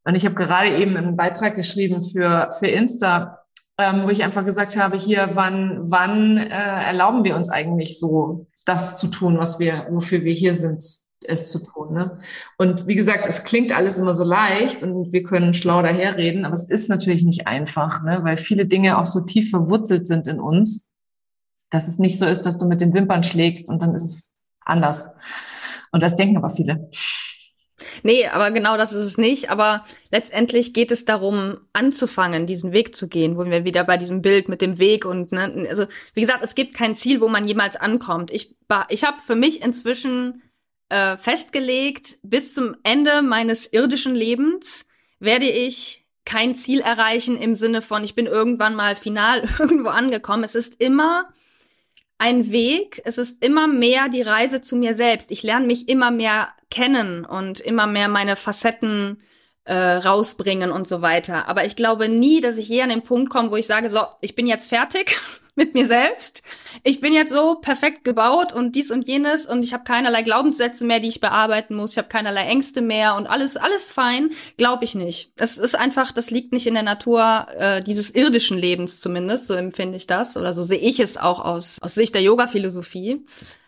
Und 0.04 0.16
ich 0.16 0.26
habe 0.26 0.34
gerade 0.34 0.76
eben 0.76 0.96
einen 0.96 1.16
Beitrag 1.16 1.54
geschrieben 1.54 2.02
für, 2.02 2.50
für 2.58 2.66
Insta, 2.66 3.44
ähm, 3.78 4.02
wo 4.04 4.08
ich 4.10 4.24
einfach 4.24 4.44
gesagt 4.44 4.76
habe, 4.76 4.96
hier, 4.96 5.30
wann, 5.34 5.82
wann 5.84 6.36
äh, 6.36 6.48
erlauben 6.48 7.22
wir 7.22 7.36
uns 7.36 7.48
eigentlich 7.48 7.98
so, 7.98 8.48
das 8.66 8.96
zu 8.96 9.08
tun, 9.08 9.38
was 9.38 9.60
wir, 9.60 9.86
wofür 9.90 10.24
wir 10.24 10.32
hier 10.32 10.56
sind 10.56 11.03
es 11.28 11.50
zu 11.50 11.58
tun. 11.60 11.94
Ne? 11.94 12.18
Und 12.58 12.86
wie 12.86 12.94
gesagt, 12.94 13.26
es 13.26 13.44
klingt 13.44 13.74
alles 13.76 13.98
immer 13.98 14.14
so 14.14 14.24
leicht 14.24 14.82
und 14.82 15.12
wir 15.12 15.22
können 15.22 15.54
schlau 15.54 15.82
daherreden, 15.82 16.44
aber 16.44 16.54
es 16.54 16.68
ist 16.68 16.88
natürlich 16.88 17.24
nicht 17.24 17.46
einfach, 17.46 18.02
ne? 18.02 18.20
weil 18.22 18.36
viele 18.36 18.66
Dinge 18.66 18.98
auch 18.98 19.06
so 19.06 19.24
tief 19.24 19.50
verwurzelt 19.50 20.06
sind 20.06 20.26
in 20.26 20.40
uns, 20.40 20.96
dass 21.70 21.88
es 21.88 21.98
nicht 21.98 22.18
so 22.18 22.26
ist, 22.26 22.42
dass 22.42 22.58
du 22.58 22.66
mit 22.66 22.80
den 22.80 22.94
Wimpern 22.94 23.22
schlägst 23.22 23.68
und 23.68 23.82
dann 23.82 23.94
ist 23.94 24.04
es 24.04 24.36
anders. 24.64 25.10
Und 25.92 26.02
das 26.02 26.16
denken 26.16 26.36
aber 26.36 26.50
viele. 26.50 26.90
Nee, 28.02 28.26
aber 28.26 28.50
genau 28.50 28.76
das 28.76 28.92
ist 28.92 29.04
es 29.04 29.18
nicht. 29.18 29.50
Aber 29.50 29.84
letztendlich 30.10 30.74
geht 30.74 30.92
es 30.92 31.04
darum, 31.04 31.58
anzufangen, 31.72 32.46
diesen 32.46 32.72
Weg 32.72 32.94
zu 32.94 33.08
gehen, 33.08 33.36
wo 33.36 33.46
wir 33.46 33.64
wieder 33.64 33.84
bei 33.84 33.96
diesem 33.96 34.22
Bild 34.22 34.48
mit 34.48 34.60
dem 34.60 34.78
Weg 34.78 35.04
und, 35.04 35.32
ne, 35.32 35.66
also 35.68 35.86
wie 36.14 36.20
gesagt, 36.20 36.42
es 36.42 36.54
gibt 36.54 36.74
kein 36.74 36.94
Ziel, 36.94 37.20
wo 37.20 37.28
man 37.28 37.46
jemals 37.46 37.76
ankommt. 37.76 38.32
Ich, 38.32 38.54
ich 38.88 39.04
habe 39.04 39.20
für 39.20 39.34
mich 39.34 39.62
inzwischen 39.62 40.42
äh, 40.94 41.16
festgelegt, 41.16 42.18
bis 42.22 42.54
zum 42.54 42.76
Ende 42.84 43.20
meines 43.20 43.66
irdischen 43.72 44.14
Lebens 44.14 44.86
werde 45.18 45.50
ich 45.50 46.04
kein 46.24 46.54
Ziel 46.54 46.78
erreichen 46.78 47.36
im 47.36 47.56
Sinne 47.56 47.82
von, 47.82 48.04
ich 48.04 48.14
bin 48.14 48.26
irgendwann 48.26 48.76
mal 48.76 48.94
final 48.94 49.42
irgendwo 49.58 49.88
angekommen. 49.88 50.44
Es 50.44 50.54
ist 50.54 50.80
immer 50.80 51.30
ein 52.16 52.52
Weg, 52.52 53.02
es 53.04 53.18
ist 53.18 53.44
immer 53.44 53.66
mehr 53.66 54.08
die 54.08 54.22
Reise 54.22 54.60
zu 54.60 54.76
mir 54.76 54.94
selbst. 54.94 55.32
Ich 55.32 55.42
lerne 55.42 55.66
mich 55.66 55.88
immer 55.88 56.12
mehr 56.12 56.50
kennen 56.70 57.24
und 57.24 57.58
immer 57.58 57.88
mehr 57.88 58.06
meine 58.06 58.36
Facetten 58.36 59.20
äh, 59.64 59.74
rausbringen 59.74 60.70
und 60.70 60.86
so 60.86 61.02
weiter. 61.02 61.48
Aber 61.48 61.64
ich 61.64 61.74
glaube 61.74 62.08
nie, 62.08 62.40
dass 62.40 62.56
ich 62.56 62.68
je 62.68 62.82
an 62.82 62.90
den 62.90 63.02
Punkt 63.02 63.30
komme, 63.30 63.50
wo 63.50 63.56
ich 63.56 63.66
sage, 63.66 63.90
so, 63.90 63.98
ich 64.20 64.36
bin 64.36 64.46
jetzt 64.46 64.68
fertig 64.68 65.18
mit 65.56 65.74
mir 65.74 65.86
selbst. 65.86 66.42
Ich 66.82 67.00
bin 67.00 67.12
jetzt 67.12 67.32
so 67.32 67.56
perfekt 67.56 68.04
gebaut 68.04 68.52
und 68.52 68.74
dies 68.74 68.90
und 68.90 69.06
jenes 69.06 69.46
und 69.46 69.62
ich 69.62 69.72
habe 69.72 69.84
keinerlei 69.84 70.22
Glaubenssätze 70.22 70.84
mehr, 70.84 71.00
die 71.00 71.08
ich 71.08 71.20
bearbeiten 71.20 71.74
muss. 71.74 71.92
Ich 71.92 71.98
habe 71.98 72.08
keinerlei 72.08 72.42
Ängste 72.42 72.80
mehr 72.80 73.14
und 73.14 73.26
alles, 73.26 73.56
alles 73.56 73.92
fein. 73.92 74.30
Glaube 74.56 74.84
ich 74.84 74.94
nicht. 74.94 75.30
Das 75.36 75.56
ist 75.58 75.74
einfach, 75.74 76.12
das 76.12 76.30
liegt 76.30 76.52
nicht 76.52 76.66
in 76.66 76.74
der 76.74 76.82
Natur 76.82 77.46
äh, 77.56 77.82
dieses 77.82 78.10
irdischen 78.10 78.58
Lebens 78.58 79.00
zumindest. 79.00 79.46
So 79.46 79.54
empfinde 79.54 79.96
ich 79.96 80.06
das 80.06 80.36
oder 80.36 80.52
so 80.52 80.62
sehe 80.62 80.78
ich 80.78 81.00
es 81.00 81.16
auch 81.16 81.44
aus, 81.44 81.78
aus 81.80 81.94
Sicht 81.94 82.14
der 82.14 82.22
Yoga-Philosophie. 82.22 83.24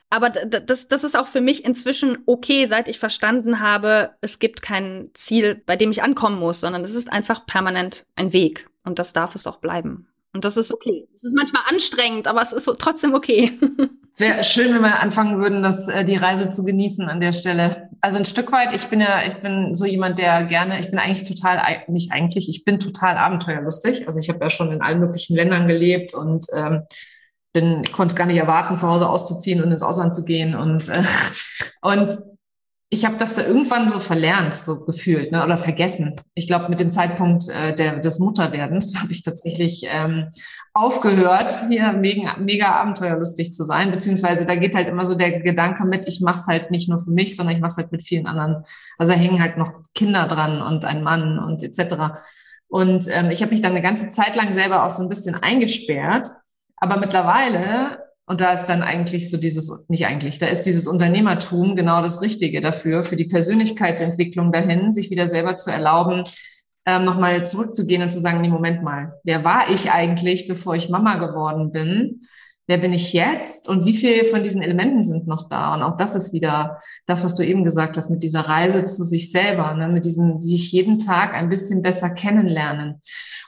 Aber 0.09 0.31
das, 0.31 0.87
das 0.89 1.05
ist 1.05 1.17
auch 1.17 1.27
für 1.27 1.41
mich 1.41 1.65
inzwischen 1.65 2.19
okay, 2.27 2.67
seit 2.67 2.89
ich 2.89 2.99
verstanden 2.99 3.61
habe, 3.61 4.13
es 4.21 4.39
gibt 4.39 4.63
kein 4.63 5.11
Ziel, 5.15 5.61
bei 5.67 5.77
dem 5.77 5.91
ich 5.91 6.03
ankommen 6.03 6.39
muss, 6.39 6.61
sondern 6.61 6.85
es 6.85 6.95
ist 6.95 7.13
einfach 7.13 7.45
permanent 7.47 8.07
ein 8.15 8.33
Weg. 8.33 8.69
Und 8.85 9.01
das 9.01 9.13
darf 9.13 9.35
es 9.35 9.49
auch 9.49 9.57
bleiben. 9.57 10.07
Und 10.37 10.45
das 10.45 10.59
ist 10.59 10.71
okay. 10.71 11.09
Es 11.15 11.25
ist 11.25 11.35
manchmal 11.35 11.63
anstrengend, 11.67 12.27
aber 12.27 12.43
es 12.43 12.53
ist 12.53 12.71
trotzdem 12.79 13.15
okay. 13.15 13.59
Es 14.13 14.21
wäre 14.21 14.45
schön, 14.45 14.75
wenn 14.75 14.81
wir 14.81 14.99
anfangen 15.01 15.43
würden, 15.43 15.63
das, 15.63 15.89
äh, 15.89 16.03
die 16.03 16.17
Reise 16.17 16.49
zu 16.49 16.65
genießen 16.65 17.07
an 17.07 17.21
der 17.21 17.35
Stelle. 17.35 17.91
Also 18.01 18.17
ein 18.17 18.25
Stück 18.25 18.51
weit, 18.51 18.73
ich 18.73 18.87
bin 18.87 19.03
ja, 19.03 19.27
ich 19.27 19.35
bin 19.35 19.75
so 19.75 19.85
jemand, 19.85 20.19
der 20.19 20.45
gerne, 20.45 20.81
ich 20.81 20.89
bin 20.89 20.99
eigentlich 20.99 21.29
total, 21.29 21.61
nicht 21.89 22.13
eigentlich, 22.13 22.49
ich 22.49 22.65
bin 22.65 22.81
total 22.81 23.19
abenteuerlustig. 23.19 24.07
Also 24.07 24.19
ich 24.19 24.31
habe 24.31 24.39
ja 24.41 24.49
schon 24.49 24.73
in 24.73 24.81
allen 24.81 25.01
möglichen 25.01 25.37
Ländern 25.37 25.69
gelebt 25.69 26.15
und 26.15 26.47
ähm, 26.55 26.85
bin, 27.53 27.85
konnte 27.93 28.15
gar 28.15 28.27
nicht 28.27 28.39
erwarten, 28.39 28.79
zu 28.79 28.89
Hause 28.89 29.07
auszuziehen 29.07 29.63
und 29.63 29.71
ins 29.71 29.83
Ausland 29.83 30.15
zu 30.15 30.25
gehen. 30.25 30.55
Und, 30.55 30.89
äh, 30.89 31.03
und 31.83 32.17
ich 32.89 33.05
habe 33.05 33.17
das 33.17 33.35
da 33.35 33.43
irgendwann 33.43 33.89
so 33.89 33.99
verlernt, 33.99 34.55
so 34.55 34.85
gefühlt, 34.85 35.33
ne, 35.33 35.43
oder 35.45 35.59
vergessen. 35.59 36.15
Ich 36.35 36.47
glaube, 36.47 36.69
mit 36.69 36.79
dem 36.79 36.93
Zeitpunkt 36.93 37.49
äh, 37.49 37.75
der, 37.75 37.99
des 37.99 38.21
Mutterwerdens 38.21 38.97
habe 39.01 39.11
ich 39.11 39.25
tatsächlich 39.25 39.87
ähm, 39.91 40.29
aufgehört, 40.73 41.51
hier 41.69 41.93
mega, 41.93 42.37
mega 42.37 42.71
abenteuerlustig 42.71 43.53
zu 43.53 43.65
sein. 43.65 43.91
Beziehungsweise 43.91 44.47
da 44.47 44.55
geht 44.55 44.77
halt 44.77 44.89
immer 44.89 45.05
so 45.05 45.17
der 45.17 45.41
Gedanke 45.41 45.85
mit, 45.85 46.07
ich 46.07 46.21
mache 46.21 46.39
es 46.39 46.47
halt 46.47 46.71
nicht 46.71 46.89
nur 46.89 47.01
für 47.01 47.11
mich, 47.11 47.35
sondern 47.35 47.57
ich 47.57 47.61
mache 47.61 47.71
es 47.71 47.77
halt 47.77 47.91
mit 47.91 48.05
vielen 48.05 48.29
anderen. 48.29 48.65
Also 48.99 49.13
da 49.13 49.19
hängen 49.19 49.43
halt 49.43 49.57
noch 49.57 49.73
Kinder 49.95 50.29
dran 50.29 50.63
und 50.63 50.85
ein 50.85 51.03
Mann 51.03 51.41
und 51.41 51.65
etc. 51.65 52.21
Und 52.69 53.09
ähm, 53.11 53.31
ich 53.31 53.43
habe 53.43 53.51
mich 53.51 53.63
dann 53.63 53.73
eine 53.73 53.83
ganze 53.83 54.11
Zeit 54.11 54.37
lang 54.37 54.53
selber 54.53 54.85
auch 54.85 54.91
so 54.91 55.03
ein 55.03 55.09
bisschen 55.09 55.35
eingesperrt. 55.35 56.29
Aber 56.77 56.99
mittlerweile 56.99 58.06
und 58.27 58.41
da 58.41 58.53
ist 58.53 58.67
dann 58.67 58.83
eigentlich 58.83 59.31
so 59.31 59.37
dieses, 59.37 59.87
nicht 59.89 60.07
eigentlich, 60.07 60.39
da 60.39 60.47
ist 60.47 60.63
dieses 60.63 60.89
Unternehmertum 60.89 61.77
genau 61.77 62.03
das 62.03 62.23
Richtige 62.23 62.61
dafür, 62.61 63.05
für 63.05 63.17
die 63.17 63.27
Persönlichkeitsentwicklung 63.27 64.51
dahin, 64.51 64.93
sich 64.93 65.11
wieder 65.11 65.29
selber 65.29 65.57
zu 65.57 65.71
erlauben, 65.71 66.25
ähm, 66.87 67.05
nochmal 67.05 67.47
zurückzugehen 67.47 68.03
und 68.03 68.11
zu 68.11 68.21
sagen, 68.21 68.41
nee, 68.41 68.49
Moment 68.49 68.83
mal, 68.83 69.15
wer 69.23 69.45
war 69.45 69.71
ich 69.71 69.93
eigentlich, 69.93 70.49
bevor 70.49 70.75
ich 70.75 70.89
Mama 70.89 71.17
geworden 71.17 71.71
bin? 71.71 72.23
Wer 72.67 72.79
bin 72.79 72.93
ich 72.93 73.13
jetzt 73.13 73.69
und 73.69 73.87
wie 73.87 73.95
viel 73.95 74.25
von 74.25 74.43
diesen 74.43 74.63
Elementen 74.63 75.03
sind 75.03 75.27
noch 75.27 75.49
da? 75.49 75.75
Und 75.75 75.83
auch 75.83 75.97
das 75.97 76.15
ist 76.15 76.33
wieder 76.33 76.81
das, 77.07 77.25
was 77.25 77.35
du 77.35 77.45
eben 77.45 77.65
gesagt 77.65 77.97
hast, 77.97 78.11
mit 78.11 78.23
dieser 78.23 78.41
Reise 78.41 78.85
zu 78.85 79.05
sich 79.05 79.31
selber, 79.31 79.75
ne? 79.75 79.89
mit 79.89 80.05
diesem 80.05 80.37
sich 80.39 80.73
jeden 80.73 80.99
Tag 80.99 81.35
ein 81.35 81.49
bisschen 81.49 81.83
besser 81.83 82.11
kennenlernen. 82.11 83.01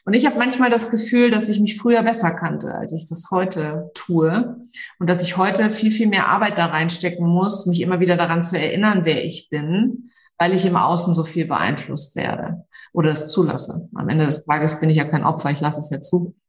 Und 0.04 0.14
ich 0.14 0.24
habe 0.24 0.38
manchmal 0.38 0.70
das 0.70 0.90
Gefühl, 0.90 1.30
dass 1.30 1.48
ich 1.48 1.60
mich 1.60 1.76
früher 1.76 2.02
besser 2.02 2.30
kannte, 2.30 2.74
als 2.74 2.92
ich 2.92 3.06
das 3.08 3.30
heute 3.30 3.90
tue. 3.92 4.56
Und 4.98 5.10
dass 5.10 5.22
ich 5.22 5.36
heute 5.36 5.68
viel, 5.68 5.90
viel 5.90 6.08
mehr 6.08 6.28
Arbeit 6.28 6.56
da 6.56 6.66
reinstecken 6.66 7.26
muss, 7.26 7.66
mich 7.66 7.80
immer 7.80 8.00
wieder 8.00 8.16
daran 8.16 8.42
zu 8.42 8.58
erinnern, 8.58 9.00
wer 9.04 9.22
ich 9.24 9.48
bin, 9.50 10.10
weil 10.38 10.54
ich 10.54 10.64
im 10.64 10.76
Außen 10.76 11.14
so 11.14 11.24
viel 11.24 11.46
beeinflusst 11.46 12.16
werde 12.16 12.64
oder 12.92 13.10
es 13.10 13.28
zulasse. 13.28 13.88
Am 13.94 14.08
Ende 14.08 14.26
des 14.26 14.44
Tages 14.44 14.80
bin 14.80 14.90
ich 14.90 14.96
ja 14.96 15.04
kein 15.04 15.24
Opfer, 15.24 15.50
ich 15.50 15.60
lasse 15.60 15.80
es 15.80 15.90
ja 15.90 16.00
zu. 16.00 16.34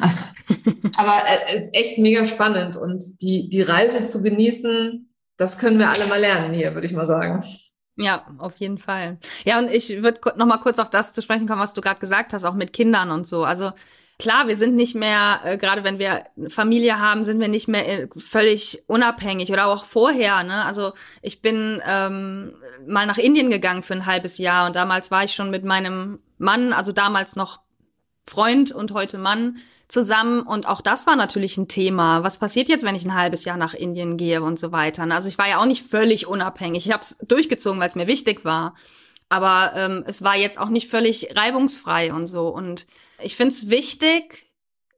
Also, 0.00 0.24
aber 0.96 1.14
es 1.54 1.66
ist 1.66 1.76
echt 1.76 1.98
mega 1.98 2.26
spannend 2.26 2.76
und 2.76 3.00
die, 3.20 3.48
die 3.48 3.62
Reise 3.62 4.04
zu 4.04 4.24
genießen, 4.24 5.08
das 5.36 5.58
können 5.58 5.78
wir 5.78 5.88
alle 5.88 6.06
mal 6.06 6.18
lernen 6.18 6.52
hier, 6.52 6.74
würde 6.74 6.86
ich 6.86 6.92
mal 6.92 7.06
sagen. 7.06 7.44
Ja, 7.96 8.26
auf 8.38 8.56
jeden 8.56 8.78
Fall. 8.78 9.18
Ja, 9.44 9.58
und 9.60 9.70
ich 9.70 10.02
würde 10.02 10.20
noch 10.36 10.46
mal 10.46 10.58
kurz 10.58 10.80
auf 10.80 10.90
das 10.90 11.12
zu 11.12 11.22
sprechen 11.22 11.46
kommen, 11.46 11.60
was 11.60 11.74
du 11.74 11.80
gerade 11.80 12.00
gesagt 12.00 12.32
hast, 12.32 12.44
auch 12.44 12.54
mit 12.54 12.72
Kindern 12.72 13.12
und 13.12 13.24
so. 13.24 13.44
Also 13.44 13.70
klar, 14.24 14.48
wir 14.48 14.56
sind 14.56 14.74
nicht 14.74 14.94
mehr, 14.94 15.42
äh, 15.44 15.58
gerade 15.58 15.84
wenn 15.84 15.98
wir 15.98 16.24
Familie 16.48 16.98
haben, 16.98 17.26
sind 17.26 17.40
wir 17.40 17.48
nicht 17.48 17.68
mehr 17.68 17.86
äh, 17.86 18.08
völlig 18.16 18.82
unabhängig 18.86 19.52
oder 19.52 19.66
auch 19.66 19.84
vorher. 19.84 20.42
Ne? 20.44 20.64
Also 20.64 20.94
ich 21.20 21.42
bin 21.42 21.82
ähm, 21.86 22.54
mal 22.88 23.06
nach 23.06 23.18
Indien 23.18 23.50
gegangen 23.50 23.82
für 23.82 23.92
ein 23.92 24.06
halbes 24.06 24.38
Jahr 24.38 24.66
und 24.66 24.76
damals 24.76 25.10
war 25.10 25.24
ich 25.24 25.34
schon 25.34 25.50
mit 25.50 25.62
meinem 25.62 26.20
Mann, 26.38 26.72
also 26.72 26.90
damals 26.90 27.36
noch 27.36 27.60
Freund 28.26 28.72
und 28.72 28.92
heute 28.92 29.18
Mann, 29.18 29.58
zusammen 29.88 30.40
und 30.40 30.66
auch 30.66 30.80
das 30.80 31.06
war 31.06 31.16
natürlich 31.16 31.58
ein 31.58 31.68
Thema. 31.68 32.24
Was 32.24 32.38
passiert 32.38 32.70
jetzt, 32.70 32.82
wenn 32.82 32.94
ich 32.94 33.04
ein 33.04 33.14
halbes 33.14 33.44
Jahr 33.44 33.58
nach 33.58 33.74
Indien 33.74 34.16
gehe 34.16 34.40
und 34.40 34.58
so 34.58 34.72
weiter? 34.72 35.02
Also 35.02 35.28
ich 35.28 35.36
war 35.36 35.50
ja 35.50 35.60
auch 35.60 35.66
nicht 35.66 35.84
völlig 35.84 36.26
unabhängig. 36.26 36.86
Ich 36.86 36.92
habe 36.92 37.02
es 37.02 37.18
durchgezogen, 37.18 37.78
weil 37.78 37.90
es 37.90 37.94
mir 37.94 38.06
wichtig 38.06 38.46
war. 38.46 38.74
Aber 39.28 39.72
ähm, 39.74 40.02
es 40.06 40.22
war 40.22 40.36
jetzt 40.36 40.58
auch 40.58 40.70
nicht 40.70 40.88
völlig 40.88 41.36
reibungsfrei 41.36 42.14
und 42.14 42.26
so. 42.26 42.48
Und 42.48 42.86
ich 43.22 43.36
finde 43.36 43.54
es 43.54 43.70
wichtig, 43.70 44.46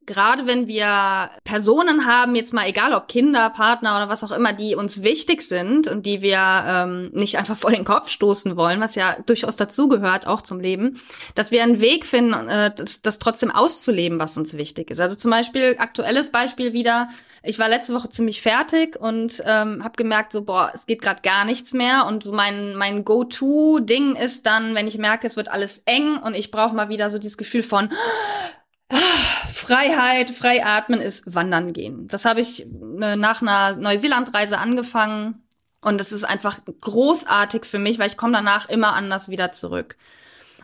gerade 0.06 0.46
wenn 0.46 0.66
wir 0.66 1.30
Personen 1.44 2.06
haben, 2.06 2.34
jetzt 2.34 2.54
mal 2.54 2.66
egal 2.66 2.92
ob 2.94 3.08
Kinder, 3.08 3.50
Partner 3.50 3.96
oder 3.96 4.08
was 4.08 4.24
auch 4.24 4.32
immer, 4.32 4.52
die 4.52 4.74
uns 4.74 5.02
wichtig 5.02 5.42
sind 5.42 5.88
und 5.88 6.06
die 6.06 6.22
wir 6.22 6.38
ähm, 6.38 7.10
nicht 7.12 7.38
einfach 7.38 7.56
vor 7.56 7.70
den 7.70 7.84
Kopf 7.84 8.08
stoßen 8.08 8.56
wollen, 8.56 8.80
was 8.80 8.94
ja 8.94 9.16
durchaus 9.26 9.56
dazugehört, 9.56 10.26
auch 10.26 10.42
zum 10.42 10.60
Leben, 10.60 11.00
dass 11.34 11.50
wir 11.50 11.62
einen 11.62 11.80
Weg 11.80 12.06
finden, 12.06 12.48
äh, 12.48 12.72
das, 12.74 13.02
das 13.02 13.18
trotzdem 13.18 13.50
auszuleben, 13.50 14.18
was 14.18 14.38
uns 14.38 14.54
wichtig 14.54 14.90
ist. 14.90 15.00
Also 15.00 15.16
zum 15.16 15.30
Beispiel, 15.30 15.76
aktuelles 15.78 16.30
Beispiel 16.30 16.72
wieder, 16.72 17.08
ich 17.42 17.58
war 17.58 17.68
letzte 17.68 17.94
Woche 17.94 18.08
ziemlich 18.08 18.42
fertig 18.42 18.96
und 18.98 19.42
ähm, 19.44 19.84
habe 19.84 19.96
gemerkt, 19.96 20.32
so, 20.32 20.42
boah, 20.42 20.72
es 20.74 20.86
geht 20.86 21.00
gerade 21.00 21.22
gar 21.22 21.44
nichts 21.44 21.72
mehr. 21.72 22.06
Und 22.06 22.24
so 22.24 22.32
mein, 22.32 22.74
mein 22.74 23.04
Go-To-Ding 23.04 24.16
ist 24.16 24.46
dann, 24.46 24.74
wenn 24.74 24.86
ich 24.88 24.98
merke, 24.98 25.26
es 25.26 25.36
wird 25.36 25.48
alles 25.48 25.82
eng 25.86 26.16
und 26.16 26.34
ich 26.34 26.50
brauche 26.50 26.74
mal 26.74 26.88
wieder 26.88 27.08
so 27.08 27.18
dieses 27.18 27.38
Gefühl 27.38 27.62
von 27.62 27.88
Freiheit, 29.52 30.30
frei 30.30 30.64
atmen 30.64 31.00
ist 31.00 31.34
wandern 31.34 31.72
gehen. 31.72 32.06
Das 32.08 32.24
habe 32.24 32.40
ich 32.40 32.62
äh, 32.64 33.16
nach 33.16 33.42
einer 33.42 33.76
Neuseeland-Reise 33.76 34.58
angefangen 34.58 35.42
und 35.80 36.00
es 36.00 36.12
ist 36.12 36.24
einfach 36.24 36.60
großartig 36.80 37.64
für 37.64 37.78
mich, 37.78 37.98
weil 37.98 38.08
ich 38.08 38.16
komme 38.16 38.32
danach 38.32 38.68
immer 38.68 38.94
anders 38.94 39.28
wieder 39.28 39.52
zurück. 39.52 39.96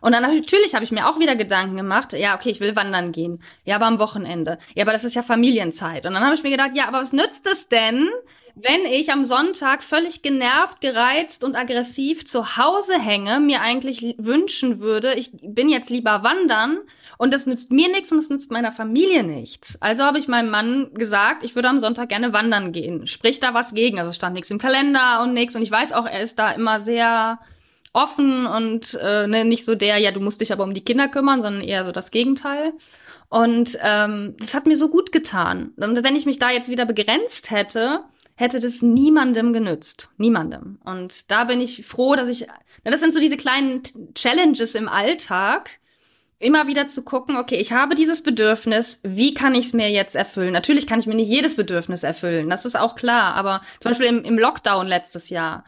Und 0.01 0.13
dann 0.13 0.23
natürlich 0.23 0.75
habe 0.75 0.85
ich 0.85 0.91
mir 0.91 1.09
auch 1.09 1.21
wieder 1.21 1.37
Gedanken 1.37 1.77
gemacht, 1.77 2.13
ja, 2.13 2.35
okay, 2.35 2.51
ich 2.51 2.59
will 2.59 2.75
wandern 2.75 3.13
gehen. 3.13 3.41
Ja, 3.65 3.77
aber 3.77 3.87
am 3.87 4.01
Wochenende. 4.01 4.59
Ja, 4.75 4.83
aber 4.83 4.93
das 4.93 5.05
ist 5.05 5.15
ja 5.15 5.23
Familienzeit. 5.23 6.07
Und 6.07 6.15
dann 6.15 6.25
habe 6.25 6.35
ich 6.35 6.43
mir 6.43 6.51
gedacht, 6.51 6.73
ja, 6.75 6.89
aber 6.89 7.01
was 7.01 7.13
nützt 7.13 7.47
es 7.47 7.69
denn, 7.69 8.09
wenn 8.55 8.85
ich 8.85 9.11
am 9.11 9.25
Sonntag 9.25 9.83
völlig 9.83 10.23
genervt, 10.23 10.81
gereizt 10.81 11.45
und 11.45 11.55
aggressiv 11.57 12.25
zu 12.25 12.57
Hause 12.57 12.99
hänge, 12.99 13.41
mir 13.41 13.61
eigentlich 13.61 14.15
wünschen 14.19 14.81
würde, 14.81 15.15
ich 15.15 15.31
bin 15.43 15.69
jetzt 15.69 15.91
lieber 15.91 16.23
wandern 16.23 16.79
und 17.19 17.33
das 17.33 17.47
nützt 17.47 17.71
mir 17.71 17.89
nichts 17.89 18.13
und 18.13 18.19
es 18.19 18.31
nützt 18.31 18.51
meiner 18.51 18.73
Familie 18.73 19.23
nichts. 19.23 19.81
Also 19.81 20.05
habe 20.05 20.19
ich 20.19 20.29
meinem 20.29 20.51
Mann 20.51 20.93
gesagt, 20.95 21.45
ich 21.45 21.55
würde 21.55 21.69
am 21.69 21.79
Sonntag 21.79 22.09
gerne 22.09 22.33
wandern 22.33 22.73
gehen. 22.73 23.07
Sprich 23.07 23.41
da 23.41 23.55
was 23.55 23.75
gegen. 23.75 24.01
Also 24.01 24.13
stand 24.13 24.35
nichts 24.35 24.51
im 24.51 24.59
Kalender 24.59 25.23
und 25.23 25.33
nichts. 25.33 25.55
Und 25.57 25.63
ich 25.63 25.71
weiß 25.71 25.93
auch, 25.93 26.07
er 26.07 26.21
ist 26.23 26.39
da 26.39 26.53
immer 26.53 26.79
sehr 26.79 27.39
offen 27.93 28.47
und 28.47 28.99
äh, 29.01 29.27
ne, 29.27 29.45
nicht 29.45 29.65
so 29.65 29.75
der, 29.75 29.99
ja, 29.99 30.11
du 30.11 30.21
musst 30.21 30.41
dich 30.41 30.53
aber 30.53 30.65
um 30.65 30.75
die 30.75 30.85
Kinder 30.85 31.09
kümmern, 31.09 31.43
sondern 31.43 31.63
eher 31.63 31.85
so 31.85 31.93
das 31.93 32.11
Gegenteil. 32.11 32.73
Und 33.29 33.79
ähm, 33.81 34.35
das 34.39 34.55
hat 34.55 34.67
mir 34.67 34.77
so 34.77 34.89
gut 34.89 35.13
getan. 35.13 35.73
Und 35.77 36.03
wenn 36.03 36.17
ich 36.17 36.27
mich 36.27 36.39
da 36.39 36.51
jetzt 36.51 36.69
wieder 36.69 36.85
begrenzt 36.85 37.51
hätte, 37.51 38.01
hätte 38.35 38.61
das 38.61 38.83
niemandem 38.83 39.53
genützt. 39.53 40.09
Niemandem. 40.17 40.79
Und 40.85 41.31
da 41.31 41.45
bin 41.45 41.61
ich 41.61 41.87
froh, 41.87 42.17
dass 42.17 42.29
ich, 42.29 42.47
na, 42.85 42.91
das 42.91 43.01
sind 43.01 43.15
so 43.15 43.21
diese 43.21 43.37
kleinen 43.37 43.83
Challenges 44.15 44.75
im 44.75 44.89
Alltag, 44.89 45.79
immer 46.39 46.67
wieder 46.67 46.89
zu 46.89 47.05
gucken, 47.05 47.37
okay, 47.37 47.57
ich 47.57 47.73
habe 47.73 47.95
dieses 47.95 48.23
Bedürfnis, 48.23 49.01
wie 49.05 49.33
kann 49.33 49.55
ich 49.55 49.67
es 49.67 49.75
mir 49.75 49.91
jetzt 49.91 50.17
erfüllen? 50.17 50.53
Natürlich 50.53 50.87
kann 50.87 50.99
ich 50.99 51.07
mir 51.07 51.15
nicht 51.15 51.29
jedes 51.29 51.55
Bedürfnis 51.55 52.03
erfüllen, 52.03 52.51
das 52.51 52.65
ist 52.65 52.77
auch 52.77 52.97
klar, 52.97 53.35
aber 53.35 53.63
zum 53.81 53.91
Beispiel 53.91 54.09
im, 54.09 54.25
im 54.25 54.39
Lockdown 54.39 54.89
letztes 54.89 55.31
Jahr, 55.31 55.65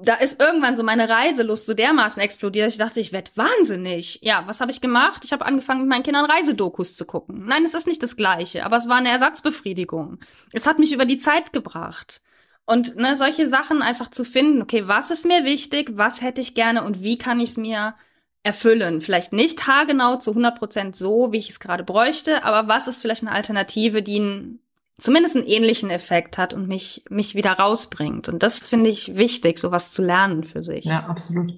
da 0.00 0.14
ist 0.14 0.40
irgendwann 0.40 0.76
so 0.76 0.84
meine 0.84 1.08
Reiselust 1.08 1.66
so 1.66 1.74
dermaßen 1.74 2.22
explodiert, 2.22 2.66
dass 2.66 2.72
ich 2.74 2.78
dachte, 2.78 3.00
ich 3.00 3.12
werde 3.12 3.32
wahnsinnig. 3.34 4.20
Ja, 4.22 4.44
was 4.46 4.60
habe 4.60 4.70
ich 4.70 4.80
gemacht? 4.80 5.24
Ich 5.24 5.32
habe 5.32 5.44
angefangen, 5.44 5.80
mit 5.80 5.88
meinen 5.88 6.04
Kindern 6.04 6.24
Reisedokus 6.24 6.96
zu 6.96 7.04
gucken. 7.04 7.44
Nein, 7.46 7.64
es 7.64 7.74
ist 7.74 7.88
nicht 7.88 8.02
das 8.02 8.16
Gleiche, 8.16 8.64
aber 8.64 8.76
es 8.76 8.88
war 8.88 8.96
eine 8.96 9.10
Ersatzbefriedigung. 9.10 10.20
Es 10.52 10.66
hat 10.66 10.78
mich 10.78 10.92
über 10.92 11.04
die 11.04 11.18
Zeit 11.18 11.52
gebracht. 11.52 12.22
Und 12.64 12.96
ne, 12.96 13.16
solche 13.16 13.48
Sachen 13.48 13.82
einfach 13.82 14.08
zu 14.10 14.24
finden, 14.24 14.62
okay, 14.62 14.86
was 14.86 15.10
ist 15.10 15.24
mir 15.24 15.44
wichtig, 15.44 15.90
was 15.94 16.22
hätte 16.22 16.40
ich 16.40 16.54
gerne 16.54 16.84
und 16.84 17.02
wie 17.02 17.18
kann 17.18 17.40
ich 17.40 17.50
es 17.50 17.56
mir 17.56 17.94
erfüllen? 18.44 19.00
Vielleicht 19.00 19.32
nicht 19.32 19.66
haargenau 19.66 20.16
zu 20.16 20.30
100 20.30 20.56
Prozent 20.58 20.96
so, 20.96 21.32
wie 21.32 21.38
ich 21.38 21.50
es 21.50 21.60
gerade 21.60 21.82
bräuchte, 21.82 22.44
aber 22.44 22.68
was 22.68 22.86
ist 22.86 23.00
vielleicht 23.00 23.22
eine 23.22 23.32
Alternative, 23.32 24.02
die 24.02 24.20
ein 24.20 24.60
zumindest 25.00 25.36
einen 25.36 25.46
ähnlichen 25.46 25.90
Effekt 25.90 26.38
hat 26.38 26.54
und 26.54 26.68
mich, 26.68 27.04
mich 27.08 27.34
wieder 27.34 27.52
rausbringt. 27.52 28.28
Und 28.28 28.42
das 28.42 28.58
finde 28.58 28.90
ich 28.90 29.16
wichtig, 29.16 29.58
sowas 29.58 29.92
zu 29.92 30.02
lernen 30.02 30.44
für 30.44 30.62
sich. 30.62 30.84
Ja, 30.84 31.06
absolut. 31.06 31.52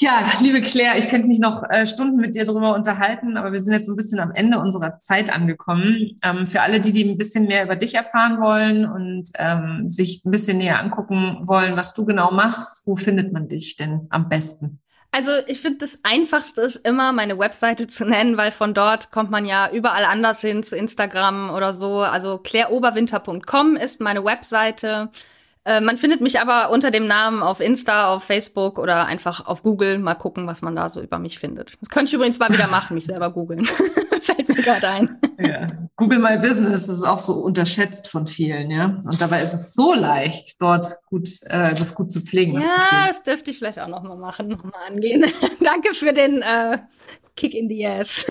Ja, 0.00 0.30
liebe 0.40 0.62
Claire, 0.62 0.96
ich 0.96 1.08
könnte 1.08 1.26
mich 1.26 1.40
noch 1.40 1.64
äh, 1.68 1.84
Stunden 1.84 2.18
mit 2.18 2.36
dir 2.36 2.44
darüber 2.44 2.76
unterhalten, 2.76 3.36
aber 3.36 3.52
wir 3.52 3.60
sind 3.60 3.72
jetzt 3.72 3.88
ein 3.88 3.96
bisschen 3.96 4.20
am 4.20 4.30
Ende 4.30 4.60
unserer 4.60 4.98
Zeit 4.98 5.28
angekommen. 5.28 6.16
Ähm, 6.22 6.46
für 6.46 6.62
alle, 6.62 6.80
die, 6.80 6.92
die 6.92 7.04
ein 7.04 7.18
bisschen 7.18 7.46
mehr 7.46 7.64
über 7.64 7.74
dich 7.74 7.94
erfahren 7.94 8.40
wollen 8.40 8.86
und 8.86 9.30
ähm, 9.38 9.90
sich 9.90 10.22
ein 10.24 10.30
bisschen 10.30 10.58
näher 10.58 10.78
angucken 10.78 11.40
wollen, 11.48 11.76
was 11.76 11.94
du 11.94 12.04
genau 12.04 12.30
machst, 12.30 12.86
wo 12.86 12.94
findet 12.94 13.32
man 13.32 13.48
dich 13.48 13.76
denn 13.76 14.06
am 14.10 14.28
besten? 14.28 14.80
Also 15.10 15.32
ich 15.46 15.60
finde, 15.60 15.78
das 15.78 15.98
Einfachste 16.02 16.60
ist 16.60 16.76
immer, 16.76 17.12
meine 17.12 17.38
Webseite 17.38 17.86
zu 17.86 18.04
nennen, 18.04 18.36
weil 18.36 18.50
von 18.50 18.74
dort 18.74 19.10
kommt 19.10 19.30
man 19.30 19.46
ja 19.46 19.70
überall 19.70 20.04
anders 20.04 20.40
hin, 20.42 20.62
zu 20.62 20.76
Instagram 20.76 21.50
oder 21.50 21.72
so. 21.72 22.00
Also 22.00 22.38
claireoberwinter.com 22.38 23.76
ist 23.76 24.00
meine 24.00 24.24
Webseite. 24.24 25.08
Äh, 25.64 25.80
man 25.80 25.96
findet 25.96 26.20
mich 26.20 26.40
aber 26.40 26.70
unter 26.70 26.90
dem 26.90 27.06
Namen 27.06 27.42
auf 27.42 27.60
Insta, 27.60 28.14
auf 28.14 28.24
Facebook 28.24 28.78
oder 28.78 29.06
einfach 29.06 29.46
auf 29.46 29.62
Google. 29.62 29.98
Mal 29.98 30.14
gucken, 30.14 30.46
was 30.46 30.62
man 30.62 30.76
da 30.76 30.88
so 30.90 31.00
über 31.00 31.18
mich 31.18 31.38
findet. 31.38 31.76
Das 31.80 31.88
könnte 31.88 32.10
ich 32.10 32.14
übrigens 32.14 32.38
mal 32.38 32.52
wieder 32.52 32.68
machen, 32.68 32.94
mich 32.94 33.06
selber 33.06 33.30
googeln. 33.30 33.64
Fällt 34.20 34.48
mir 34.48 34.54
gerade 34.56 34.88
ein. 34.88 35.18
Ja. 35.38 35.70
Google 35.96 36.18
My 36.18 36.38
Business 36.38 36.88
ist 36.88 37.04
auch 37.04 37.18
so 37.18 37.34
unterschätzt 37.34 38.08
von 38.08 38.26
vielen, 38.26 38.70
ja. 38.70 39.00
Und 39.04 39.20
dabei 39.20 39.42
ist 39.42 39.52
es 39.52 39.74
so 39.74 39.94
leicht, 39.94 40.60
dort 40.60 40.86
gut, 41.06 41.28
äh, 41.46 41.74
das 41.74 41.94
gut 41.94 42.10
zu 42.12 42.20
pflegen. 42.20 42.54
Das 42.54 42.64
ja, 42.64 43.06
das 43.06 43.22
dürfte 43.22 43.50
ich 43.50 43.58
vielleicht 43.58 43.78
auch 43.78 43.88
nochmal 43.88 44.16
machen, 44.16 44.48
nochmal 44.48 44.80
angehen. 44.86 45.24
Danke 45.60 45.94
für 45.94 46.12
den 46.12 46.42
äh, 46.42 46.78
Kick 47.38 47.54
in 47.54 47.68
the 47.68 47.86
ass. 47.86 48.26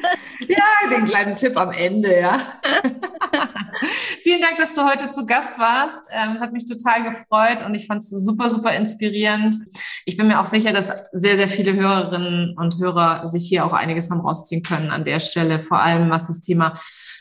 ja, 0.48 0.88
den 0.88 1.04
kleinen 1.04 1.34
Tipp 1.34 1.56
am 1.56 1.72
Ende, 1.72 2.20
ja. 2.20 2.38
Vielen 4.22 4.40
Dank, 4.40 4.56
dass 4.58 4.72
du 4.74 4.84
heute 4.84 5.10
zu 5.10 5.26
Gast 5.26 5.58
warst. 5.58 6.08
Ähm, 6.12 6.34
es 6.36 6.42
hat 6.42 6.52
mich 6.52 6.64
total 6.64 7.02
gefreut 7.02 7.66
und 7.66 7.74
ich 7.74 7.88
fand 7.88 8.04
es 8.04 8.10
super, 8.10 8.50
super 8.50 8.72
inspirierend. 8.72 9.56
Ich 10.04 10.16
bin 10.16 10.28
mir 10.28 10.38
auch 10.38 10.44
sicher, 10.44 10.72
dass 10.72 10.92
sehr, 11.12 11.36
sehr 11.36 11.48
viele 11.48 11.74
Hörerinnen 11.74 12.56
und 12.56 12.78
Hörer 12.78 13.26
sich 13.26 13.48
hier 13.48 13.66
auch 13.66 13.72
einiges 13.72 14.10
haben 14.10 14.20
rausziehen 14.20 14.62
können 14.62 14.90
an 14.90 15.04
der 15.04 15.18
Stelle, 15.18 15.58
vor 15.58 15.80
allem 15.80 16.10
was 16.10 16.28
das 16.28 16.40
Thema 16.40 16.51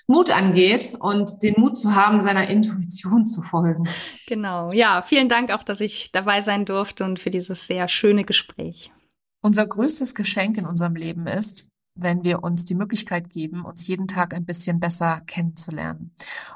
Mut 0.08 0.30
angeht 0.30 0.96
und 1.00 1.42
den 1.42 1.56
Mut 1.58 1.78
zu 1.78 1.96
haben, 1.96 2.22
seiner 2.22 2.48
Intuition 2.48 3.26
zu 3.26 3.42
folgen. 3.42 3.88
Genau. 4.28 4.72
Ja, 4.72 5.02
vielen 5.02 5.30
Dank 5.30 5.52
auch, 5.52 5.64
dass 5.64 5.82
ich 5.82 6.12
dabei 6.12 6.42
sein 6.42 6.66
durfte 6.66 7.04
und 7.04 7.20
für 7.20 7.30
dieses 7.30 7.68
sehr 7.68 7.88
schöne 7.88 8.24
Gespräch. 8.24 8.92
Unser 9.42 9.66
größtes 9.66 10.16
Geschenk 10.16 10.58
in 10.58 10.66
unserem 10.66 10.96
Leben 10.96 11.28
ist, 11.28 11.68
wenn 11.96 12.24
wir 12.24 12.44
uns 12.44 12.66
die 12.66 12.76
Möglichkeit 12.76 13.30
geben, 13.30 13.66
uns 13.66 13.88
jeden 13.88 14.08
Tag 14.08 14.34
ein 14.34 14.46
bisschen 14.46 14.80
besser 14.80 15.22
kennenzulernen. 15.26 16.16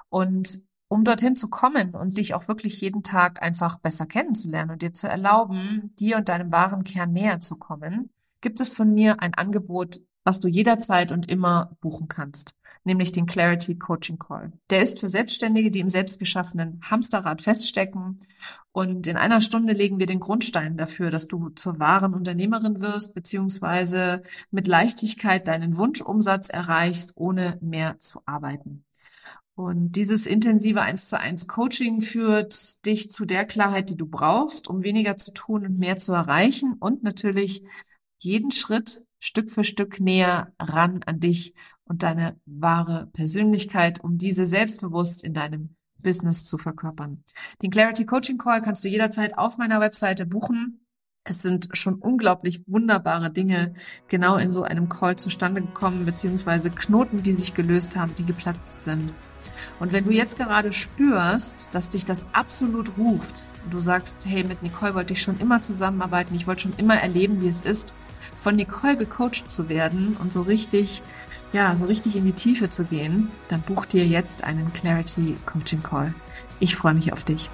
Und 0.10 0.62
um 0.88 1.04
dorthin 1.04 1.36
zu 1.36 1.50
kommen 1.50 1.96
und 1.96 2.18
dich 2.18 2.34
auch 2.34 2.48
wirklich 2.48 2.80
jeden 2.80 3.04
Tag 3.04 3.42
einfach 3.42 3.80
besser 3.80 4.06
kennenzulernen 4.06 4.72
und 4.72 4.82
dir 4.82 4.94
zu 4.94 5.08
erlauben, 5.08 5.94
dir 6.00 6.18
und 6.18 6.30
deinem 6.30 6.52
wahren 6.52 6.84
Kern 6.84 7.12
näher 7.12 7.40
zu 7.40 7.58
kommen, 7.58 8.12
gibt 8.40 8.60
es 8.62 8.72
von 8.72 8.94
mir 8.94 9.22
ein 9.22 9.34
Angebot, 9.34 10.00
was 10.24 10.40
du 10.40 10.48
jederzeit 10.48 11.12
und 11.12 11.30
immer 11.30 11.76
buchen 11.82 12.08
kannst 12.08 12.56
nämlich 12.86 13.12
den 13.12 13.26
Clarity 13.26 13.78
Coaching 13.78 14.18
Call. 14.18 14.54
Der 14.70 14.82
ist 14.82 15.00
für 15.00 15.10
Selbstständige, 15.10 15.72
die 15.72 15.80
im 15.80 15.90
selbstgeschaffenen 15.90 16.80
Hamsterrad 16.90 17.42
feststecken. 17.42 18.18
Und 18.72 19.08
in 19.08 19.18
einer 19.18 19.42
Stunde 19.42 19.74
legen 19.74 20.00
wir 20.00 20.06
den 20.06 20.20
Grundstein 20.20 20.78
dafür, 20.78 21.10
dass 21.10 21.28
du 21.28 21.50
zur 21.50 21.80
wahren 21.80 22.14
Unternehmerin 22.14 22.82
wirst, 22.82 23.14
beziehungsweise 23.16 24.22
mit 24.52 24.68
Leichtigkeit 24.68 25.48
deinen 25.48 25.78
Wunschumsatz 25.78 26.50
erreichst, 26.50 27.14
ohne 27.16 27.58
mehr 27.62 27.98
zu 27.98 28.22
arbeiten. 28.26 28.86
Und 29.56 29.94
dieses 29.94 30.28
intensive 30.28 30.82
1 30.82 31.08
zu 31.08 31.18
1 31.18 31.48
Coaching 31.48 32.02
führt 32.02 32.86
dich 32.86 33.10
zu 33.12 33.26
der 33.26 33.46
Klarheit, 33.46 33.90
die 33.90 33.96
du 33.96 34.06
brauchst, 34.06 34.70
um 34.70 34.84
weniger 34.84 35.16
zu 35.16 35.32
tun 35.32 35.66
und 35.66 35.80
mehr 35.80 35.96
zu 35.96 36.12
erreichen 36.12 36.74
und 36.78 37.04
natürlich 37.04 37.64
jeden 38.18 38.52
Schritt 38.52 39.02
Stück 39.20 39.51
für 39.51 39.63
Stück 39.63 39.99
näher 39.99 40.53
ran 40.59 41.01
an 41.05 41.20
dich 41.20 41.53
und 41.86 42.03
deine 42.03 42.39
wahre 42.45 43.07
Persönlichkeit, 43.13 44.03
um 44.03 44.18
diese 44.18 44.45
selbstbewusst 44.45 45.24
in 45.24 45.34
deinem 45.34 45.76
Business 46.01 46.45
zu 46.45 46.57
verkörpern. 46.57 47.24
Den 47.61 47.72
Clarity 47.72 48.05
Coaching 48.05 48.38
Call 48.38 48.61
kannst 48.61 48.84
du 48.84 48.88
jederzeit 48.88 49.38
auf 49.38 49.57
meiner 49.57 49.82
Webseite 49.82 50.26
buchen. 50.26 50.86
Es 51.28 51.41
sind 51.41 51.70
schon 51.74 51.95
unglaublich 51.95 52.61
wunderbare 52.68 53.32
Dinge 53.32 53.74
genau 54.07 54.38
in 54.38 54.51
so 54.51 54.61
einem 54.61 54.89
Call 54.89 55.16
zustande 55.16 55.61
gekommen, 55.61 56.05
beziehungsweise 56.05 56.70
Knoten, 56.70 57.24
die 57.24 57.34
sich 57.34 57.55
gelöst 57.55 57.97
haben, 57.97 58.13
die 58.13 58.26
geplatzt 58.28 58.84
sind. 58.84 59.16
Und 59.80 59.91
wenn 59.91 60.05
du 60.05 60.11
jetzt 60.11 60.38
gerade 60.38 60.72
spürst, 60.72 61.74
dass 61.74 61.89
dich 61.89 62.05
das 62.05 62.28
absolut 62.34 62.95
ruft 62.99 63.47
und 63.63 63.74
du 63.74 63.80
sagst, 63.80 64.28
hey, 64.28 64.43
mit 64.43 64.61
Nicole 64.61 64.93
wollte 64.93 65.13
ich 65.13 65.22
schon 65.22 65.39
immer 65.39 65.63
zusammenarbeiten, 65.63 66.36
ich 66.36 66.45
wollte 66.45 66.61
schon 66.61 66.78
immer 66.78 66.95
erleben, 66.95 67.41
wie 67.41 67.47
es 67.47 67.63
ist, 67.63 67.95
von 68.38 68.56
Nicole 68.56 68.98
gecoacht 68.98 69.50
zu 69.50 69.70
werden 69.70 70.16
und 70.20 70.32
so 70.32 70.42
richtig, 70.42 71.02
ja, 71.54 71.76
so 71.76 71.86
richtig 71.86 72.16
in 72.16 72.26
die 72.26 72.34
Tiefe 72.34 72.70
zu 72.70 72.84
gehen, 72.86 73.32
dann 73.48 73.62
buch 73.62 73.86
dir 73.86 74.06
jetzt 74.06 74.44
einen 74.44 74.74
Clarity 74.74 75.38
Coaching 75.46 75.84
Call. 75.84 76.14
Ich 76.60 76.76
freue 76.76 76.94
mich 76.94 77.14
auf 77.14 77.24
dich. 77.24 77.50